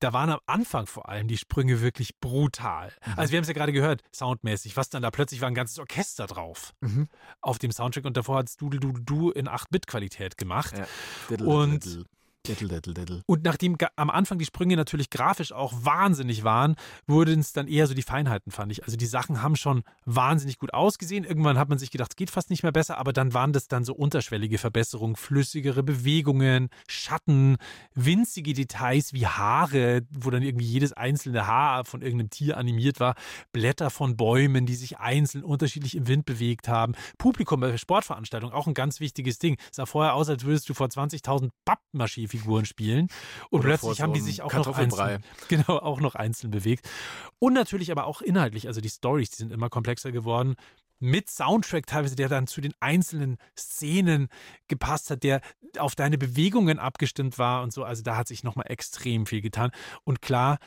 da 0.00 0.12
waren 0.12 0.30
am 0.30 0.40
Anfang 0.46 0.86
vor 0.86 1.08
allem 1.08 1.28
die 1.28 1.38
Sprünge 1.38 1.80
wirklich 1.80 2.18
brutal. 2.20 2.92
Mhm. 3.06 3.12
Also 3.16 3.32
wir 3.32 3.38
haben 3.38 3.42
es 3.42 3.48
ja 3.48 3.54
gerade 3.54 3.72
gehört, 3.72 4.02
soundmäßig, 4.14 4.76
was 4.76 4.90
dann 4.90 5.02
da 5.02 5.10
plötzlich 5.10 5.40
war 5.40 5.48
ein 5.48 5.54
ganzes 5.54 5.78
Orchester 5.78 6.26
drauf 6.26 6.74
Mhm. 6.80 7.08
auf 7.40 7.58
dem 7.58 7.70
Soundtrack 7.72 8.04
und 8.04 8.16
davor 8.16 8.38
hat 8.38 8.48
es 8.48 8.56
Doodle 8.56 8.80
Doodle 8.80 9.02
Du 9.02 9.30
in 9.30 9.48
8-Bit-Qualität 9.48 10.36
gemacht. 10.36 10.76
Ja. 10.76 10.86
Diddle, 11.30 11.46
Und- 11.46 11.84
diddle, 11.84 12.04
diddle, 12.48 12.68
diddle, 12.68 12.94
diddle. 12.94 13.22
Und 13.26 13.44
nachdem 13.44 13.76
am 13.96 14.10
Anfang 14.10 14.38
die 14.38 14.44
Sprünge 14.44 14.76
natürlich 14.76 15.10
grafisch 15.10 15.52
auch 15.52 15.72
wahnsinnig 15.76 16.44
waren, 16.44 16.76
wurden 17.06 17.40
es 17.40 17.52
dann 17.52 17.68
eher 17.68 17.86
so 17.86 17.94
die 17.94 18.02
Feinheiten, 18.02 18.52
fand 18.52 18.72
ich. 18.72 18.84
Also 18.84 18.96
die 18.96 19.06
Sachen 19.06 19.42
haben 19.42 19.56
schon 19.56 19.82
wahnsinnig 20.04 20.58
gut 20.58 20.72
ausgesehen. 20.74 21.24
Irgendwann 21.24 21.58
hat 21.58 21.68
man 21.68 21.78
sich 21.78 21.90
gedacht, 21.90 22.12
es 22.12 22.16
geht 22.16 22.30
fast 22.30 22.50
nicht 22.50 22.62
mehr 22.62 22.72
besser, 22.72 22.98
aber 22.98 23.12
dann 23.12 23.34
waren 23.34 23.52
das 23.52 23.68
dann 23.68 23.84
so 23.84 23.94
unterschwellige 23.94 24.58
Verbesserungen, 24.58 25.16
flüssigere 25.16 25.82
Bewegungen, 25.82 26.68
Schatten, 26.88 27.56
winzige 27.94 28.52
Details 28.52 29.12
wie 29.12 29.26
Haare, 29.26 30.02
wo 30.10 30.30
dann 30.30 30.42
irgendwie 30.42 30.66
jedes 30.66 30.92
einzelne 30.92 31.46
Haar 31.46 31.84
von 31.84 32.02
irgendeinem 32.02 32.30
Tier 32.30 32.56
animiert 32.56 33.00
war, 33.00 33.14
Blätter 33.52 33.90
von 33.90 34.16
Bäumen, 34.16 34.66
die 34.66 34.74
sich 34.74 34.98
einzeln 34.98 35.44
unterschiedlich 35.44 35.96
im 35.96 36.08
Wind 36.08 36.26
bewegt 36.26 36.68
haben. 36.68 36.94
Publikum 37.18 37.60
bei 37.60 37.76
Sportveranstaltungen, 37.76 38.54
auch 38.54 38.66
ein 38.66 38.74
ganz 38.74 39.00
wichtiges 39.00 39.38
Ding. 39.38 39.56
Sah 39.70 39.86
vorher 39.86 40.14
aus, 40.14 40.28
als 40.28 40.44
würdest 40.44 40.68
du 40.68 40.74
vor 40.74 40.88
20.000 40.88 41.50
Pappmaché-Figuren 42.36 42.64
spielen. 42.64 43.08
Und 43.50 43.60
Oder 43.60 43.68
plötzlich 43.68 44.00
haben 44.00 44.12
die 44.12 44.20
sich 44.20 44.42
auch 44.42 44.52
noch 44.52 44.76
einzeln, 44.76 45.22
genau, 45.48 45.78
auch 45.78 46.00
noch 46.00 46.14
einzeln 46.14 46.50
bewegt. 46.50 46.88
Und 47.38 47.52
natürlich 47.52 47.90
aber 47.90 48.06
auch 48.06 48.22
inhaltlich, 48.22 48.66
also 48.66 48.80
die 48.80 48.90
Stories, 48.90 49.30
die 49.30 49.36
sind 49.36 49.52
immer 49.52 49.68
komplexer 49.68 50.12
geworden. 50.12 50.54
Mit 50.98 51.28
Soundtrack 51.28 51.86
teilweise, 51.86 52.16
der 52.16 52.30
dann 52.30 52.46
zu 52.46 52.62
den 52.62 52.72
einzelnen 52.80 53.36
Szenen 53.56 54.28
gepasst 54.66 55.10
hat, 55.10 55.22
der 55.24 55.42
auf 55.78 55.94
deine 55.94 56.16
Bewegungen 56.16 56.78
abgestimmt 56.78 57.38
war 57.38 57.62
und 57.62 57.72
so. 57.72 57.84
Also 57.84 58.02
da 58.02 58.16
hat 58.16 58.28
sich 58.28 58.44
nochmal 58.44 58.66
extrem 58.70 59.26
viel 59.26 59.42
getan. 59.42 59.72
Und 60.04 60.22
klar, 60.22 60.58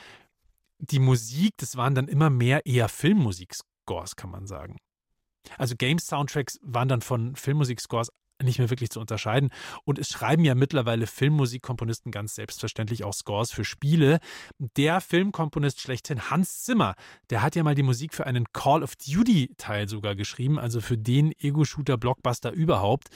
die 0.77 0.99
Musik, 0.99 1.55
das 1.57 1.77
waren 1.77 1.95
dann 1.95 2.07
immer 2.07 2.29
mehr 2.29 2.65
eher 2.67 2.89
Filmmusik-Scores, 2.89 4.15
kann 4.15 4.29
man 4.29 4.45
sagen. 4.45 4.77
Also 5.57 5.75
Games-Soundtracks 5.75 6.59
waren 6.61 6.87
dann 6.87 7.01
von 7.01 7.35
Filmmusik-Scores 7.35 8.11
nicht 8.43 8.59
mehr 8.59 8.69
wirklich 8.69 8.89
zu 8.89 8.99
unterscheiden. 8.99 9.49
Und 9.85 9.99
es 9.99 10.09
schreiben 10.09 10.43
ja 10.43 10.55
mittlerweile 10.55 11.07
Filmmusikkomponisten 11.07 12.11
ganz 12.11 12.35
selbstverständlich 12.35 13.03
auch 13.03 13.13
Scores 13.13 13.51
für 13.51 13.65
Spiele. 13.65 14.19
Der 14.57 15.01
Filmkomponist 15.01 15.81
schlechthin 15.81 16.29
Hans 16.29 16.63
Zimmer, 16.63 16.95
der 17.29 17.41
hat 17.41 17.55
ja 17.55 17.63
mal 17.63 17.75
die 17.75 17.83
Musik 17.83 18.13
für 18.13 18.25
einen 18.25 18.45
Call 18.53 18.83
of 18.83 18.95
Duty-Teil 18.95 19.87
sogar 19.87 20.15
geschrieben, 20.15 20.59
also 20.59 20.81
für 20.81 20.97
den 20.97 21.33
Ego-Shooter-Blockbuster 21.39 22.51
überhaupt. 22.51 23.09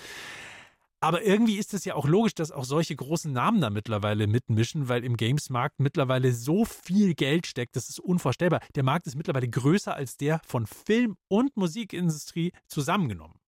Aber 1.04 1.22
irgendwie 1.22 1.58
ist 1.58 1.74
es 1.74 1.84
ja 1.84 1.96
auch 1.96 2.08
logisch, 2.08 2.34
dass 2.34 2.54
auch 2.54 2.64
solche 2.64 2.96
großen 2.96 3.34
Namen 3.34 3.60
da 3.60 3.70
mittlerweile 3.70 4.26
mitmischen, 4.26 4.88
weil 4.88 5.04
im 5.04 5.18
Games-Markt 5.18 5.82
mittlerweile 5.82 6.32
so 6.32 6.64
viel 6.64 7.14
Geld 7.14 7.46
steckt, 7.46 7.76
das 7.76 7.90
ist 7.90 8.00
unvorstellbar. 8.00 8.62
Der 8.76 8.84
Markt 8.84 9.06
ist 9.08 9.18
mittlerweile 9.18 9.50
größer 9.50 9.94
als 9.94 10.16
der 10.16 10.40
von 10.46 10.66
Film- 10.66 11.18
und 11.28 11.58
Musikindustrie 11.58 12.54
zusammengenommen. 12.68 13.43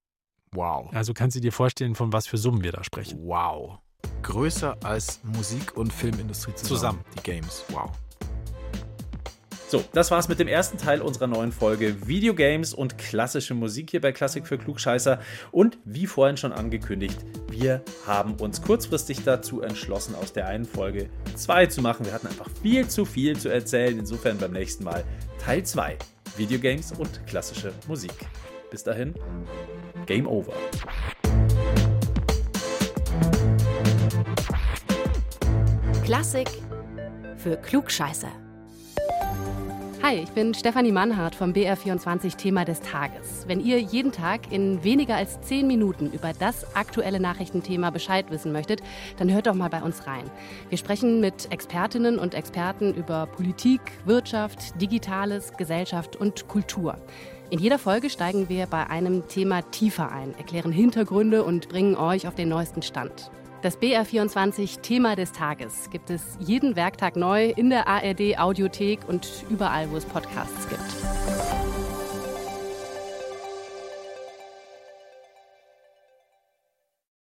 Wow. 0.56 0.90
Also 0.94 1.14
kannst 1.14 1.36
du 1.36 1.42
dir 1.42 1.52
vorstellen, 1.52 1.96
von 1.96 2.14
was 2.14 2.28
für 2.28 2.38
Summen 2.38 2.64
wir 2.64 2.72
da 2.72 2.84
sprechen. 2.84 3.20
Wow. 3.24 3.80
Größer 4.24 4.78
als 4.84 5.20
Musik- 5.24 5.78
und 5.78 5.92
Filmindustrie 5.92 6.56
zusammen. 6.56 6.68
Zusammen. 6.68 7.06
Die 7.18 7.24
Games. 7.24 7.66
Wow. 7.70 7.92
So, 9.68 9.84
das 9.94 10.12
war's 10.12 10.30
mit 10.30 10.40
dem 10.40 10.48
ersten 10.48 10.78
Teil 10.78 11.02
unserer 11.02 11.26
neuen 11.26 11.52
Folge 11.52 12.08
Videogames 12.08 12.74
und 12.74 13.00
klassische 13.00 13.56
Musik 13.56 13.90
hier 13.90 14.00
bei 14.00 14.12
Klassik 14.12 14.46
für 14.46 14.60
Klugscheißer. 14.60 15.20
Und 15.52 15.80
wie 15.86 16.06
vorhin 16.06 16.38
schon 16.38 16.54
angekündigt, 16.54 17.18
wir 17.50 17.82
haben 18.06 18.36
uns 18.36 18.62
kurzfristig 18.62 19.24
dazu 19.24 19.62
entschlossen, 19.62 20.14
aus 20.16 20.34
der 20.34 20.48
einen 20.48 20.66
Folge 20.66 21.10
zwei 21.36 21.66
zu 21.66 21.82
machen. 21.82 22.06
Wir 22.06 22.14
hatten 22.14 22.28
einfach 22.28 22.50
viel 22.62 22.88
zu 22.88 23.06
viel 23.06 23.38
zu 23.38 23.50
erzählen. 23.50 23.98
Insofern 23.98 24.38
beim 24.38 24.52
nächsten 24.52 24.84
Mal 24.84 25.04
Teil 25.40 25.64
2. 25.64 25.98
Videogames 26.38 26.92
und 26.92 27.26
klassische 27.26 27.74
Musik. 27.88 28.14
Bis 28.70 28.84
dahin, 28.84 29.16
Game 30.06 30.28
Over. 30.28 30.54
Klassik 36.04 36.50
für 37.38 37.58
Klugscheißer. 37.58 38.30
Hi, 40.04 40.18
ich 40.18 40.30
bin 40.30 40.54
Stefanie 40.54 40.92
Mannhardt 40.92 41.34
vom 41.34 41.52
BR24 41.52 42.38
Thema 42.38 42.64
des 42.64 42.80
Tages. 42.82 43.46
Wenn 43.48 43.60
ihr 43.60 43.80
jeden 43.80 44.12
Tag 44.12 44.52
in 44.52 44.84
weniger 44.84 45.16
als 45.16 45.42
10 45.42 45.66
Minuten 45.66 46.12
über 46.12 46.32
das 46.38 46.76
aktuelle 46.76 47.20
Nachrichtenthema 47.20 47.90
Bescheid 47.90 48.30
wissen 48.30 48.52
möchtet, 48.52 48.82
dann 49.18 49.34
hört 49.34 49.48
doch 49.48 49.56
mal 49.56 49.72
bei 49.72 49.82
uns 49.82 50.06
rein. 50.06 50.30
Wir 50.70 50.78
sprechen 50.78 51.22
mit 51.22 51.52
Expertinnen 51.52 52.20
und 52.20 52.36
Experten 52.36 52.94
über 52.94 53.26
Politik, 53.26 53.82
Wirtschaft, 54.06 54.80
Digitales, 54.80 55.54
Gesellschaft 55.58 56.16
und 56.16 56.48
Kultur. 56.48 57.00
In 57.56 57.62
jeder 57.62 57.80
Folge 57.80 58.10
steigen 58.10 58.50
wir 58.50 58.66
bei 58.66 58.90
einem 58.90 59.30
Thema 59.30 59.62
tiefer 59.62 60.12
ein, 60.12 60.38
erklären 60.38 60.74
Hintergründe 60.74 61.46
und 61.46 61.70
bringen 61.70 61.96
euch 61.96 62.28
auf 62.28 62.36
den 62.36 62.50
neuesten 62.50 62.82
Stand. 62.82 63.32
Das 63.62 63.80
BR24 63.80 64.82
Thema 64.82 65.16
des 65.16 65.32
Tages 65.32 65.90
gibt 65.90 66.10
es 66.10 66.22
jeden 66.42 66.76
Werktag 66.76 67.16
neu 67.16 67.52
in 67.52 67.70
der 67.70 67.88
ARD 67.88 68.38
Audiothek 68.38 69.08
und 69.08 69.46
überall, 69.50 69.90
wo 69.90 69.96
es 69.96 70.04
Podcasts 70.04 70.68
gibt. 70.68 71.75